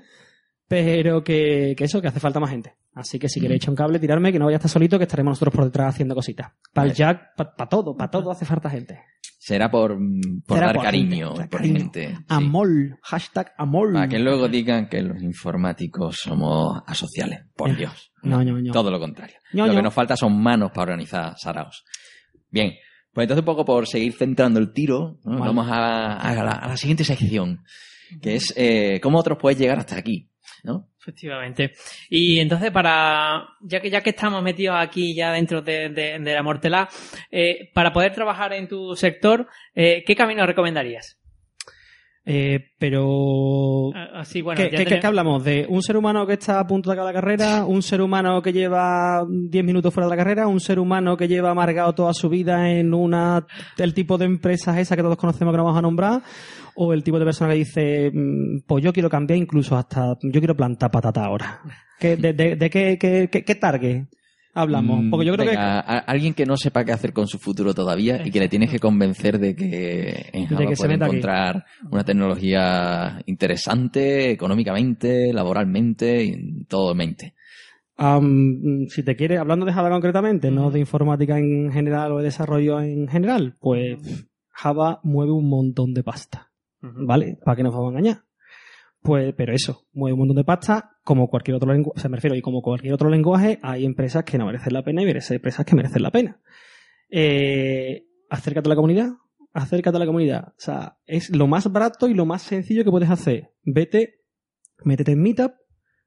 [0.68, 2.74] Pero que, que eso, que hace falta más gente.
[2.94, 3.42] Así que si Mm.
[3.42, 5.64] queréis echar un cable, tirarme, que no vaya a estar solito, que estaremos nosotros por
[5.64, 6.52] detrás haciendo cositas.
[6.72, 6.94] Para el Vale.
[6.94, 9.00] Jack, para todo, para todo hace falta gente.
[9.42, 11.78] Será por, mm, por Será dar por cariño, gente, por cariño.
[11.78, 12.08] gente.
[12.14, 12.24] sí.
[12.28, 13.94] Amol, hashtag amol.
[13.94, 17.40] Para que luego digan que los informáticos somos asociales.
[17.56, 18.12] Por Eh, Dios.
[18.22, 18.70] No, no, no.
[18.70, 19.36] Todo lo contrario.
[19.52, 21.84] Lo que nos falta son manos para organizar saraos.
[22.50, 22.74] Bien.
[23.14, 26.76] Pues entonces un poco por seguir centrando el tiro, vamos a, a la, a la
[26.76, 27.64] siguiente sección,
[28.22, 30.29] que es eh, cómo otros puedes llegar hasta aquí.
[30.64, 30.88] ¿No?
[31.00, 31.72] Efectivamente.
[32.08, 36.34] Y entonces, para ya que ya que estamos metidos aquí ya dentro de, de- de
[36.34, 36.88] la mortela,
[37.30, 41.19] eh, para poder trabajar en tu sector, eh, ¿qué camino recomendarías?
[42.26, 45.44] Eh, pero Ah, Así, bueno, ¿Qué, ya qué- tenemos- qué hablamos?
[45.44, 47.64] ¿De un ser humano que está a punto de acabar la carrera?
[47.66, 50.46] ¿Un ser humano que lleva 10 minutos fuera de la carrera?
[50.46, 53.46] ¿Un ser humano que lleva amargado toda su vida en una
[53.78, 56.22] el tipo de empresas esa que todos conocemos que no vamos a nombrar?
[56.74, 60.40] ¿O el tipo de persona que dice, mm, pues yo quiero cambiar incluso hasta, yo
[60.40, 61.60] quiero plantar patata ahora?
[61.98, 64.04] ¿Qué- ¿De, de- de qué, qué, qué- qué target
[64.54, 65.04] hablamos?
[65.04, 67.74] Mm, Porque yo creo venga, a- alguien que no sepa qué hacer con su futuro
[67.74, 71.04] todavía y que le tienes que convencer de que en De Java que puede aquí.
[71.04, 77.34] encontrar una tecnología interesante económicamente, laboralmente, y en todo mente.
[77.96, 82.18] que, am, si te quieres, hablando de Java concretamente, no de informática en general o
[82.18, 83.98] de desarrollo en general, pues
[84.50, 86.46] Java mueve un montón de pasta.
[86.82, 87.36] ¿vale?
[87.44, 88.22] ¿Para qué nos vamos a engañar?
[89.02, 92.16] Pues, pero eso, mueve un montón de pasta, como cualquier otro lenguaje, o sea, me
[92.16, 95.12] refiero, y como cualquier otro lenguaje, hay empresas que no merecen la pena y hay
[95.30, 96.40] empresas que merecen la pena.
[97.10, 99.12] Eh, acércate a la comunidad,
[99.52, 100.48] acércate a la comunidad.
[100.48, 103.52] O sea, es lo más barato y lo más sencillo que puedes hacer.
[103.62, 104.20] Vete,
[104.84, 105.52] métete en Meetup,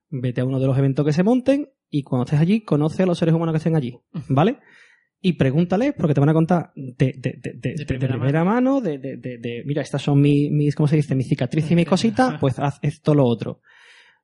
[0.09, 3.05] vete a uno de los eventos que se monten y cuando estés allí, conoce a
[3.05, 4.59] los seres humanos que estén allí, ¿vale?
[5.25, 8.97] Y pregúntales, porque te van a contar de, de, de, de- primera primera, mano, de,
[8.97, 11.15] de, de, de, mira, estas son mis, mis, ¿cómo se dice?
[11.15, 13.61] Mis cicatrices y mis cositas, pues haz esto lo otro.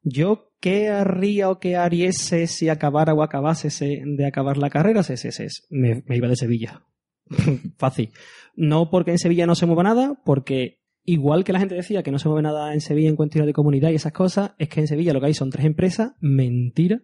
[0.01, 3.69] Yo, ¿qué haría o qué haríese si acabara o acabase
[4.05, 4.99] de acabar la carrera?
[4.99, 6.83] Es, es, es, me, me iba de Sevilla.
[7.77, 8.11] Fácil.
[8.57, 12.11] No porque en Sevilla no se mueva nada, porque igual que la gente decía que
[12.11, 14.81] no se mueve nada en Sevilla en cuestiones de comunidad y esas cosas, es que
[14.81, 17.01] en Sevilla lo que hay son tres empresas, mentira.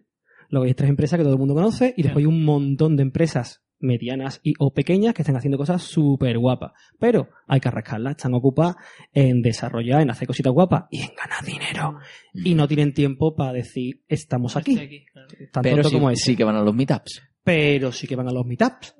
[0.50, 2.44] Lo que hay es tres empresas que todo el mundo conoce y después hay un
[2.44, 6.72] montón de empresas medianas y o pequeñas que están haciendo cosas súper guapas.
[6.98, 8.76] Pero hay que arrascarlas, están ocupadas
[9.12, 11.98] en desarrollar, en hacer cositas guapas y en ganar dinero.
[12.32, 14.72] Y no tienen tiempo para decir, estamos aquí.
[14.72, 15.28] Estoy aquí, claro.
[15.52, 17.22] Tan Pero tonto sí, como sí que van a los meetups.
[17.42, 18.96] Pero sí que van a los meetups.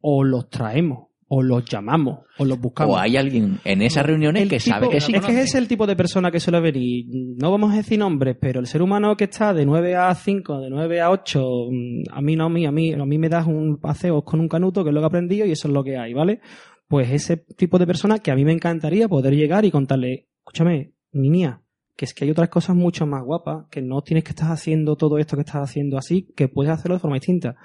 [0.00, 2.96] o los traemos, o los llamamos, o los buscamos.
[2.96, 5.12] O hay alguien en esas reuniones El que tipo- sabe que sí.
[5.14, 7.04] Es que es el tipo de persona que suele venir.
[7.38, 10.60] No vamos a decir nombres, pero el ser humano que está de 9 a 5,
[10.60, 13.28] de 9 a 8, mm, a mí no, a mí, a mí, a mí me
[13.28, 15.74] das un paseo con un canuto, que es lo que he aprendido y eso es
[15.74, 16.40] lo que hay, ¿vale?
[16.88, 20.94] Pues ese tipo de persona que a mí me encantaría poder llegar y contarle, escúchame,
[21.12, 21.60] niña,
[21.94, 24.96] que es que hay otras cosas mucho más guapas, que no tienes que estar haciendo
[24.96, 27.56] todo esto que estás haciendo así, que puedes hacerlo de forma distinta.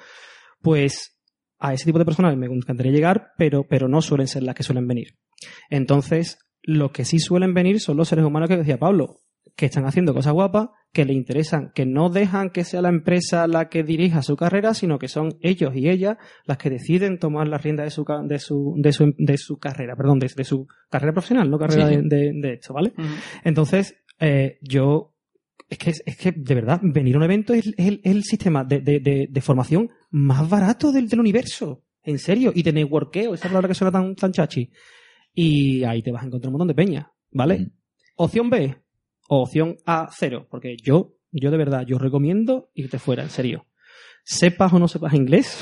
[0.62, 1.16] Pues
[1.64, 4.64] a ese tipo de personas me encantaría llegar, pero, pero no suelen ser las que
[4.64, 5.16] suelen venir.
[5.70, 9.18] Entonces, los que sí suelen venir son los seres humanos que decía Pablo,
[9.56, 13.48] que están haciendo cosas guapas, que le interesan, que no dejan que sea la empresa
[13.48, 17.48] la que dirija su carrera, sino que son ellos y ellas las que deciden tomar
[17.48, 20.68] la rienda de su, de su, de su, de su carrera, perdón, de, de su
[20.90, 22.02] carrera profesional, no carrera Sí, sí.
[22.04, 22.94] De, de- de esto, ¿vale?
[23.44, 25.13] Entonces, eh, yo,
[25.74, 28.24] es que, es que de verdad, venir a un evento es, es el, es el
[28.24, 31.84] sistema de, de- de- de formación más barato del, del universo.
[32.04, 32.52] En serio.
[32.54, 34.70] Y de networkeo, esa palabra que suena tan, tan chachi.
[35.34, 37.60] Y ahí te vas a encontrar un montón de peña, ¿vale?
[37.60, 37.72] Mm.
[38.18, 38.76] Opción B
[39.30, 40.48] o opción A, cero.
[40.52, 43.66] Porque yo, yo de verdad, yo recomiendo irte fuera, en serio.
[44.26, 45.58] Sepas o no sepas inglés,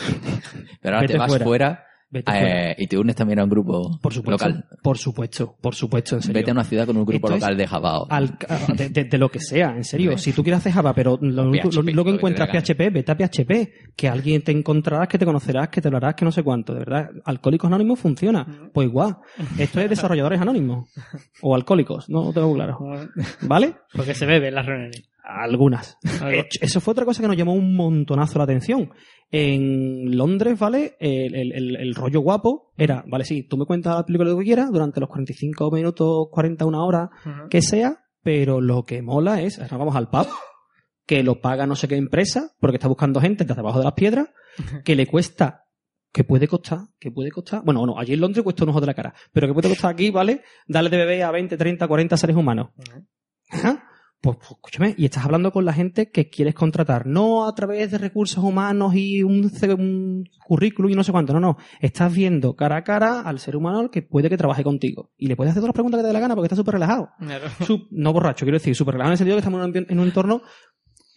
[0.82, 1.86] Pero ahora te vas fuera.
[2.14, 4.48] Eh, y te unes también a un grupo Por supuesto.
[4.48, 4.66] local.
[4.84, 6.40] Por supuesto, por supuesto, en serio.
[6.42, 8.06] Vete a una ciudad con un grupo Esto local de Java.
[8.10, 8.38] al-
[8.76, 10.18] de, de- de lo que sea, en serio.
[10.18, 13.12] Si tú quieres hacer Java, pero lo, único- PHP, lo- lo que encuentras PHP, vete
[13.12, 13.72] a PHP.
[13.96, 16.74] Que alguien te encontrarás, que te conocerás, que te hablarás, que no sé cuánto.
[16.74, 18.46] De verdad, Alcohólicos Anónimos funciona.
[18.74, 19.18] Pues igual.
[19.58, 20.90] Esto es desarrolladores anónimos.
[21.42, 22.80] O alcohólicos, no lo tengo claro.
[23.42, 23.76] ¿Vale?
[23.94, 25.10] Porque se bebe en las reuniones.
[25.40, 25.98] Algunas.
[26.04, 28.92] Eh, Eso fue otra cosa que nos llamó un montonazo la atención.
[29.30, 30.98] En Londres, ¿vale?
[31.00, 34.36] El, el- el- el rollo guapo era, vale, sí, tú me cuentas la película que
[34.36, 37.10] tú quieras durante los 45 minutos, 40, una hora,
[37.50, 40.28] que sea, pero lo que mola es, ahora vamos al pub,
[41.06, 43.94] que lo paga no sé qué empresa, porque está buscando gente desde abajo de las
[43.94, 44.28] piedras,
[44.84, 45.64] que le cuesta,
[46.12, 48.88] que puede costar, que puede costar, bueno, no, allí en Londres cuesta un ojo de
[48.88, 50.42] la cara, pero que puede costar aquí, ¿vale?
[50.68, 52.72] Darle de bebé a 20, 30, 40 seres humanos.
[53.50, 53.88] Ajá.
[54.22, 57.90] Pues, pues, escúchame, y estás hablando con la gente que quieres contratar, no a través
[57.90, 59.50] de recursos humanos y un,
[60.46, 61.58] currículum y no sé cuánto, no, no.
[61.80, 65.10] Estás viendo cara a cara al ser humano que puede que trabaje contigo.
[65.18, 66.74] Y le puedes hacer todas las preguntas que te dé la gana porque está súper
[66.76, 67.10] relajado.
[67.20, 67.48] Claro.
[67.90, 70.44] No borracho, quiero decir, súper relajado en el sentido que estamos en un, en entorno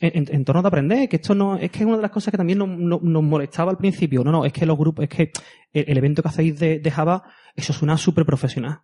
[0.00, 2.30] en, en- entorno de aprender, que esto no, es que es una de las cosas
[2.30, 4.24] que también nos, molestaba al principio.
[4.24, 5.30] No, no, es que los grupos, es que
[5.72, 7.22] el, el evento que hacéis de, de Java,
[7.55, 8.80] eso suena súper profesional.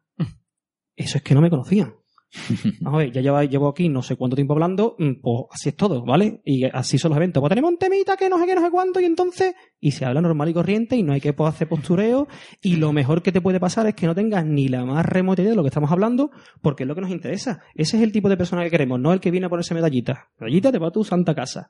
[0.94, 1.94] Eso es que no me conocían.
[2.80, 5.70] Vamos a ver, ya llevo, llevo aquí no sé cuánto tiempo hablando, mm, pues así
[5.70, 6.40] es todo, ¿vale?
[6.44, 7.40] Y así son los eventos.
[7.40, 10.04] Pues tenemos un temita que no sé qué, no sé cuánto, y entonces, y se
[10.04, 12.28] habla normal y corriente, y no hay que pues, hacer postureo,
[12.62, 15.42] y lo mejor que te puede pasar es que no tengas ni la más remota
[15.42, 16.30] idea de lo que estamos hablando,
[16.62, 17.62] porque es lo que nos interesa.
[17.74, 20.18] Ese es el tipo de persona que queremos, no el que viene a ponerse medallitas.
[20.38, 21.68] Medallita te va a tu santa casa.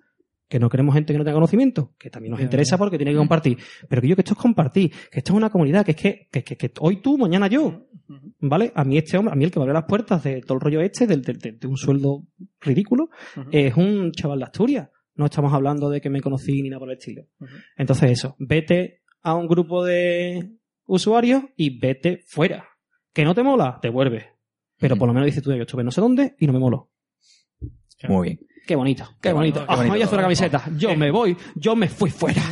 [0.51, 3.17] Que no queremos gente que no tenga conocimiento, que también nos interesa porque tiene que
[3.19, 3.57] compartir.
[3.89, 6.29] Pero que yo que esto es compartir, que esto es una comunidad, que es que,
[6.31, 7.87] que, que- que hoy tú, mañana yo.
[8.41, 8.73] ¿Vale?
[8.75, 10.61] A mí este hombre, a mí el que me abrió las puertas de todo el
[10.61, 12.27] rollo este, del- del- del- de, un sueldo
[12.61, 13.11] ridículo,
[13.53, 14.89] es un chaval de Asturias.
[15.15, 17.27] No estamos hablando de que me conocí ni nada por el estilo.
[17.77, 20.51] Entonces eso, vete a un grupo de
[20.87, 22.67] usuarios y vete fuera.
[23.13, 24.25] Que no te mola, te vuelves.
[24.79, 26.91] Pero por lo menos dices tú, yo estuve no sé dónde y no me moló.
[28.09, 28.41] Muy bien.
[28.67, 29.61] Qué bonito, qué, Qué bonito.
[29.61, 29.93] bonito, qué Ah, me bonito.
[29.95, 30.65] voy a hacer la camiseta.
[30.77, 32.43] Yo me voy, yo me fui fuera.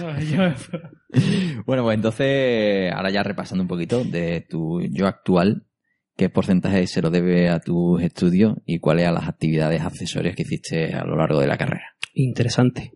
[1.65, 5.65] Bueno, pues entonces, ahora ya repasando un poquito de tu yo actual,
[6.17, 10.43] ¿qué porcentaje se lo debe a tus estudios y cuáles a las actividades accesorias que
[10.43, 11.95] hiciste a lo largo de la carrera?
[12.15, 12.93] Interesante.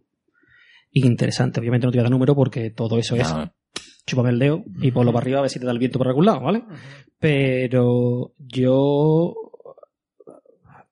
[0.91, 1.61] Interesante.
[1.61, 3.33] Obviamente no te voy a dar número porque todo eso es
[4.05, 6.09] chúpame el dedo y ponlo para arriba a ver si te da el viento por
[6.09, 6.65] algún lado, ¿vale?
[7.21, 9.33] Pero yo,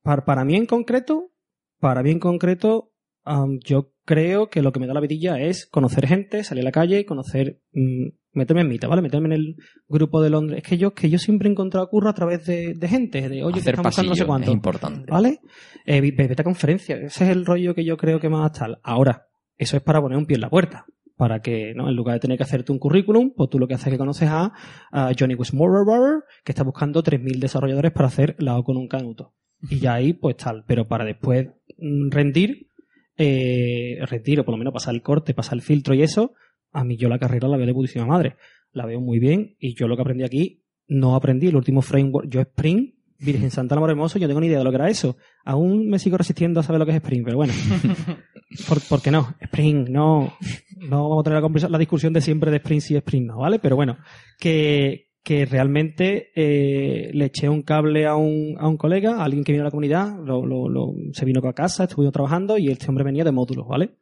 [0.02, 1.32] para, para mí en concreto,
[1.80, 2.92] para mí en concreto,
[3.24, 6.66] am, yo creo que lo que me da la vidilla es conocer gente, salir a
[6.66, 9.02] la calle, conocer, mm, meterme en mitad, ¿vale?
[9.02, 9.56] Meterme en el
[9.88, 10.62] grupo de Londres.
[10.62, 13.42] Es que yo, que yo siempre he encontrado curro a través de, de gente, de
[13.44, 14.50] oye, que Hacer están buscando no sé cuánto.
[14.50, 15.10] es importante.
[15.10, 15.40] ¿Vale?
[15.86, 16.96] Eh, ve- vete a conferencia.
[16.96, 18.78] Ese es el rollo que yo creo que más tal.
[18.82, 19.26] Ahora,
[19.56, 20.86] eso es para poner un pie en la puerta.
[21.16, 21.88] Para que, ¿no?
[21.88, 23.98] En lugar de tener que hacerte un currículum, pues tú lo que haces es que
[23.98, 24.52] conoces a,
[24.90, 29.34] a Johnny Wismore, que está buscando 3.000 desarrolladores para hacer la O con un canuto.
[29.68, 30.64] Y ya ahí, pues tal.
[30.66, 31.48] Pero para después
[31.78, 32.68] mm, rendir,
[33.16, 36.32] eh, rendir o por lo menos pasar el corte, pasar el filtro y eso,
[36.72, 38.36] a mí yo la carrera la veo de putísima madre.
[38.72, 42.28] La veo muy bien y yo lo que aprendí aquí, no aprendí el último framework.
[42.28, 44.88] Yo Spring, Virgen Santa Amor Hermoso, yo no tengo ni idea de lo que era
[44.88, 45.16] eso.
[45.44, 47.52] Aún me sigo resistiendo a saber lo que es Spring, pero bueno.
[48.68, 49.34] ¿Por, por qué no?
[49.40, 50.34] Spring, no.
[50.76, 53.58] No vamos a tener la, la discusión de siempre de Spring sí, Spring no, ¿vale?
[53.58, 53.98] Pero bueno,
[54.38, 59.44] que, que realmente eh, le eché un cable a un, a un colega, a alguien
[59.44, 62.68] que vino a la comunidad, lo, lo- lo- se vino a casa, estuvo trabajando y
[62.68, 63.96] este hombre venía de módulos, ¿vale?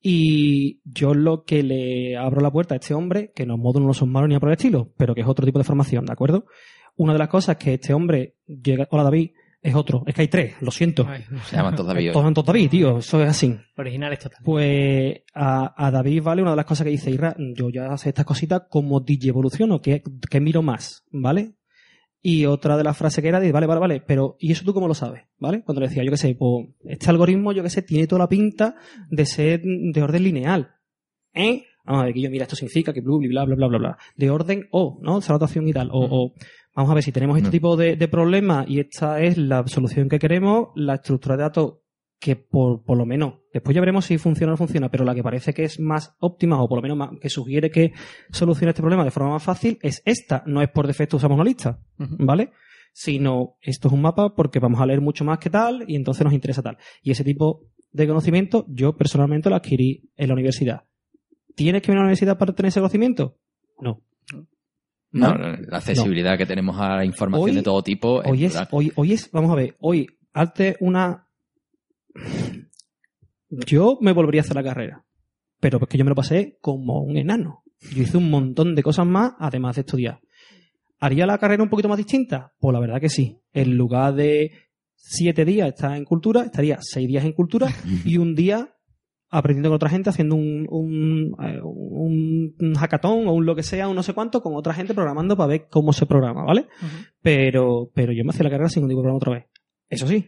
[0.00, 3.94] Y yo lo que le abro la puerta a este hombre, que los módulos no
[3.94, 6.12] son malos ni a por el estilo, pero que es otro tipo de formación, ¿de
[6.12, 6.44] acuerdo?
[6.96, 9.30] Una de las cosas que este hombre llega, hola David,
[9.64, 11.06] es otro, es que hay tres, lo siento.
[11.08, 12.12] Ay, Se llaman todos David.
[12.12, 13.56] Todos son todos David, tío, eso es así.
[13.78, 14.40] originales total.
[14.44, 16.42] Pues a, a David, ¿vale?
[16.42, 19.80] Una de las cosas que dice Irra, yo ya sé estas cositas como DJ evoluciono,
[19.80, 21.54] que, que miro más, ¿vale?
[22.20, 24.74] Y otra de las frases que era de, vale, vale, vale, pero ¿y eso tú
[24.74, 25.22] cómo lo sabes?
[25.38, 25.62] ¿Vale?
[25.62, 28.28] Cuando le decía, yo qué sé, pues este algoritmo, yo qué sé, tiene toda la
[28.28, 28.76] pinta
[29.08, 30.74] de ser de orden lineal.
[31.32, 31.64] ¿Eh?
[31.86, 33.98] Vamos a ver, que yo, mira, esto significa que bla, bla, bla, bla, bla, bla.
[34.14, 35.18] De orden O, ¿no?
[35.18, 35.90] Esa notación y tal.
[35.90, 36.32] O, o,
[36.74, 37.52] vamos a ver, si tenemos este No.
[37.52, 41.74] tipo de, de problemas y esta es la solución que queremos, la estructura de datos
[42.20, 45.14] que por, por lo menos, después ya veremos si funciona o no funciona, pero la
[45.14, 47.92] que parece que es más óptima o por lo menos más- que sugiere que
[48.30, 50.42] solucione este problema de forma más fácil es esta.
[50.46, 51.80] No es por defecto usamos una lista.
[51.98, 52.52] ¿vale?
[52.94, 56.24] Sino esto es un mapa porque vamos a leer mucho más que tal y entonces
[56.24, 56.78] nos interesa tal.
[57.02, 60.84] Y ese tipo de conocimiento yo personalmente lo adquirí en la universidad.
[61.56, 63.36] ¿Tienes que ir a la universidad para tener ese conocimiento?
[63.80, 64.00] No.
[65.14, 68.58] No, la accesibilidad que tenemos a la información Hoy- de todo tipo es Hoy es,
[68.72, 71.28] hoy, hoy es, vamos a ver, hoy, arte una.
[73.48, 75.04] Yo me volvería a hacer la carrera.
[75.60, 77.62] Pero porque yo me lo pasé como un enano.
[77.94, 80.20] Yo hice un montón de cosas más, además de estudiar.
[81.00, 82.52] ¿Haría la carrera un poquito más distinta?
[82.58, 83.38] Pues la verdad que sí.
[83.52, 84.50] En lugar de
[84.94, 87.68] siete días estar en cultura, estaría seis días en cultura
[88.04, 88.74] y un día
[89.34, 93.64] aprendiendo con otra gente, haciendo un, un, eh, un, un hackathon o un lo que
[93.64, 96.68] sea, un no sé cuánto, con otra gente programando para ver cómo se programa, ¿vale?
[97.20, 99.46] pero, pero yo me hacía la carrera sin ningún problema otra vez.
[99.88, 100.26] Eso sí,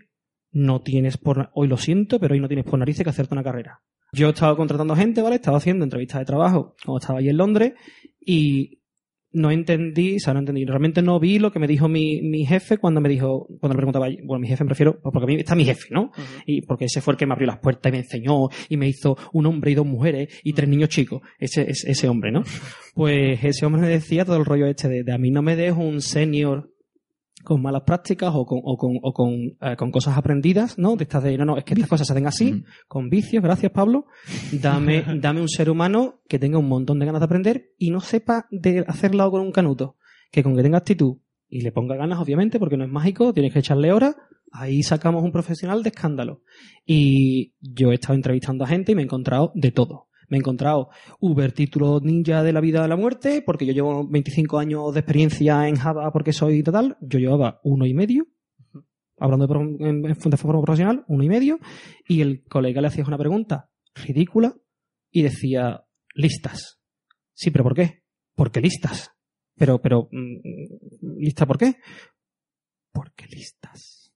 [0.51, 3.45] no tienes por, hoy lo siento, pero hoy no tienes por narices que hacerte una
[3.45, 3.83] carrera.
[4.13, 5.37] Yo he estado contratando gente, ¿vale?
[5.37, 7.75] Estaba haciendo entrevistas de trabajo cuando estaba ahí en Londres
[8.21, 8.76] y
[9.37, 12.45] no entendí, o sea, no entendí, realmente no vi lo que me dijo mi, mi
[12.45, 15.35] jefe cuando me dijo, cuando me preguntaba, bueno, mi jefe me refiero, porque a mí
[15.37, 16.11] está mi jefe, ¿no?
[16.47, 18.89] Y porque ese fue el que me abrió las puertas y me enseñó y me
[18.89, 21.23] hizo un hombre y dos mujeres y tres niños chicos.
[21.39, 22.43] Ese, ese, ese hombre, ¿no?
[22.95, 25.55] Pues ese hombre me decía todo el rollo este de, de a mí no me
[25.55, 26.71] des un senior
[27.47, 30.97] con malas prácticas o con, o con, o con, eh, con cosas aprendidas, ¿no?
[30.97, 33.71] De estas de, no, no, es que estas cosas se hacen así, con vicios, gracias
[33.71, 34.07] Pablo.
[34.53, 38.01] Dame, dame un ser humano que tenga un montón de ganas de aprender y no
[38.01, 39.97] sepa de hacerlo con un canuto.
[40.33, 41.19] Que con que tenga actitud
[41.49, 44.17] y le ponga ganas, obviamente, porque no es mágico, tienes que echarle horas,
[44.51, 46.43] ahí sacamos un profesional de escándalo.
[46.85, 50.09] Y yo he estado entrevistando a gente y me he encontrado de todo.
[50.29, 54.07] Me he encontrado Uber título ninja de la vida a la muerte, porque yo llevo
[54.09, 56.97] 25 años de experiencia en Java porque soy total.
[57.01, 58.27] Yo llevaba uno y medio,
[59.19, 61.59] hablando de, en- de forma profesional, uno y medio,
[62.09, 64.55] y el colega le hacía una pregunta ridícula
[65.11, 66.81] y decía, listas.
[67.33, 68.03] Sí, pero ¿por qué?
[68.35, 69.13] Porque listas.
[69.57, 71.77] Pero, pero, mm, ¿lista por qué?
[72.93, 74.13] Porque listas.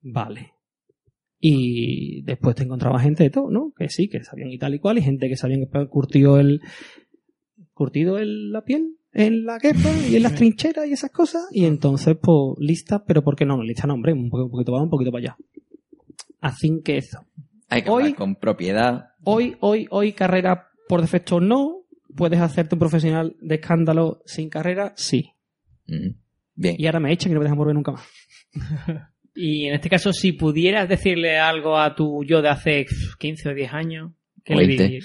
[0.00, 0.54] Vale.
[1.42, 3.72] Y después te encontraba gente de todo, ¿no?
[3.76, 6.60] Que sí, que sabían y tal y cual, y gente que sabían que curtido el,
[7.72, 11.44] curtido el, la piel en la guerra y en las trincheras y esas cosas.
[11.50, 13.56] Y entonces, pues, lista, pero ¿por qué no?
[13.56, 15.36] No, lista no, hombre, un poquito, un poquito para un poquito para allá.
[16.40, 17.24] Así que eso.
[17.68, 19.06] Hay que hoy- hablar con propiedad.
[19.24, 21.78] Hoy, hoy, hoy carrera por defecto no.
[22.16, 24.92] ¿Puedes hacerte un profesional de escándalo sin carrera?
[24.96, 25.30] Sí.
[25.88, 26.16] Ujú.
[26.54, 26.74] Bien.
[26.78, 28.02] Y ahora me echan y no me dejan volver nunca más.
[29.34, 32.86] Y en este caso, si pudieras decirle algo a tu yo de hace
[33.18, 34.10] 15 o 10 años,
[34.44, 34.82] ¿qué le 20.
[34.84, 35.04] dirías?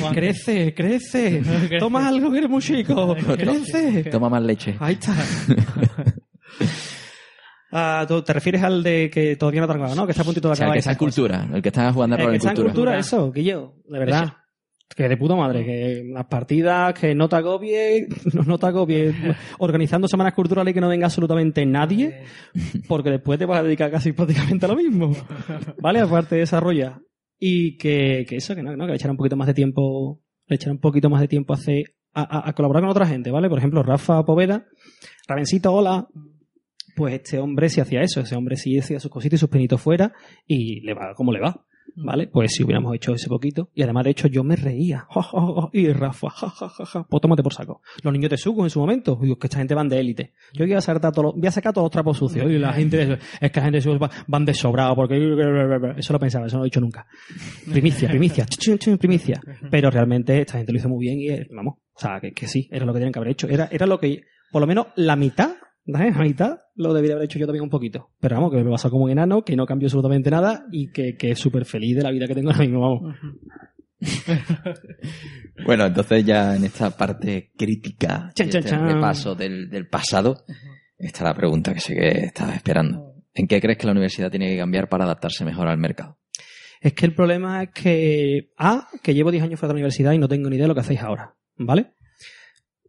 [0.00, 1.42] Juan, Crece, crece.
[1.78, 3.16] Toma algo que eres muy chico.
[3.38, 4.04] Crece.
[4.04, 4.76] Toma más leche.
[4.80, 5.14] Ahí está.
[7.72, 10.04] Ah, ¿tú ¿Te refieres al de que todavía no ha acabado, no?
[10.04, 10.76] Que está a puntito de O sea, acabar.
[10.76, 12.50] el que está en cultura, el que está jugando a El rol que en está
[12.50, 12.72] en cultura.
[12.74, 14.32] cultura, eso, Guillo, de verdad.
[14.94, 19.14] Que de puta madre, que las partidas, que no te agobie, no, no te agobie,
[19.58, 22.24] organizando semanas culturales y que no venga absolutamente nadie,
[22.88, 25.12] porque después te vas a dedicar casi prácticamente a lo mismo.
[25.80, 26.00] ¿Vale?
[26.00, 27.00] Aparte de desarrollar.
[27.38, 29.54] Y que, que eso, que no, que no, que le echara un poquito más de
[29.54, 32.90] tiempo, le echara un poquito más de tiempo a, hacer- a, a- a colaborar con
[32.90, 33.48] otra gente, ¿vale?
[33.48, 34.66] Por ejemplo, Rafa Poveda,
[35.28, 36.08] Ravencito, hola.
[36.96, 39.80] Pues este hombre sí hacía eso, ese hombre sí hacía sus cositas y sus pinitos
[39.80, 40.12] fuera
[40.46, 41.64] y le va como le va.
[41.96, 42.28] ¿Vale?
[42.28, 43.70] Pues si hubiéramos hecho ese poquito.
[43.74, 45.06] Y además, de hecho, yo me reía.
[45.20, 47.06] Ja, ja, ja, y Rafa, ja, ja, ja, ja.
[47.08, 47.82] Pues tómate por saco.
[48.02, 49.18] Los niños de Sucos en su momento.
[49.20, 50.32] Digo, que esta gente van de élite.
[50.54, 52.50] Yo voy a sacar todos los, voy a sacar todos los trapos sucios.
[52.50, 55.16] Y la gente, es que la gente de van de sobrado porque...
[55.96, 57.06] Eso lo pensaba, eso no lo he dicho nunca.
[57.70, 58.46] Primicia, primicia,
[58.98, 59.40] primicia.
[59.70, 62.46] Pero realmente esta gente lo hizo muy bien y, eh, vamos, o sea, que, que
[62.46, 63.48] sí, era lo que tenían que haber hecho.
[63.48, 65.50] Era, era lo que, por lo menos la mitad,
[65.92, 66.16] ¿sabes?
[66.16, 68.10] La mitad lo debería haber hecho yo también un poquito.
[68.20, 71.16] Pero vamos, que me pasó como un enano, que no cambió absolutamente nada y que,
[71.16, 73.16] que es súper feliz de la vida que tengo ahora mismo, vamos.
[75.66, 78.86] Bueno, entonces ya en esta parte crítica, Chan, chan, este chan.
[78.86, 80.44] repaso del, del pasado,
[80.96, 83.14] está la pregunta que sé que estabas esperando.
[83.34, 86.18] ¿En qué crees que la universidad tiene que cambiar para adaptarse mejor al mercado?
[86.80, 90.12] Es que el problema es que, A, que llevo 10 años fuera de la universidad
[90.12, 91.92] y no tengo ni idea de lo que hacéis ahora, ¿vale?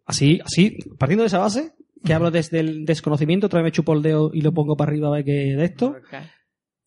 [0.06, 1.74] Así, así, partiendo de esa base,
[2.04, 4.92] que hablo desde el desconocimiento, otra vez me chupo el dedo y lo pongo para
[4.92, 5.96] arriba a ver qué de esto.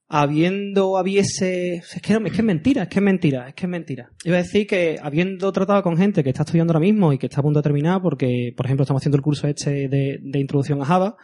[0.06, 1.76] Habiendo, habiese.
[1.76, 4.10] Es que, no, es que es mentira, es que es mentira, es que es mentira.
[4.24, 7.26] Iba a decir que habiendo tratado con gente que está estudiando ahora mismo y que
[7.26, 10.38] está a punto de terminar, porque, por ejemplo, estamos haciendo el curso este de, de
[10.40, 11.16] introducción a Java,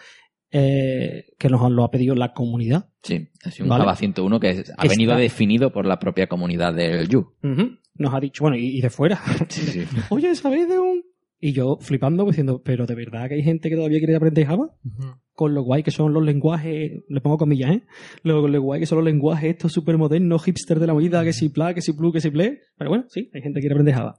[0.51, 2.89] eh, que nos lo ha pedido la comunidad.
[3.03, 3.83] Sí, ha sido un Vale.
[3.85, 7.35] Java 101 que es- ha venido Está- definido por la propia comunidad del You.
[7.45, 7.77] Ujú.
[7.97, 9.21] Nos ha dicho, bueno, y, y de fuera.
[10.09, 11.03] Oye, ¿sabéis de un...?
[11.41, 14.47] Y yo flipando, pues, diciendo, pero ¿de verdad que hay gente que todavía quiere aprender
[14.47, 14.77] Java?
[15.33, 17.83] Con lo guay que son los lenguajes, le pongo comillas, ¿eh?
[18.23, 21.33] Lo, lo guay que son los lenguajes estos súper modernos, hipster de la vida, que
[21.33, 22.61] si pla, que si plu, que si ple.
[22.77, 24.19] Pero bueno, sí, hay gente que quiere aprender Java.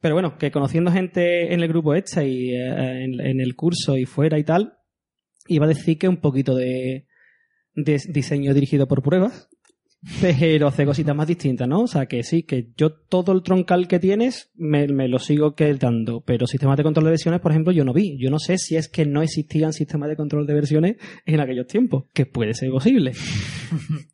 [0.00, 3.96] Pero bueno, que conociendo gente en el grupo este y eh, en, en el curso
[3.96, 4.74] y fuera y tal,
[5.48, 7.06] iba a decir que un poquito de,
[7.74, 9.48] de diseño dirigido por pruebas,
[10.20, 11.80] pero hace cositas más distintas, ¿no?
[11.82, 15.56] O sea, que sí, que yo todo el troncal que tienes me, me lo sigo
[15.56, 18.16] quedando, pero sistemas de control de versiones, por ejemplo, yo no vi.
[18.16, 20.96] Yo no sé si es que no existían sistemas de control de versiones
[21.26, 23.12] en aquellos tiempos, que puede ser posible.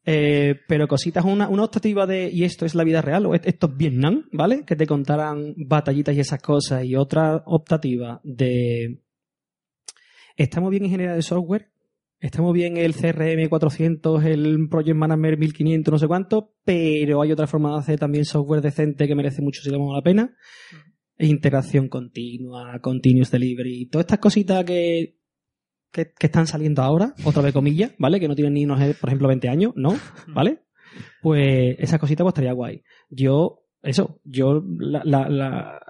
[0.07, 3.67] Eh, pero cositas, una, una optativa de, y esto es la vida real, o esto
[3.69, 4.65] es Vietnam, ¿vale?
[4.67, 9.01] Que te contaran batallitas y esas cosas, y otra optativa de,
[10.37, 11.71] estamos bien ingeniería de software,
[12.27, 17.47] estamos bien el CRM 400, el Project Manager 1500, no sé cuánto, pero hay otra
[17.47, 20.35] forma de hacer también software decente que merece mucho si le la pena.
[21.17, 25.19] E integración continua, continuous delivery, todas estas cositas que,
[25.93, 28.19] que, que están saliendo ahora, otra vez comillas, ¿vale?
[28.19, 29.95] Que no tienen ni unos, eh, por ejemplo, 20 años, ¿no?
[30.29, 30.63] ¿Vale?
[31.23, 32.83] Pues esa cosita pues estaría guay.
[33.11, 35.81] Yo, eso, yo la, la, la-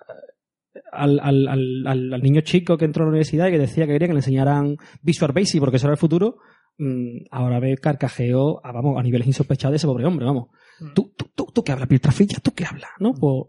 [0.93, 3.87] al, al, al, al- al niño chico que entró a la universidad y que decía
[3.87, 6.37] que quería que le enseñaran Visual Basic porque eso era el futuro,
[6.79, 10.49] mm, ahora ve carcajeo a, vamos, a niveles insospechados de ese pobre hombre, vamos.
[10.95, 12.39] ¿Tú, tú, tú, tú qué hablas, Piltrafilla?
[12.43, 12.91] ¿Tú qué hablas?
[12.99, 13.14] ¿No?
[13.14, 13.45] Pues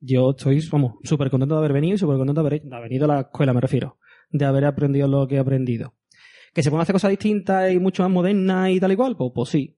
[0.00, 2.88] yo estoy, vamos, súper contento de haber venido y súper contento de haber, de haber
[2.88, 3.98] venido a la escuela, me refiero.
[4.30, 5.94] De haber aprendido lo que he aprendido.
[6.54, 9.16] ¿Que se pueden hacer cosas distintas y mucho más modernas y tal y cual?
[9.16, 9.76] Pues, pues sí.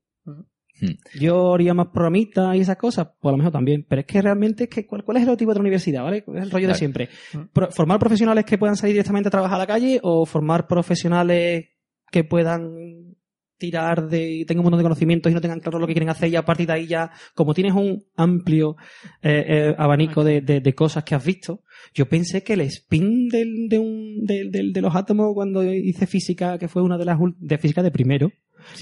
[0.81, 0.95] Hmm.
[1.21, 3.85] Yo haría más programitas y esas cosas, pues a lo mejor también.
[3.89, 6.03] Pero es que realmente, es que, ¿cuál, cuál es el objetivo de la universidad?
[6.03, 6.25] ¿Vale?
[6.25, 7.09] ¿Cuál Es el rollo de siempre.
[7.53, 11.67] Pro- ¿Formar profesionales que puedan salir directamente a trabajar a la calle o formar profesionales
[12.11, 13.15] que puedan
[13.59, 16.29] tirar de tengan un montón de conocimientos y no tengan claro lo que quieren hacer
[16.29, 18.75] y a partir de ahí ya, como tienes un amplio
[19.23, 21.63] eh, eh, abanico de, de- de cosas que has visto,
[21.95, 26.09] yo pensé que el spin del, de, un, del- del- de los átomos cuando hice
[26.09, 28.33] física, que fue una de las de física de primero,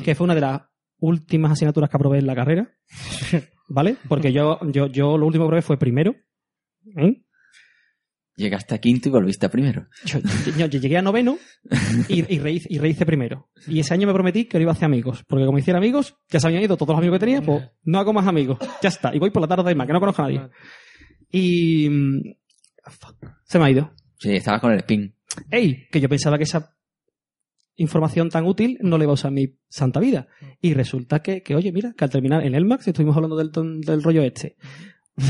[0.03, 0.63] que fue una de las
[1.01, 2.71] últimas asignaturas que aprobé en la carrera,
[3.69, 3.97] ¿vale?
[4.09, 6.15] Porque yo, yo, yo lo último que probé fue primero.
[6.97, 7.23] ¿eh?
[8.37, 9.87] Llegaste a quinto y volviste a primero.
[10.07, 10.19] Yo,
[10.57, 11.37] yo- yo llegué a noveno
[12.09, 13.51] y, y, rehice, y rehice primero.
[13.67, 15.25] Y ese año me prometí que no iba a hacer amigos.
[15.29, 17.99] Porque como hiciera amigos, ya se habían ido todos los amigos que tenía, pues no
[17.99, 18.57] hago más amigos.
[18.81, 19.15] Ya está.
[19.15, 20.49] Y voy por la tarde más, que no conozco a nadie.
[21.31, 21.89] Y...
[21.91, 22.21] mm,
[22.87, 23.93] fuck, Se me ha ido.
[24.19, 25.15] Sí, estabas con el spin.
[25.51, 25.87] ¡Ey!
[25.91, 26.75] Que yo pensaba que esa
[27.81, 30.29] información tan útil no le iba a usar mi santa vida.
[30.61, 33.51] Y resulta que, que, oye, mira, que al terminar en el Max estuvimos hablando del,
[33.81, 34.57] del rollo este.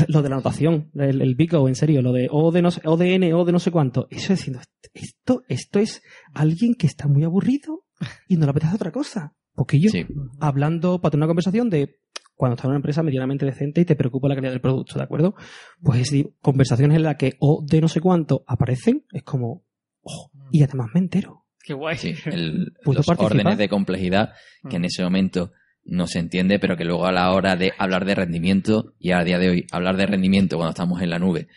[0.07, 3.33] Lo de la anotación, el, el en serio, lo de O de no sé, ODN,
[3.33, 4.07] O de no sé cuánto.
[4.09, 4.61] Eso diciendo,
[4.93, 6.01] esto, esto es
[6.33, 7.83] alguien que está muy aburrido
[8.27, 9.33] y no le apetece otra cosa.
[9.53, 10.05] Porque yo, Sí.
[10.39, 11.99] hablando para tener una conversación de
[12.35, 15.03] cuando estás en una empresa medianamente decente y te preocupa la calidad del producto, ¿de
[15.03, 15.35] acuerdo?
[15.81, 19.63] Pues si conversaciones en las que O de no sé cuánto aparecen, es como,
[20.01, 21.40] oh, y además me entero.
[21.63, 21.97] Qué guay.
[21.97, 23.37] Sí, el- ¿Puedo los participar?
[23.39, 24.33] órdenes de complejidad
[24.69, 25.51] que en ese momento
[25.83, 29.23] no se entiende, pero que luego a la hora de hablar de rendimiento y a
[29.23, 31.47] día de hoy hablar de rendimiento cuando estamos en la nube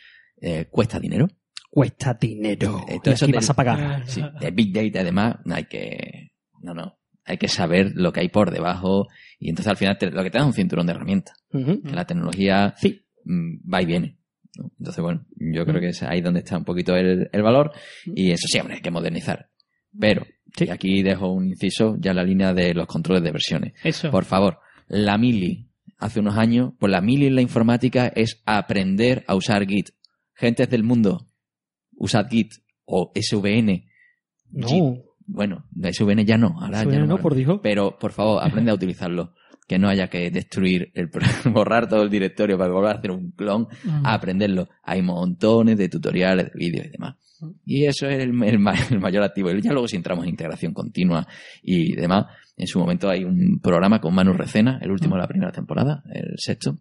[0.40, 1.28] eh, cuesta dinero.
[1.70, 2.84] Cuesta dinero.
[2.88, 4.02] Eh, y todo eso aquí del- vas a pagar.
[4.08, 8.28] Sí, de Big Data además hay que no no hay que saber lo que hay
[8.28, 10.92] por debajo y entonces al final te- lo que te da es un cinturón de
[10.92, 13.02] herramientas que la tecnología Sí.
[13.24, 14.18] mm, va y viene
[14.78, 17.72] entonces bueno yo creo que es ahí donde está un poquito el, el valor
[18.04, 19.48] y eso sí hombre hay que modernizar
[19.98, 20.26] pero
[20.56, 20.66] Sí.
[20.66, 24.10] y aquí dejo un inciso ya en la línea de los controles de versiones Eso.
[24.12, 25.68] por favor, la mili
[25.98, 29.90] hace unos años, pues la mili en la informática es aprender a usar Git.
[30.34, 31.26] Gentes del mundo,
[31.96, 32.52] usad Git
[32.84, 33.86] o SVN.
[34.50, 34.84] No, Git.
[35.26, 37.06] Bueno, de SVN ya no, ahora SVN ya no.
[37.06, 37.58] no, por Dios.
[37.62, 39.32] Pero por favor, aprende a utilizarlo.
[39.66, 41.08] Que no haya que destruir, el,
[41.52, 43.66] borrar todo el directorio para volver a hacer un clon,
[44.04, 44.68] a aprenderlo.
[44.82, 47.16] Hay montones de tutoriales, de vídeos y demás.
[47.66, 49.50] Y eso es el, el ma- el mayor activo.
[49.50, 51.26] Y ya luego si entramos en integración continua
[51.62, 52.26] y demás,
[52.56, 56.02] en su momento hay un programa con Manu Recena, el último de la primera temporada,
[56.12, 56.78] el sexto,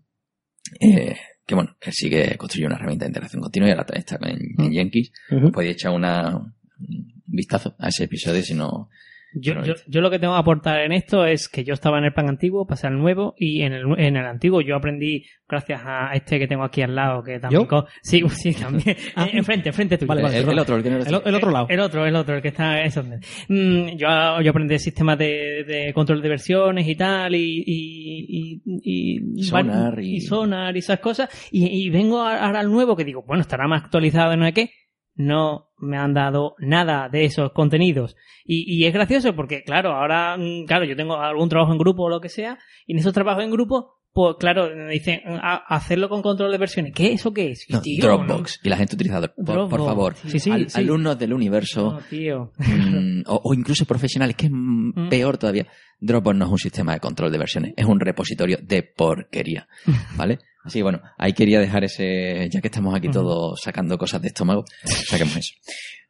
[0.79, 4.39] eh, que bueno, él sigue construyendo una herramienta de integración continua y ahora está en,
[4.57, 5.11] en Jenkins.
[5.31, 5.51] Ujú.
[5.51, 8.89] Podéis echar una, un vistazo a ese episodio si no,
[9.35, 12.05] Yo, yo, yo lo que tengo que aportar en esto es que yo estaba en
[12.05, 15.81] el plan antiguo, pasé al nuevo y en el, en el antiguo yo aprendí gracias
[15.85, 17.61] a este que tengo aquí al lado que también...
[18.01, 18.95] Sí, sí, también.
[19.15, 19.25] Ah.
[19.25, 20.07] Eh, enfrente, enfrente tuyo.
[20.07, 21.67] Vale, vale, el, el otro, el El, el otro lado.
[21.69, 23.17] El otro, el otro, el que está es donde.
[23.49, 29.39] Mm, yo, yo aprendí sistemas de, de control de versiones y tal, y, y, y,
[29.39, 31.29] Y sonar y- y sonar y esas cosas.
[31.51, 34.69] Y, y vengo ahora al nuevo que digo, bueno, estará más actualizado, no sé qué.
[35.15, 38.15] No me han dado nada de esos contenidos.
[38.45, 42.03] Y, y es gracioso porque, claro, ahora, mm, claro, yo tengo algún trabajo en grupo
[42.03, 46.07] o lo que sea, y en esos trabajos en grupo, pues claro, dicen, "A- hacerlo
[46.07, 46.93] con control de versiones.
[46.93, 47.13] ¿Qué?
[47.13, 47.67] ¿Eso qué es?
[47.69, 48.59] Y, No, tío, Dropbox.
[48.63, 49.69] Y la gente utiliza Dropbox.
[49.69, 50.15] Por, favor.
[50.15, 50.29] sí.
[50.31, 50.79] Sí, sí, Al- sí.
[50.79, 51.93] Alumnos del universo.
[51.93, 52.51] no, tío.
[52.59, 55.65] mm, o, o incluso profesionales, que es mm, peor todavía.
[55.99, 59.67] Dropbox no es un sistema de control de versiones, es un repositorio de porquería.
[60.15, 60.39] ¿Vale?
[60.63, 64.27] Así que bueno, ahí quería dejar ese, ya que estamos aquí todos sacando cosas de
[64.29, 65.53] estómago, saquemos eso.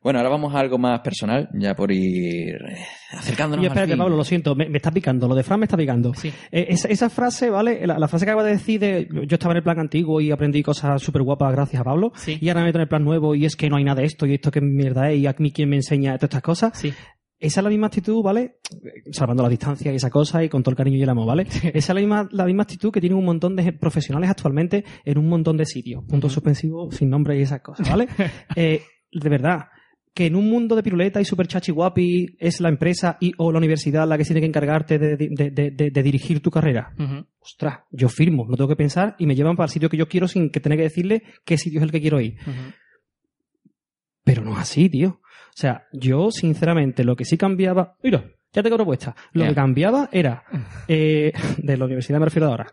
[0.04, 2.56] Bueno, ahora vamos a algo más personal, ya por ir
[3.12, 4.00] acercándonos Y al espérate, fin.
[4.00, 6.14] Pablo, lo siento, me, me está picando, lo de Fran me está picando.
[6.14, 6.28] Sí.
[6.52, 7.88] Eh, esa, esa frase, ¿vale?
[7.88, 10.30] La, la frase que acaba de decir de yo estaba en el plan antiguo y
[10.32, 12.38] aprendí cosas súper guapas gracias a Pablo, Sí.
[12.42, 14.08] y ahora me meto en el plan nuevo y es que no hay nada de
[14.08, 16.78] esto y esto que mierda es y a mí quién me enseña todas estas cosas.
[16.78, 16.94] Sí.
[17.40, 18.58] Esa es la misma actitud, ¿vale?
[19.12, 21.44] Salvando la distancia y esa cosa y con todo el cariño y el amor, ¿vale?
[21.44, 25.18] Esa es la misma, la misma actitud que tienen un montón de profesionales actualmente en
[25.18, 26.04] un montón de sitios.
[26.08, 28.08] Punto suspensivo, sin nombre y esas cosas, ¿vale?
[28.56, 28.82] Eh,
[29.12, 29.66] de verdad,
[30.14, 33.52] que en un mundo de piruleta y super chachi guapi es la empresa y o
[33.52, 36.94] la universidad la que tiene que encargarte de, de- de- dirigir tu carrera.
[37.00, 37.26] Ujú.
[37.40, 40.08] Ostras, yo firmo, no tengo que pensar y me llevan para el sitio que yo
[40.08, 42.36] quiero sin que tener que decirle qué sitio es el que quiero ir.
[44.24, 45.20] Pero no es así, tío.
[45.20, 47.96] O sea, yo, sinceramente, lo que sí cambiaba.
[48.02, 49.16] Mira, ya tengo propuesta.
[49.34, 50.44] Lo que cambiaba era.
[50.88, 52.72] eh, de la universidad me refiero de ahora.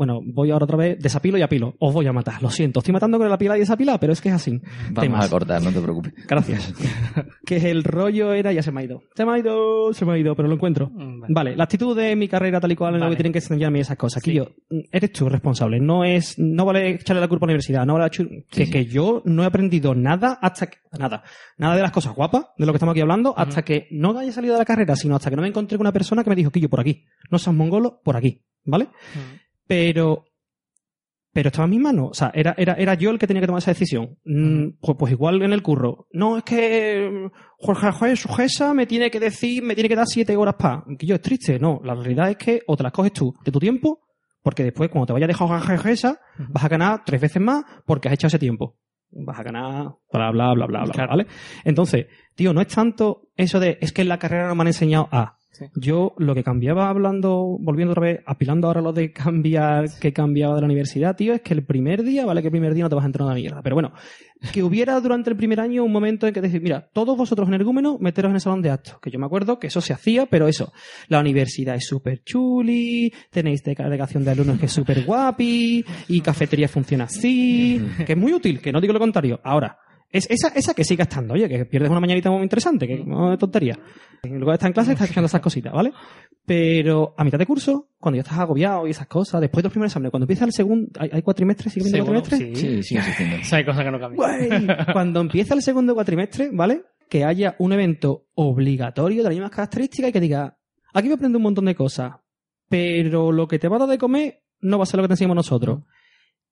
[0.00, 1.74] Bueno, voy ahora otra vez, desapilo y apilo.
[1.78, 2.78] Os voy a matar, lo siento.
[2.80, 4.58] Estoy matando con la pila y esa pila, pero es que es así.
[4.92, 5.26] Vamos Temas.
[5.26, 6.14] a cortar, no te preocupes.
[6.26, 6.72] Gracias.
[7.44, 9.02] que el rollo era, ya se me ha ido.
[9.14, 10.88] Se me ha ido, se me ha ido, pero lo encuentro.
[10.88, 13.12] Mm, Vale, la actitud de mi carrera tal y cual en lo Vale.
[13.14, 14.22] que tienen que enseñarme esas cosas.
[14.22, 14.32] Sí.
[14.32, 15.78] yo, mm, eres tú responsable.
[15.80, 17.84] No es, no vale echarle la culpa a la universidad.
[17.84, 18.72] No vale chu- que, sí.
[18.72, 21.24] que yo no he aprendido nada hasta que, nada,
[21.58, 24.32] nada de las cosas guapas de lo que estamos aquí hablando hasta que no haya
[24.32, 26.36] salido de la carrera, sino hasta que no me encontré con una persona que me
[26.36, 27.04] dijo, Quillo, por aquí.
[27.30, 28.40] No seas mongolo, por aquí.
[28.64, 28.84] ¿Vale?
[28.84, 29.39] Ujú.
[29.70, 30.24] Pero,
[31.32, 32.08] pero estaba en mis manos.
[32.10, 34.18] O sea, era, era, era yo el que tenía que tomar esa decisión.
[34.24, 36.08] Mm, pues, pues igual en el curro.
[36.12, 40.06] No, es que mm, Jorge Juez, Sujesa me tiene que decir, me tiene que dar
[40.08, 40.84] siete horas para.
[40.98, 41.60] Que yo es triste.
[41.60, 44.00] No, la realidad es que o te las coges tú de tu tiempo,
[44.42, 48.08] porque después cuando te vayas de Jorge Sujesa, vas a ganar tres veces más porque
[48.08, 48.76] has hecho ese tiempo.
[49.12, 51.10] Vas a ganar, bla, bla, bla, bla, bla, Claro.
[51.10, 51.26] ¿vale?
[51.64, 54.68] Entonces, tío, no es tanto eso de, es que en la carrera no me han
[54.68, 55.36] enseñado a.
[55.52, 55.66] Sí.
[55.74, 60.54] Yo lo que cambiaba hablando, volviendo otra vez, apilando ahora lo de cambiar, que cambiaba
[60.54, 62.88] de la universidad, tío, es que el primer día, vale que el primer día no
[62.88, 63.92] te vas a entrar una mierda, pero bueno,
[64.52, 68.00] que hubiera durante el primer año un momento en que decir, mira, todos vosotros energúmenos,
[68.00, 70.46] meteros en el salón de actos, que yo me acuerdo que eso se hacía, pero
[70.46, 70.72] eso,
[71.08, 76.68] la universidad es súper chuli, tenéis delegación de alumnos que es súper guapi, y cafetería
[76.68, 79.40] funciona así, que es muy útil, que no digo lo contrario.
[79.42, 79.78] Ahora,
[80.10, 83.30] es esa, esa que siga estando, oye, que pierdes una mañanita muy interesante, que no
[83.30, 83.78] de tontería.
[84.22, 85.92] En lugar de estar en clase, estás escuchando esas cositas, ¿vale?
[86.44, 89.72] Pero a mitad de curso, cuando ya estás agobiado y esas cosas, después de los
[89.72, 91.72] primeros exámenes, cuando empieza el segundo, ¿hay, hay cuatrimestres?
[91.72, 92.58] ¿Sigue habiendo Segundo, cuatrimestres?
[92.58, 92.76] sí.
[92.76, 93.36] Sí, sigue existiendo.
[93.36, 94.66] Esa hay cosas que no cambian.
[94.92, 96.82] Cuando empieza el segundo cuatrimestre, ¿vale?
[97.08, 100.58] Que haya un evento obligatorio de las mismas características y que diga,
[100.92, 102.14] aquí voy a aprender un montón de cosas,
[102.68, 105.08] pero lo que te va a dar de comer no va a ser lo que
[105.08, 105.80] te enseñamos nosotros.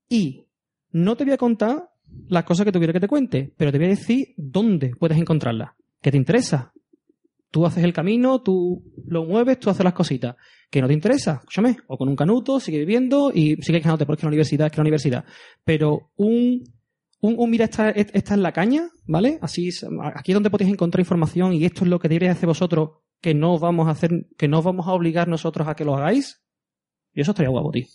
[0.09, 0.47] Y
[0.91, 1.88] no te voy a contar
[2.29, 5.71] las cosas que tuviera que te cuente, pero te voy a decir dónde puedes encontrarlas.
[6.01, 6.73] ¿Qué te interesa?
[7.51, 10.37] Tú haces el camino, tú lo mueves, tú haces las cositas.
[10.71, 11.39] ¿Que no te interesa?
[11.41, 14.77] Escúchame, o con un canuto, sigue viviendo y sigue quejándote porque la universidad es que
[14.77, 15.25] la universidad.
[15.65, 16.63] Pero un,
[17.21, 19.39] un, mira, esta, esta es la caña, ¿vale?
[19.41, 19.85] Así es,
[20.15, 22.91] aquí es donde podéis encontrar información y esto es lo que deberéis hacer vosotros,
[23.23, 25.87] que no os vamos a hacer, que no os vamos a obligar nosotros a que
[25.87, 26.43] lo hagáis.
[27.15, 27.87] Y eso estaría guapo, tío.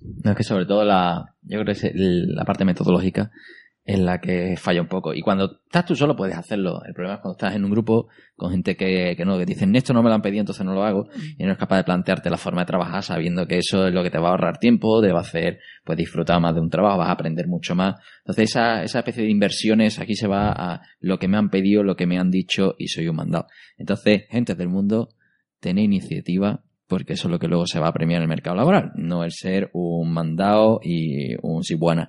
[0.00, 3.30] No, es que sobre todo la, yo creo que es la parte metodológica
[3.86, 5.14] en la que falla un poco.
[5.14, 6.82] Y cuando estás tú solo puedes hacerlo.
[6.84, 9.74] El problema es cuando estás en un grupo con gente que, que no, que dicen,
[9.76, 11.06] esto no me lo han pedido, entonces no lo hago.
[11.38, 14.02] Y no eres capaz de plantearte la forma de trabajar sabiendo que eso es lo
[14.02, 16.68] que te va a ahorrar tiempo, te va a hacer, pues disfrutar más de un
[16.68, 17.94] trabajo, vas a aprender mucho más.
[18.18, 21.84] Entonces esa, esa especie de inversiones aquí se va a lo que me han pedido,
[21.84, 23.46] lo que me han dicho y soy un mandado.
[23.78, 25.10] Entonces, gente del mundo,
[25.60, 28.56] tened iniciativa, porque eso es lo que luego se va a premiar en el mercado
[28.56, 32.08] laboral, no el ser un mandado y un sibuana.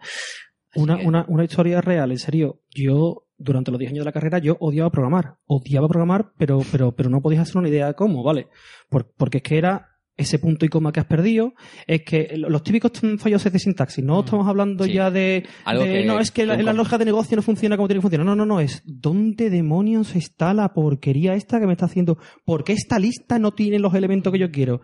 [0.76, 2.60] Una, que- una, una historia real, en serio.
[2.70, 5.36] Yo, durante los 10 años de la carrera, yo odiaba programar.
[5.45, 8.48] Odiaba programar, pero, pero, pero no podías hacer una idea de cómo, ¿vale?
[8.90, 11.53] Por- porque es que era ese punto y coma que has perdido,
[11.85, 14.94] es que los típicos fallos de sintaxis, no estamos hablando Sí.
[14.94, 17.77] ya de, Algo de, que- no, es que la, la lógica de negocio no funciona
[17.77, 18.26] como tiene que funcionar.
[18.26, 22.18] No, no, no, es ¿dónde demonios está la porquería esta que me está haciendo?
[22.45, 24.81] ¿Por qué esta lista no tiene los elementos que yo quiero?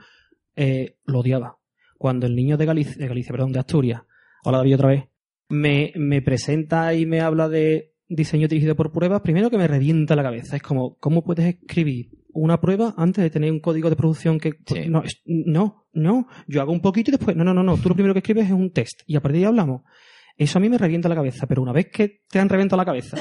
[0.56, 1.58] Eh, lo odiaba.
[1.98, 4.02] Cuando el niño de Galicia, de Galicia, perdón, de Asturias,
[4.44, 5.04] hola David otra vez,
[5.50, 10.16] me, me presenta y me habla de diseño dirigido por pruebas, primero que me revienta
[10.16, 10.56] la cabeza.
[10.56, 14.54] Es como, ¿cómo puedes escribir una prueba antes de tener un código de producción que...
[14.66, 14.88] Sí.
[14.88, 17.36] No, no, no, yo hago un poquito y después...
[17.36, 19.42] No, no, no, no, tú lo primero que escribes es un test y a partir
[19.42, 19.82] de ahí hablamos.
[20.38, 22.86] Eso a mí me revienta la cabeza, pero una vez que te han reventado la
[22.86, 23.18] cabeza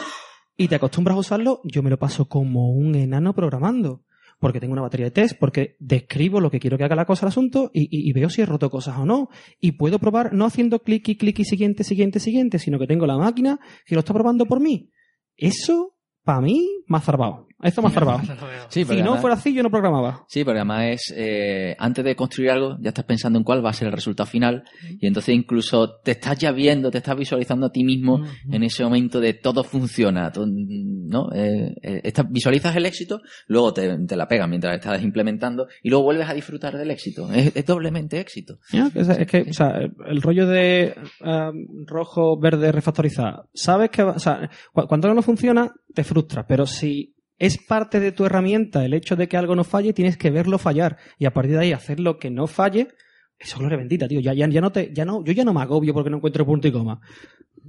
[0.57, 4.03] y te acostumbras a usarlo, yo me lo paso como un enano programando.
[4.43, 7.27] Porque tengo una batería de test, porque describo lo que quiero que haga la cosa
[7.27, 9.29] al asunto y, veo si he roto cosas o no.
[9.61, 13.07] Y puedo probar no haciendo clic y clic y siguiente, siguiente, siguiente, sino que tengo
[13.07, 14.91] la máquina que lo está probando por mí.
[15.37, 15.95] Eso,
[16.25, 17.01] para mí, me ha
[17.83, 18.19] me ha zarbado.
[18.69, 20.25] Sí, si no fuera así, yo no programaba.
[20.29, 23.71] Sí, porque además es, eh, antes de construir algo, ya estás pensando en cuál va
[23.71, 24.65] a ser el resultado final
[24.99, 28.83] y entonces incluso te estás ya viendo, te estás visualizando a ti mismo en ese
[28.85, 31.29] momento de todo funciona, todo, ¿no?
[31.35, 36.05] Eh, eh, visualizas el éxito, luego te, te la pegas mientras estás implementando y luego
[36.05, 37.31] vuelves a disfrutar del éxito.
[37.33, 38.59] Es, es doblemente éxito.
[38.95, 43.49] Es, es que, o sea, el rollo de um, rojo, verde, refactorizado.
[43.55, 47.12] Sabes que, va- o sea, cu- cuando algo no funciona, te frustra, pero si
[47.45, 50.59] es parte de tu herramienta el hecho de que algo no falle, tienes que verlo
[50.59, 52.89] fallar y a partir de ahí hacer lo que no falle.
[53.39, 54.21] Eso es gloria bendita, tío.
[54.21, 56.47] Ya, ya, ya no te, ya no, yo ya no me agobio porque no encuentro
[56.47, 57.01] punto y coma.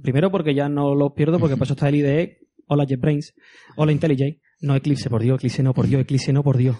[0.02, 2.38] Primero porque ya no los pierdo porque por eso está el IDE.
[2.68, 3.34] Hola JetBrains.
[3.76, 4.38] Hola IntelliJ.
[4.60, 5.36] No Eclipse, por Dios.
[5.38, 6.02] Eclipse no, por Dios.
[6.02, 6.76] Eclipse no, por Dios.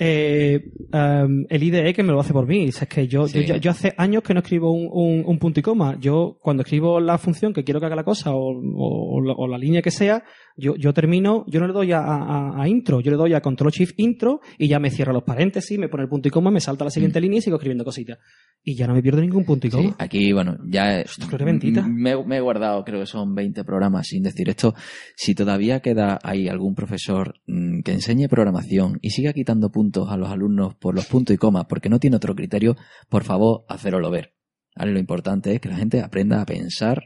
[0.00, 0.60] Eh,
[0.92, 2.68] um, el IDE que me lo hace por mí.
[2.68, 3.44] O sea, es que yo, Sí.
[3.44, 5.98] yo, yo hace años que no escribo un, un- un punto y coma.
[6.00, 9.32] Yo, cuando escribo la función que quiero que haga la cosa o, o- o la,
[9.34, 10.22] o la línea que sea,
[10.58, 13.40] yo, yo termino, yo no le doy a, a- a intro, yo le doy a
[13.40, 16.50] control shift intro y ya me cierra los paréntesis, me pone el punto y coma,
[16.50, 18.18] me salta la siguiente línea y sigo escribiendo cositas.
[18.62, 19.94] Y ya no me pierdo ningún punto y Sí, coma.
[19.98, 21.04] aquí, bueno, ya
[21.38, 21.86] bendita.
[21.86, 24.74] me, me he guardado, creo que son 20 programas sin decir esto.
[25.16, 30.16] Si todavía queda ahí algún profesor mm, que enseñe programación y siga quitando puntos a
[30.16, 32.76] los alumnos por los puntos y comas porque no tiene otro criterio,
[33.08, 34.34] por favor, hacéroslo ver.
[34.74, 37.02] Lo importante es que la gente aprenda a pensar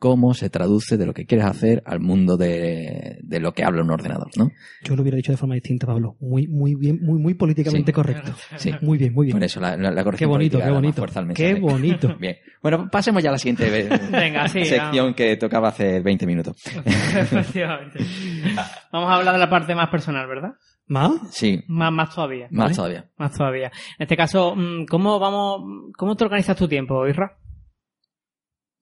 [0.00, 3.82] cómo se traduce de lo que quieres hacer al mundo de, de lo que habla
[3.82, 4.50] un ordenador, ¿no?
[4.82, 6.16] Yo lo hubiera dicho de forma distinta, Pablo.
[6.20, 7.94] Muy, muy bien, muy, muy políticamente Sí.
[7.94, 8.32] correcto.
[8.56, 8.72] Sí.
[8.80, 9.36] Muy bien, muy bien.
[9.36, 11.04] Por eso la, la, la Qué corrección bonito, qué bonito.
[11.34, 12.16] Qué bonito.
[12.18, 12.36] Bien.
[12.62, 15.16] Bueno, pasemos ya a la siguiente ve- Venga, sí, sección vamos.
[15.16, 16.56] que tocaba hace 20 minutos.
[16.86, 17.98] Efectivamente.
[18.92, 20.50] Vamos a hablar de la parte más personal, ¿verdad?
[20.86, 21.12] ¿Más?
[21.30, 22.48] Sí, Más, más todavía.
[22.50, 22.74] más Vale.
[22.74, 23.04] todavía.
[23.16, 23.66] Más todavía.
[23.98, 27.36] En este caso, mm, ¿cómo vamos, cómo te organizas tu tiempo, Isra?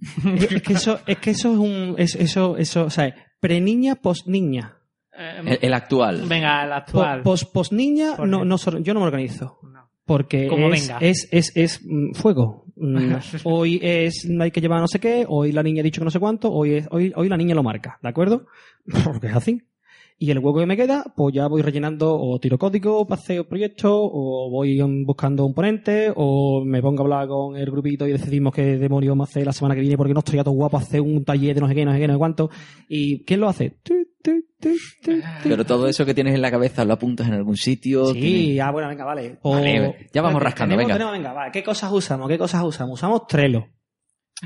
[0.34, 4.76] Es que eso, es que eso es un, es- eso, eso, o sea, pre-niña, post-niña.
[5.16, 6.22] Eh, El, el actual.
[6.28, 7.22] venga, el Po- actual.
[7.22, 9.58] Post, post-niña, ¿Por no, no, yo no me organizo.
[9.64, 9.90] No.
[10.04, 10.98] Porque Como es, venga.
[11.00, 12.64] es, es, es, mm, fuego.
[12.76, 13.14] Mm,
[13.44, 16.10] hoy es, hay que llevar no sé qué, hoy la niña ha dicho que no
[16.10, 18.46] sé cuánto, hoy, es, hoy, hoy la niña lo marca, ¿de acuerdo?
[19.04, 19.62] Porque es así.
[20.20, 23.92] Y el hueco que me queda, pues ya voy rellenando o tiro código, paseo proyectos,
[23.92, 28.52] o voy buscando un ponente, o me pongo a hablar con el grupito y decidimos
[28.52, 30.76] qué demonios vamos a hacer la semana que viene porque no estoy a todo guapo
[30.76, 32.50] hacer un taller de no sé qué, no sé qué, no sé cuánto.
[32.88, 33.76] ¿Y quién lo hace?
[35.44, 38.12] Pero todo eso que tienes en la cabeza lo apuntas en algún sitio.
[38.12, 39.38] Sí, tienes- ah, bueno, venga, vale.
[39.42, 40.94] Vale, ya vamos rascando, tenemos, venga.
[40.94, 41.52] tenemos, venga, vale.
[41.52, 42.28] ¿Qué cosas usamos?
[42.28, 42.94] ¿Qué cosas usamos?
[42.94, 43.66] Usamos Trello.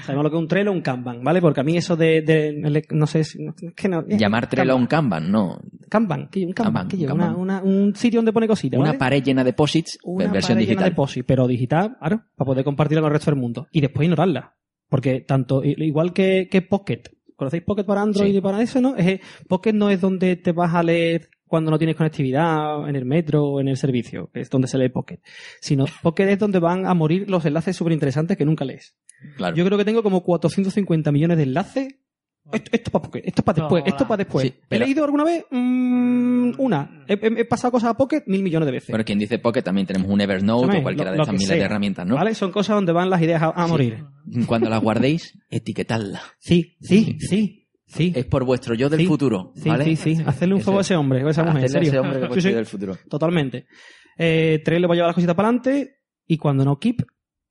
[0.01, 1.41] Sabemos lo que es un Trello, un Kanban, ¿vale?
[1.41, 4.01] Porque a mí eso de, de- no sé, si- es que no.
[4.09, 5.61] eh, Llamar Trello a un Kanban, no.
[5.91, 7.11] Kanban, ¿qué, un Kanban, Kanban, ¿qué lleva?
[7.11, 7.35] Kanban.
[7.37, 10.67] Una, una- un sitio donde pone cositas, Una pared llena de posits, Una versión pared
[10.67, 10.91] llena digital.
[10.91, 13.67] de POSI, pero digital, claro, para poder compartirla con el resto del mundo.
[13.71, 14.55] Y después ignorarla.
[14.89, 17.03] Porque tanto, igual que, que Pocket,
[17.37, 18.37] ¿conocéis Pocket para Android Sí.
[18.37, 18.95] y para eso, no?
[18.97, 23.05] Es, Pocket no es donde te vas a leer cuando no tienes conectividad en el
[23.05, 25.21] metro o en el servicio, que es donde se lee Pocket.
[25.61, 28.97] Sino Pocket es donde van a morir los enlaces súper interesantes que nunca lees.
[29.37, 29.55] Claro.
[29.55, 31.95] Yo creo que tengo como 450 millones de enlaces.
[32.53, 34.47] Esto, esto para Pocket, esto para después, esto para después.
[34.47, 35.45] Sí, pero- ¿He leído alguna vez?
[35.51, 37.05] Mm, una.
[37.07, 38.89] He, he- he pasado cosas a Pocket mil millones de veces.
[38.89, 41.61] Bueno, quien dice Pocket también tenemos un Evernote o cualquiera lo- de que miles de
[41.61, 42.15] herramientas, ¿no?
[42.15, 42.35] ¿Vale?
[42.35, 44.05] Son cosas donde van las ideas a, a morir.
[44.47, 46.21] Cuando las guardéis, etiquetadla.
[46.39, 47.62] Sí, sí, sí,
[47.93, 48.13] sí.
[48.15, 49.07] Es por vuestro yo del Sí.
[49.07, 49.85] futuro, Sí, ¿vale?
[49.85, 50.23] sí, sí.
[50.25, 50.87] Hacerle un favor a es.
[50.89, 51.91] ese hombre, a esa mujer, en Hacerle a serio.
[51.91, 52.55] ese hombre que Sí, sí.
[52.55, 52.97] del futuro.
[53.09, 53.67] Totalmente.
[54.19, 55.97] Eh, Trello va a llevar las cositas para adelante
[56.27, 57.03] y cuando no Keep,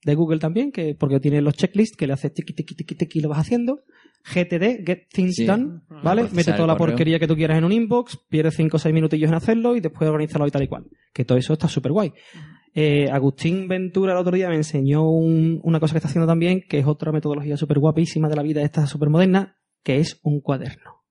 [0.03, 3.19] de Google también, que porque tiene los checklists que le haces tiqui, tiqui, tiqui, tiqui,
[3.19, 3.81] y lo vas haciendo.
[4.23, 5.45] GTD, Get Things Sí.
[5.45, 6.23] Done, ¿vale?
[6.31, 6.93] Mete toda la correo.
[6.93, 9.79] porquería que tú quieras en un inbox, pierdes 5 o 6 minutillos en hacerlo y
[9.81, 10.85] después organizarlo y tal y cual.
[11.13, 12.13] Que todo eso está súper guay.
[12.73, 16.61] Eh, Agustín Ventura el otro día me enseñó un- una cosa que está haciendo también,
[16.69, 20.41] que es otra metodología súper guapísima de la vida esta súper moderna, que es un
[20.41, 21.01] cuaderno.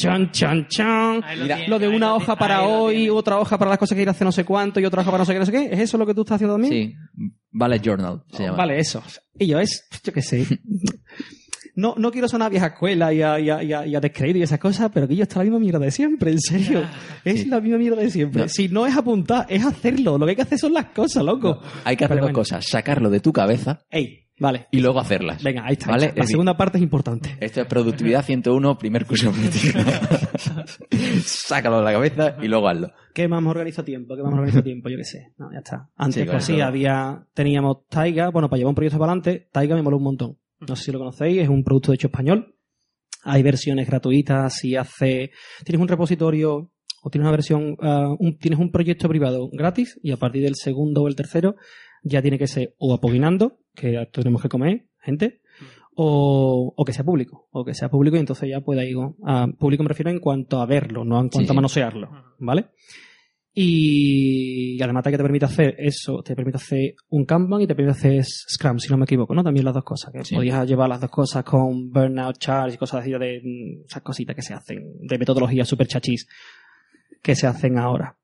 [0.00, 3.78] Ahí Mira, tiene, Lo de una lo hoja tiene, para hoy, otra hoja para las
[3.78, 5.38] cosas que ir a hacer no sé cuánto y otra hoja para no sé qué,
[5.40, 5.64] no sé qué.
[5.72, 6.72] ¿Es eso lo que tú estás haciendo también?
[6.72, 6.94] Sí,
[7.50, 8.58] Ballet Journal se llama.
[8.58, 9.02] Vale, eso.
[9.36, 10.46] Y yo es, yo qué sé.
[11.74, 14.00] No, no quiero sonar a vieja escuela y a, y a, y a, y a
[14.00, 16.82] descreído y esas cosas, pero que yo está la misma mierda de siempre, en serio.
[17.24, 17.46] Es Sí.
[17.48, 18.42] la misma mierda de siempre.
[18.42, 18.48] No.
[18.48, 20.18] Si no es apuntar, es hacerlo.
[20.18, 21.60] Lo que hay que hacer son las cosas, loco.
[21.84, 22.38] Hay que hacer Pero dos bueno.
[22.40, 24.66] cosas, sacarlo de tu cabeza Ey, vale.
[24.70, 25.42] y luego hacerlas.
[25.42, 25.90] Venga, ahí está.
[25.90, 26.04] ¿Vale?
[26.04, 26.18] ahí está.
[26.18, 27.36] La Es segunda parte es importante.
[27.40, 29.84] Esto es productividad 101, primer curso práctica.
[31.24, 32.92] Sácalo de la cabeza y luego hazlo.
[33.14, 34.14] ¿Qué más me organizo tiempo?
[34.16, 34.88] ¿Qué más me organizo tiempo?
[34.88, 35.32] Yo qué sé.
[35.38, 35.88] No, ya está.
[35.96, 39.74] Antes, Sí, pues sí, había, teníamos Taiga, bueno, para llevar un proyecto para adelante, Taiga
[39.76, 40.38] me moló un montón.
[40.66, 42.54] No sé si lo conocéis, es un producto de hecho español.
[43.24, 45.30] Hay versiones gratuitas, si hace,
[45.64, 46.70] tienes un repositorio
[47.02, 50.54] o tienes una versión, ah, un- tienes un proyecto privado gratis y a partir del
[50.56, 51.56] segundo o el tercero
[52.02, 55.40] ya tiene que ser o apoginando, que tenemos que comer, gente,
[55.94, 59.46] o, o que sea público, o que sea público y entonces ya pueda ir a
[59.58, 61.52] público me refiero en cuanto a verlo, no en cuanto sí.
[61.52, 62.66] a manosearlo, ¿vale?
[63.60, 67.74] Y, y además que te permite hacer eso, te permite hacer un Kanban y te
[67.74, 69.42] permite hacer Scrum, si no me equivoco, ¿no?
[69.42, 70.36] También las dos cosas, que Sí.
[70.36, 74.36] podías llevar las dos cosas con Burnout Charge y cosas así de mm, esas cositas
[74.36, 76.28] que se hacen, de metodología super chachis
[77.20, 78.16] que se hacen ahora.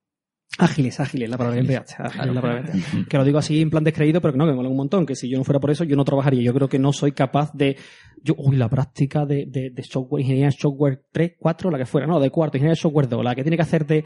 [0.59, 4.45] Ágiles, ágiles, la palabra que que lo digo así en plan descreído, pero que no,
[4.45, 5.05] que me mola un montón.
[5.05, 6.43] Que si yo no fuera por eso, yo no trabajaría.
[6.43, 7.77] Yo creo que no soy capaz de.
[8.23, 11.87] Yo, uy, la práctica de, de, de software, ingeniería de software 3, 4, la que
[11.87, 14.05] fuera, no, de cuarto, ingeniería de software 2, la que tiene que hacerte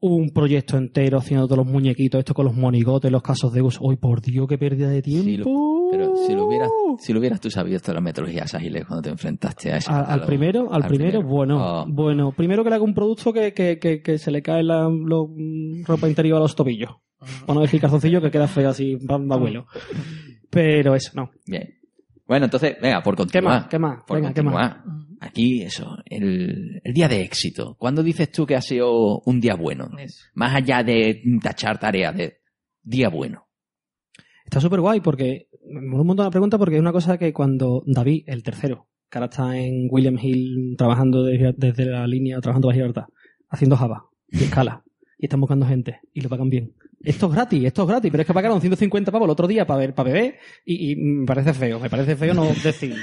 [0.00, 3.80] un proyecto entero haciendo todos los muñequitos, esto con los monigotes, los casos de uso.
[3.82, 5.24] Uy, por Dios, qué pérdida de tiempo.
[5.24, 8.84] Sí, lo- pero si lo hubieras, si lo hubieras tú sabido todas las metodologías ágiles
[8.84, 9.90] cuando te enfrentaste a eso.
[9.92, 13.78] Al primero, al, primero, bueno, Oh, bueno, primero que le haga un producto que, que,
[13.78, 16.90] que, que se le cae la lo- mm, ropa interior a los tobillos.
[17.46, 19.66] Para no decir calzoncillo que queda feo así, va de abuelo.
[20.50, 21.30] Pero eso, no.
[21.46, 21.74] bien.
[22.26, 23.44] Bueno, entonces, venga, por ¿Qué continuar.
[23.60, 23.66] más?
[23.68, 24.02] ¿Qué más?
[24.06, 24.76] Por Venga, ¿qué más?
[25.26, 27.76] Aquí, eso, el, el día de éxito.
[27.78, 29.88] ¿Cuándo dices tú que ha sido un día bueno?
[29.98, 30.24] Eso.
[30.34, 32.38] Más allá de tachar tareas, de
[32.82, 33.46] día bueno.
[34.44, 37.32] Está súper guay porque me mola un montón la pregunta porque es una cosa que
[37.32, 42.38] cuando David, el tercero, que ahora está en William Hill trabajando de- desde la línea,
[42.40, 43.06] trabajando para Gibraltar,
[43.48, 44.84] haciendo Java y escala,
[45.18, 46.74] y están buscando gente y lo pagan bien.
[47.04, 49.66] Esto es gratis, esto es gratis, pero es que pagaron 150 pavos el otro día
[49.66, 53.02] para ver, para beber y, y me parece feo, me parece feo no decirlo.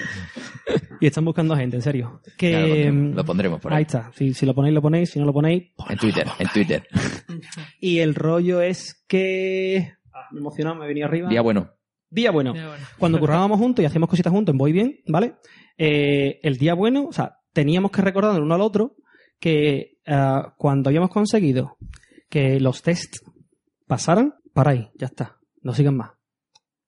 [1.00, 2.22] Y están buscando gente, en serio.
[2.38, 3.84] Que, lo, pondremos, mm, lo pondremos por ahí ahí.
[3.84, 6.88] está, si, si lo ponéis, lo ponéis, si no lo ponéis, En Twitter, en Twitter.
[7.80, 9.94] y el rollo es que...
[10.14, 11.30] Ah, me he emocionado, me venía arriba.
[11.30, 11.72] Día bueno.
[12.10, 12.54] Día bueno.
[12.98, 15.36] Cuando currábamos juntos y hacíamos cositas juntos en Voy Bien, ¿vale?
[15.78, 18.96] Eh, el día bueno, o sea, teníamos que recordar el uno al otro
[19.40, 21.78] que ah, cuando habíamos conseguido
[22.30, 23.24] que los tests
[23.92, 26.12] pasaran, para ahí, ya está, no sigan más.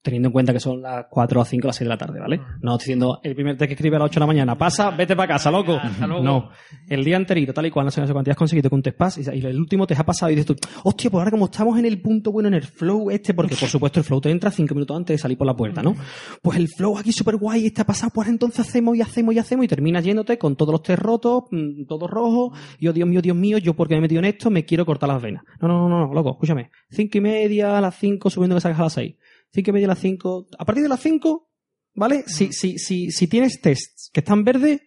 [0.04, 2.20] Teniendo en cuenta que son las 4 o 5 o las 6 de la tarde,
[2.20, 2.38] ¿vale?
[2.62, 4.92] No estoy diciendo el primer test que escribe a las 8 de la mañana, pasa,
[4.92, 5.80] vete para casa, loco.
[6.22, 6.50] No,
[6.88, 8.84] el día anterior, tal y cual, no sé, no sé cuánto, has conseguido que un
[8.84, 11.46] test pase y el último te ha pasado y dices tú, hostia, pues ahora como
[11.46, 14.30] estamos en el punto bueno, en el flow este, porque por supuesto el flow te
[14.30, 15.96] entra cinco minutos antes de salir por la puerta, ¿no?
[16.42, 19.40] Pues el flow aquí súper guay, este ha pasado, pues entonces hacemos y hacemos y
[19.40, 23.08] hacemos y terminas yéndote con todos los test rotos, mm, todos rojos, y oh Dios
[23.08, 25.44] mío, Dios mío, yo porque me he metido en esto me quiero cortar las venas.
[25.62, 26.70] No, no, no, no, loco, escúchame.
[26.90, 29.16] Cinco y media, a las cinco, subiendo que salgas a las seis.
[29.54, 30.48] Cinco y media, a las cinco.
[30.58, 31.52] A partir de las cinco,
[31.94, 32.24] ¿vale?
[32.28, 34.82] Si, si, si, si tienes tests que están verdes,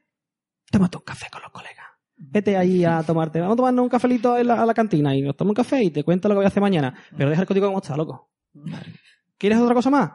[0.71, 1.87] tómate un café con los colegas.
[2.17, 5.37] Vete ahí a tomarte, vamos a tomarnos un cafelito la- a la cantina y nos
[5.37, 6.95] tomamos un café y te cuento lo que voy a hacer mañana.
[7.17, 8.31] Pero deja el código como está, loco.
[9.39, 10.11] ¿Quieres otra cosa más?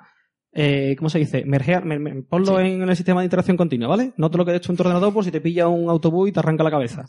[0.53, 1.45] Eh, ¿Cómo se dice?
[1.45, 2.65] Mergear, mer- mer- ponlo Sí.
[2.65, 4.11] en el sistema de interacción continua, ¿vale?
[4.17, 6.31] No te lo quedes tú en tu ordenador por si te pilla un autobús y
[6.33, 7.05] te arranca la cabeza.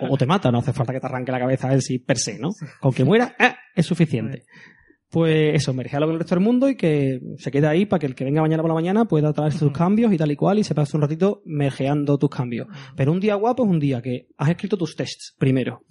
[0.00, 2.16] O, o te mata, no hace falta que te arranque la cabeza él sí, per
[2.18, 2.50] se, ¿no?
[2.80, 3.54] Con que muera, ¡ah!
[3.74, 4.44] es suficiente.
[5.10, 8.06] Pues eso, mergearlo con el resto del mundo y que se quede ahí para que
[8.06, 10.60] el que venga mañana por la mañana pueda traer sus cambios y tal y cual
[10.60, 12.68] y se pase un ratito mergeando tus cambios.
[12.96, 15.82] Pero un día guapo es un día que has escrito tus tests primero,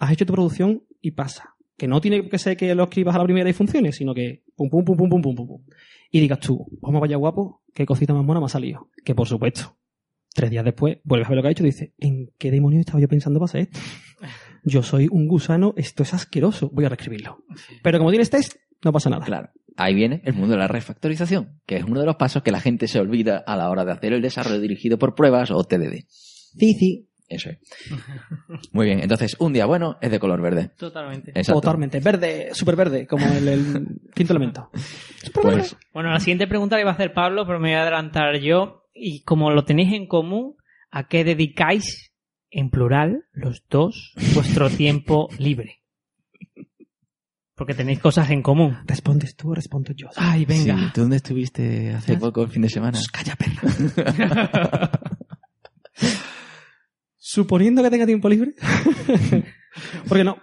[0.00, 1.50] has hecho tu producción y pasa.
[1.76, 4.42] Que no tiene que ser que lo escribas a la primera y funcione, sino que
[4.56, 5.62] pum, pum, pum, pum, pum, pum, pum, pum.
[6.10, 8.88] Y digas tú, vamos vaya guapo, qué cosita más mona me ha salido.
[9.04, 9.76] Que por supuesto,
[10.34, 12.80] tres días después, vuelves a ver lo que ha hecho y dices, ¿en qué demonios
[12.80, 13.80] estaba yo pensando para hacer esto?
[14.64, 17.44] Yo soy un gusano, esto es asqueroso, voy a reescribirlo.
[17.82, 19.24] Pero como tienes test, no pasa nada.
[19.24, 19.50] Claro.
[19.76, 22.60] Ahí viene el mundo de la refactorización, que es uno de los pasos que la
[22.60, 26.04] gente se olvida a la hora de hacer el desarrollo dirigido por pruebas o TDD.
[26.08, 27.58] Sí, sí, Eso es.
[28.72, 29.00] Muy bien.
[29.00, 30.70] Entonces, un día bueno es de color verde.
[30.76, 31.30] Totalmente.
[31.30, 31.60] Exacto.
[31.62, 32.00] totalmente.
[32.00, 34.70] Verde, súper verde, como el, el quinto elemento.
[35.32, 38.38] Pues, Bueno, la siguiente pregunta la iba a hacer Pablo, pero me voy a adelantar
[38.40, 38.84] yo.
[38.94, 40.56] Y como lo tenéis en común,
[40.90, 42.11] ¿a qué dedicáis,
[42.52, 45.80] en plural, los dos, vuestro tiempo libre?
[47.54, 48.78] Porque tenéis cosas en común.
[48.86, 50.08] ¿Respondes tú o respondo yo?
[50.16, 50.76] Ay, venga.
[50.76, 52.98] sí, ¿tú dónde estuviste hace poco el fin de semana?
[53.12, 54.90] Calla, perra.
[57.16, 58.52] Suponiendo que tenga tiempo libre.
[60.08, 60.38] Porque no.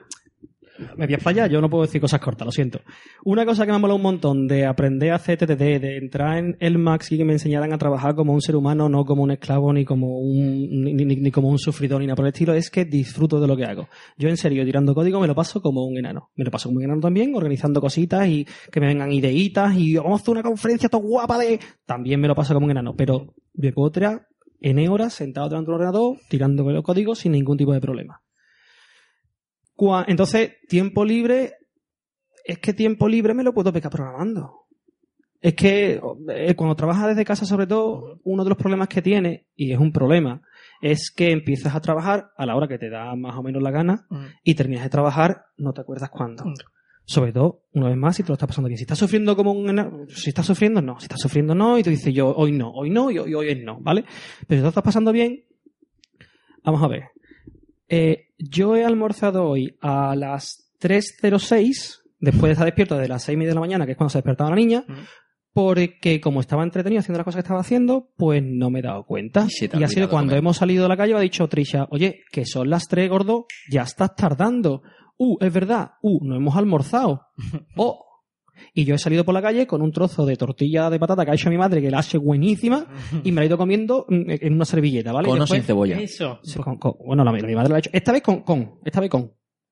[0.97, 2.79] Me voy a fallar, yo no puedo decir cosas cortas, lo siento.
[3.25, 6.37] Una cosa que me ha molado un montón de aprender a hacer TTD, de entrar
[6.37, 9.23] en el Max y que me enseñaran a trabajar como un ser humano, no como
[9.23, 12.29] un esclavo, ni como un, ni, ni- ni como un sufridor, ni nada por el
[12.33, 13.87] estilo, es que disfruto de lo que hago.
[14.17, 16.29] Yo en serio, tirando código, me lo paso como un enano.
[16.35, 19.95] Me lo paso como un enano también, organizando cositas y que me vengan ideitas y
[19.95, 21.59] vamos a hacer una conferencia todo guapa de...
[21.85, 24.27] También me lo paso como un enano, pero me puedo tirar
[24.61, 27.79] N horas sentado delante de un ordenador, tirando con los códigos sin ningún tipo de
[27.81, 28.21] problema.
[29.79, 31.53] Cua- Entonces, tiempo libre,
[32.43, 34.65] es que tiempo libre me lo puedo pecar programando.
[35.41, 39.45] Es que eh, cuando trabajas desde casa, sobre todo, uno de los problemas que tiene,
[39.55, 40.41] y es un problema,
[40.81, 43.71] es que empiezas a trabajar a la hora que te da más o menos la
[43.71, 44.05] gana
[44.43, 46.43] y terminas de trabajar, no te acuerdas cuándo.
[46.43, 46.53] Mm.
[47.05, 48.77] Sobre todo, una vez más, si te lo estás pasando bien.
[48.77, 50.07] Si estás sufriendo como un...
[50.09, 50.99] Si estás sufriendo, no.
[50.99, 51.79] Si estás sufriendo, no.
[51.79, 54.01] Y tú dices, yo hoy no, hoy no y hoy, hoy es no, ¿vale?
[54.01, 54.11] Pero
[54.41, 55.43] si te lo estás pasando bien,
[56.63, 57.03] vamos a ver.
[57.89, 63.33] Eh, yo he almorzado hoy a las 3.06, después de estar despierto desde las 6
[63.33, 64.93] y media de la mañana, que es cuando se despertaba la niña, Mm.
[65.53, 69.03] porque como estaba entretenido haciendo las cosas que estaba haciendo, pues no me he dado
[69.05, 69.47] cuenta.
[69.49, 70.39] Y ha Y ha sido cuando comer.
[70.39, 73.45] hemos salido de la calle, me ha dicho Trisha, oye, que son las 3, gordo,
[73.69, 74.83] ya estás tardando.
[75.17, 77.27] Uh, es verdad, uh, no hemos almorzado.
[77.75, 78.05] Oh.
[78.73, 81.31] Y yo he salido por la calle con un trozo de tortilla de patata que
[81.31, 82.85] ha hecho mi madre, que la hace buenísima,
[83.23, 85.27] y me la he ido comiendo mm, en una servilleta, ¿vale?
[85.27, 85.99] Y Con o sin cebolla.
[85.99, 86.39] Eso.
[86.63, 87.89] Con- con- bueno, la, mi la- madre lo ha hecho.
[87.93, 89.31] Esta vez con, con, esta vez con.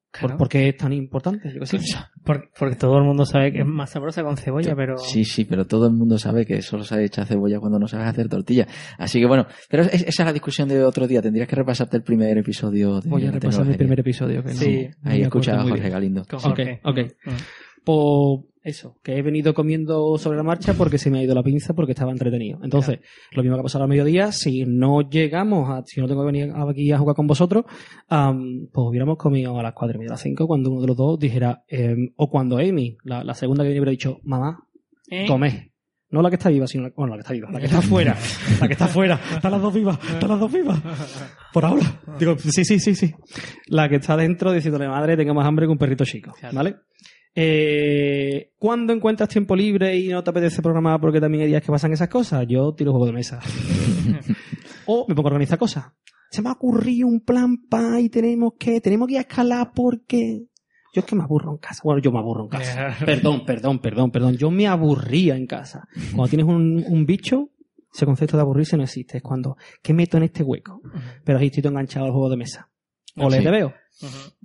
[0.09, 0.37] ¿Por, Claro.
[0.37, 1.51] por qué es tan importante?
[1.53, 1.79] Yo qué sé.
[2.23, 4.97] Por- porque todo el mundo sabe que es más sabrosa con cebolla, pero...
[4.97, 8.07] Sí, sí, pero todo el mundo sabe que solo se echa cebolla cuando no sabes
[8.07, 8.65] hacer tortilla.
[8.97, 11.21] Así que bueno, pero es- esa es la discusión de otro día.
[11.21, 13.77] Tendrías que repasarte el primer episodio de Voy a repasar Tecnología.
[13.77, 14.41] primer episodio.
[14.43, 15.93] Que no- Sí, no Ahí escucha a muy Jorge bien.
[15.93, 16.23] Galindo.
[16.25, 16.79] con Ok, Jorge.
[16.83, 16.97] ok.
[17.25, 17.31] Mm.
[17.83, 21.43] Pues eso, que he venido comiendo sobre la marcha porque se me ha ido la
[21.43, 22.59] pinza porque estaba entretenido.
[22.63, 22.99] Entonces,
[23.31, 26.31] lo mismo que ha pasado al mediodía, si no llegamos, a, si no tengo que
[26.31, 27.65] venir aquí a jugar con vosotros,
[28.09, 30.87] am, pues hubiéramos comido a las 4 y media, a las 5, cuando uno de
[30.87, 34.67] los dos dijera, em, o cuando Amy, la, la segunda que viene, hubiera dicho, mamá,
[35.09, 35.25] ¿Eh?
[35.27, 35.71] Come.
[36.09, 37.81] No la que está viva, sino la, bueno, la que está viva, la que está
[37.81, 38.15] fuera.
[38.61, 39.19] La que está fuera.
[39.35, 39.99] Están las dos vivas.
[40.09, 40.79] Están las dos vivas.
[41.51, 42.01] Por ahora.
[42.17, 43.13] Digo, sí, sí, sí, sí.
[43.67, 46.33] La que está dentro diciéndole, madre, tengo más hambre que un perrito chico.
[46.53, 46.77] ¿Vale?
[47.39, 51.71] Eh, ¿Cuándo encuentras tiempo libre y no te apetece programar porque también hay días que
[51.71, 52.47] pasan esas cosas?
[52.47, 53.39] Yo tiro juego de mesa.
[54.87, 55.85] o me pongo a organizar cosas.
[56.31, 59.71] Se me ha ocurrido un plan pa y tenemos que, tenemos que ir a escalar
[59.75, 60.47] porque...
[60.95, 61.81] Yo es que me aburro en casa.
[61.83, 62.97] Bueno, yo me aburro en casa.
[63.05, 64.35] Perdón, perdón, perdón, perdón.
[64.35, 65.87] Yo me aburría en casa.
[66.15, 67.51] Cuando tienes un, un bicho,
[67.93, 69.17] ese concepto de aburrirse no existe.
[69.17, 70.81] Es cuando, ¿qué meto en este hueco?
[71.23, 72.71] Pero ahí estoy todo enganchado al juego de mesa.
[73.17, 73.43] O le Sí.
[73.43, 73.73] te veo.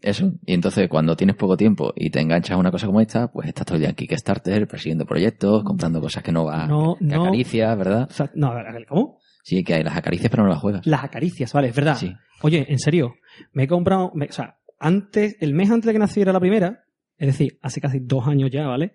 [0.00, 0.32] Eso.
[0.46, 3.48] Y entonces, cuando tienes poco tiempo y te enganchas a una cosa como esta, pues
[3.48, 7.04] estás todo el día en Kickstarter, persiguiendo proyectos, comprando cosas que no vas, No, que
[7.04, 7.22] no.
[7.24, 8.08] acaricias, ¿verdad?
[8.10, 9.18] O sea, no, a ver, ¿cómo?
[9.44, 10.86] Sí, que hay las acaricias, pero no las juegas.
[10.86, 11.96] Las acaricias, vale, es verdad.
[11.96, 12.14] Sí.
[12.40, 13.14] Oye, en serio,
[13.52, 16.84] me he comprado, me- o sea, antes, el mes antes de que naciera la primera,
[17.18, 18.92] es decir, hace casi dos años ya, ¿vale?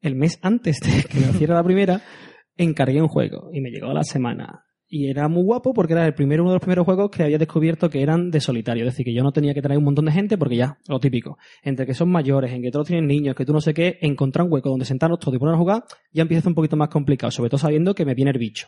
[0.00, 2.00] El mes antes de que naciera la primera,
[2.56, 4.64] encargué un juego y me llegó a la semana.
[4.92, 7.38] Y era muy guapo porque era el primero, uno de los primeros juegos que había
[7.38, 8.84] descubierto que eran de solitario.
[8.84, 10.98] Es decir, que yo no tenía que traer un montón de gente porque ya, lo
[10.98, 11.38] típico.
[11.62, 14.46] Entre que son mayores, en que todos tienen niños, que tú no sé qué, encontrar
[14.46, 17.30] un hueco donde sentarnos todos y poner a jugar, ya empieza un poquito más complicado.
[17.30, 18.66] Sobre todo sabiendo que me viene el bicho.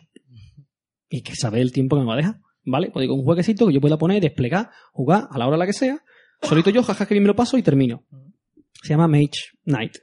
[1.09, 2.37] Y que sabe el tiempo que me va a dejar.
[2.65, 2.93] ¿Vale?
[2.93, 5.73] Pues digo, un jueguecito que yo pueda poner, desplegar, jugar a la hora la que
[5.73, 6.05] sea,
[6.41, 8.05] solito yo, jaja, que bien me lo paso y termino.
[8.81, 9.97] Se llama Mage Knight.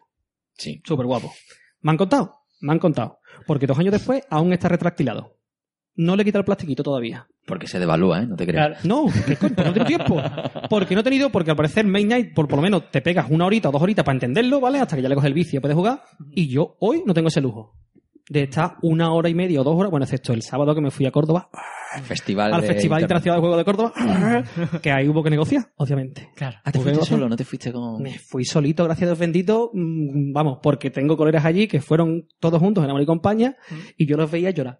[0.51, 0.81] Sí.
[0.83, 1.31] Súper guapo.
[1.79, 2.39] ¿Me han contado?
[2.59, 3.19] Me han contado.
[3.47, 5.38] Porque dos años después aún está retractilado.
[6.01, 7.27] No le quita el plastiquito todavía.
[7.45, 8.25] Porque se devalúa, ¿eh?
[8.25, 8.79] No te creas.
[8.81, 9.05] Claro.
[9.05, 9.53] No, ¿qué coño?
[9.53, 10.21] Porque no tengo tiempo.
[10.69, 13.25] Porque no he tenido, porque al parecer Mage Knight, por, por lo menos te pegas
[13.29, 14.79] una horita o dos horitas para entenderlo, ¿vale?
[14.79, 16.01] Hasta que ya le coges el vicio y puedes jugar.
[16.31, 17.75] Y yo hoy no tengo ese lujo.
[18.29, 20.91] De estar una hora y media o dos horas, bueno, excepto el sábado que me
[20.91, 21.49] fui a Córdoba,
[22.03, 23.01] Festival al de Festival.
[23.01, 24.43] Internacional de Juegos de Córdoba,
[24.81, 26.29] que ahí hubo que negociar, obviamente.
[26.35, 26.59] Claro.
[26.63, 28.01] Ah, te fuiste solo, no te fuiste con...
[28.01, 32.27] Me fui solito, gracias a Dios bendito, mm, vamos, porque tengo colegas allí que fueron
[32.39, 33.57] todos juntos en amor y compañía,
[33.97, 34.79] y yo los veía llorar.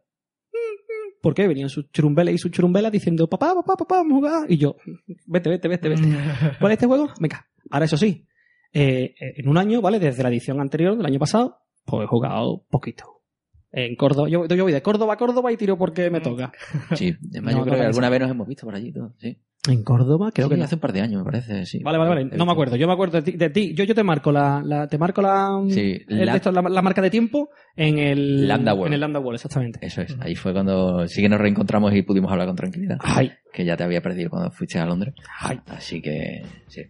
[1.22, 1.48] ¿Por qué?
[1.48, 4.52] Venían sus churumbeles y sus churumbelas diciendo, papá, papá, papá, vamos a jugar.
[4.52, 4.78] Y yo,
[5.26, 6.02] vete, vete, vete, vete.
[6.60, 7.10] ¿Cuál es este juego?
[7.20, 7.46] Venga.
[7.70, 8.26] Ahora, eso sí,
[8.74, 10.00] eh, en un año, ¿vale?
[10.00, 13.19] Desde la edición anterior, del año pasado, pues he jugado poquito.
[13.72, 16.52] En Córdoba, yo, yo voy de Córdoba a Córdoba y tiro porque me toca.
[16.96, 18.92] Sí, además No, yo creo no que alguna vez nos hemos visto por allí, y
[18.94, 19.38] todo, sí.
[19.68, 21.80] En Córdoba, creo Sí, que hace un par de años, me parece, sí.
[21.84, 22.38] Vale, vale, vale.
[22.38, 22.78] No me acuerdo.
[22.78, 23.38] Yo me acuerdo de ti.
[23.38, 23.74] de ti.
[23.76, 26.62] Yo, yo te marco la, la- te marco la, Sí, el de la- esto, la,
[26.62, 28.88] la marca de tiempo en el Lambda World.
[28.88, 29.80] En el Lambda World, exactamente.
[29.86, 32.98] Eso es, ahí fue cuando sí que nos reencontramos y pudimos hablar con tranquilidad.
[33.02, 35.14] Ay, Que ya te había perdido cuando fuiste a Londres.
[35.42, 35.60] ay.
[35.68, 36.84] Así que, sí.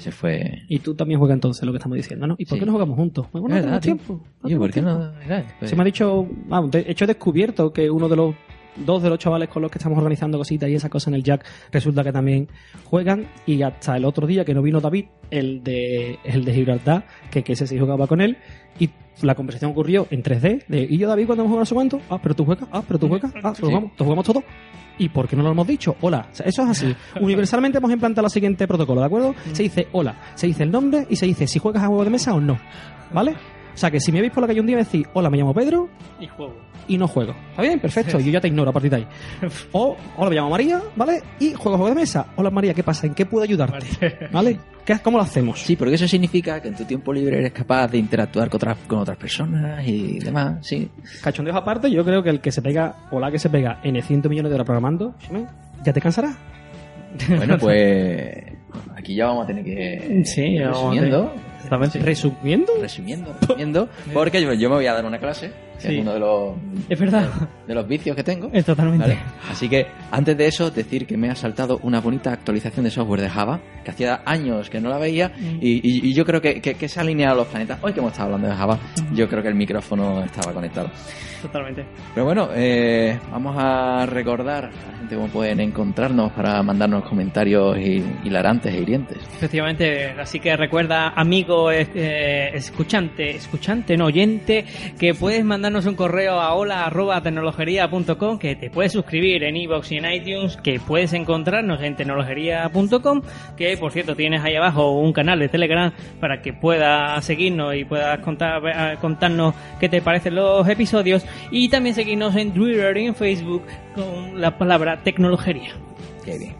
[0.00, 0.62] Se fue...
[0.68, 2.34] Y tú también juegas entonces lo que estamos diciendo, ¿no?
[2.38, 2.60] ¿Y por Sí.
[2.60, 3.26] qué no jugamos juntos?
[3.32, 4.14] Bueno, no tenemos tiempo.
[4.14, 4.90] No Oye, ¿por qué tiempo.
[4.90, 5.12] no?
[5.22, 8.34] Mira, pues- Se me ha dicho, vamos, de hecho he descubierto que uno de los
[8.76, 11.22] dos de los chavales con los que estamos organizando cositas y esas cosas en el
[11.24, 12.48] Jack resulta que también
[12.84, 17.04] juegan y hasta el otro día que no vino David, el de, el de Gibraltar,
[17.30, 18.38] que, que ese sí jugaba con él
[18.78, 18.88] y
[19.22, 22.00] la conversación ocurrió en 3D de, y yo David cuando hemos jugado no sé cuánto,
[22.08, 24.42] ah, pero tú juegas, ah, pero tú juegas, ah, pero jugamos, tú jugamos todo.
[25.00, 25.96] ¿Y por qué no lo hemos dicho?
[26.02, 26.28] Hola.
[26.30, 26.94] O sea, eso es así.
[27.20, 29.34] Universalmente hemos implantado el siguiente protocolo, ¿de acuerdo?
[29.52, 32.10] Se dice hola, se dice el nombre y se dice si juegas a juego de
[32.10, 32.58] mesa o no.
[33.10, 33.34] ¿Vale?
[33.74, 35.38] O sea, que si me veis por la calle un día me decís, hola, me
[35.38, 35.88] llamo Pedro
[36.20, 36.54] Y juego.
[36.88, 37.34] y no juego.
[37.50, 37.78] ¿Está bien?
[37.80, 38.18] Perfecto.
[38.20, 39.06] Y yo ya te ignoro a partir de ahí.
[39.72, 41.22] O, hola, me llamo María, ¿vale?
[41.38, 42.26] Y juego juego de mesa.
[42.36, 43.06] Hola, María, ¿qué pasa?
[43.06, 44.28] ¿En qué puedo ayudarte?
[44.32, 44.58] ¿Vale?
[44.84, 45.60] ¿Qué, ¿Cómo lo hacemos?
[45.60, 48.76] Sí, porque eso significa que en tu tiempo libre eres capaz de interactuar con otras,
[48.86, 50.90] con otras personas y demás, sí.
[51.22, 54.00] Cachondeos aparte, yo creo que el que se pega, o la que se pega N
[54.02, 55.14] 100 millones de horas programando,
[55.84, 56.34] ya te cansará.
[57.28, 58.32] Bueno, pues
[58.96, 61.32] aquí ya vamos a tener que Sí, ya vamos a resumiendo,
[61.64, 61.98] Exactamente.
[62.00, 65.94] Resumiendo, resumiendo, resumiendo, porque yo, yo me voy a dar una clase, Sí.
[65.96, 66.54] es uno de los
[66.88, 67.28] Es verdad.
[67.66, 68.50] de los vicios que tengo.
[68.52, 69.06] Es totalmente.
[69.06, 69.18] ¿vale?
[69.50, 73.20] Así que antes de eso, decir que me ha saltado una bonita actualización de software
[73.22, 75.58] de Java, que hacía años que no la veía, Mm.
[75.60, 77.78] y, y- y yo creo que, que- que se ha alineado los planetas.
[77.82, 78.78] Hoy que hemos estado hablando de Java,
[79.14, 80.90] yo creo que el micrófono estaba conectado.
[81.42, 81.86] Totalmente.
[82.14, 87.78] Pero bueno, eh, vamos a recordar a la gente cómo pueden encontrarnos para mandarnos comentarios
[87.78, 89.16] hi- hilarantes e hirientes.
[89.36, 94.66] Efectivamente, así que recuerda, amigo eh, eh, escuchante, escuchante, no oyente,
[94.98, 99.96] que puedes un correo a hola arroba tecnologería.com, que te puedes suscribir en iVoox y
[99.98, 103.22] en iTunes, que puedes encontrarnos en tecnologería.com,
[103.56, 107.84] que por cierto tienes ahí abajo un canal de Telegram para que puedas seguirnos y
[107.84, 113.06] puedas contar, eh, contarnos qué te parecen los episodios, y también seguirnos en Twitter y
[113.06, 113.62] en Facebook
[113.94, 115.70] con la palabra tecnologería.
[116.24, 116.54] Qué bien.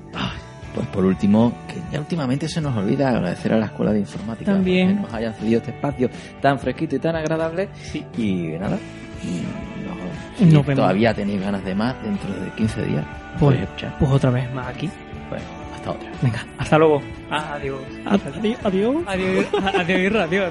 [0.80, 4.52] Pues por último, que ya últimamente se nos olvida agradecer a la Escuela de Informática
[4.52, 4.96] También.
[4.96, 6.08] que nos hayan cedido este espacio
[6.40, 7.68] tan fresquito y tan agradable.
[7.82, 8.02] Sí.
[8.16, 8.78] Y nada,
[9.22, 13.04] y si todavía tenéis ganas de más dentro de 15 días.
[13.38, 13.58] Pues,
[13.98, 14.88] pues otra vez más aquí.
[15.28, 15.42] Pues,
[15.74, 16.10] hasta otra.
[16.22, 17.02] Venga, hasta luego.
[17.30, 17.80] Adiós.
[18.06, 18.56] adiós.
[18.64, 18.96] adiós.
[19.06, 20.50] Adiós, adiós, adiós,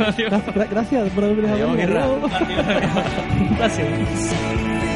[0.00, 0.70] Adiós.
[0.70, 1.24] Gracias, por.
[1.24, 2.30] Adiós, adiós.
[3.56, 4.91] Gracias.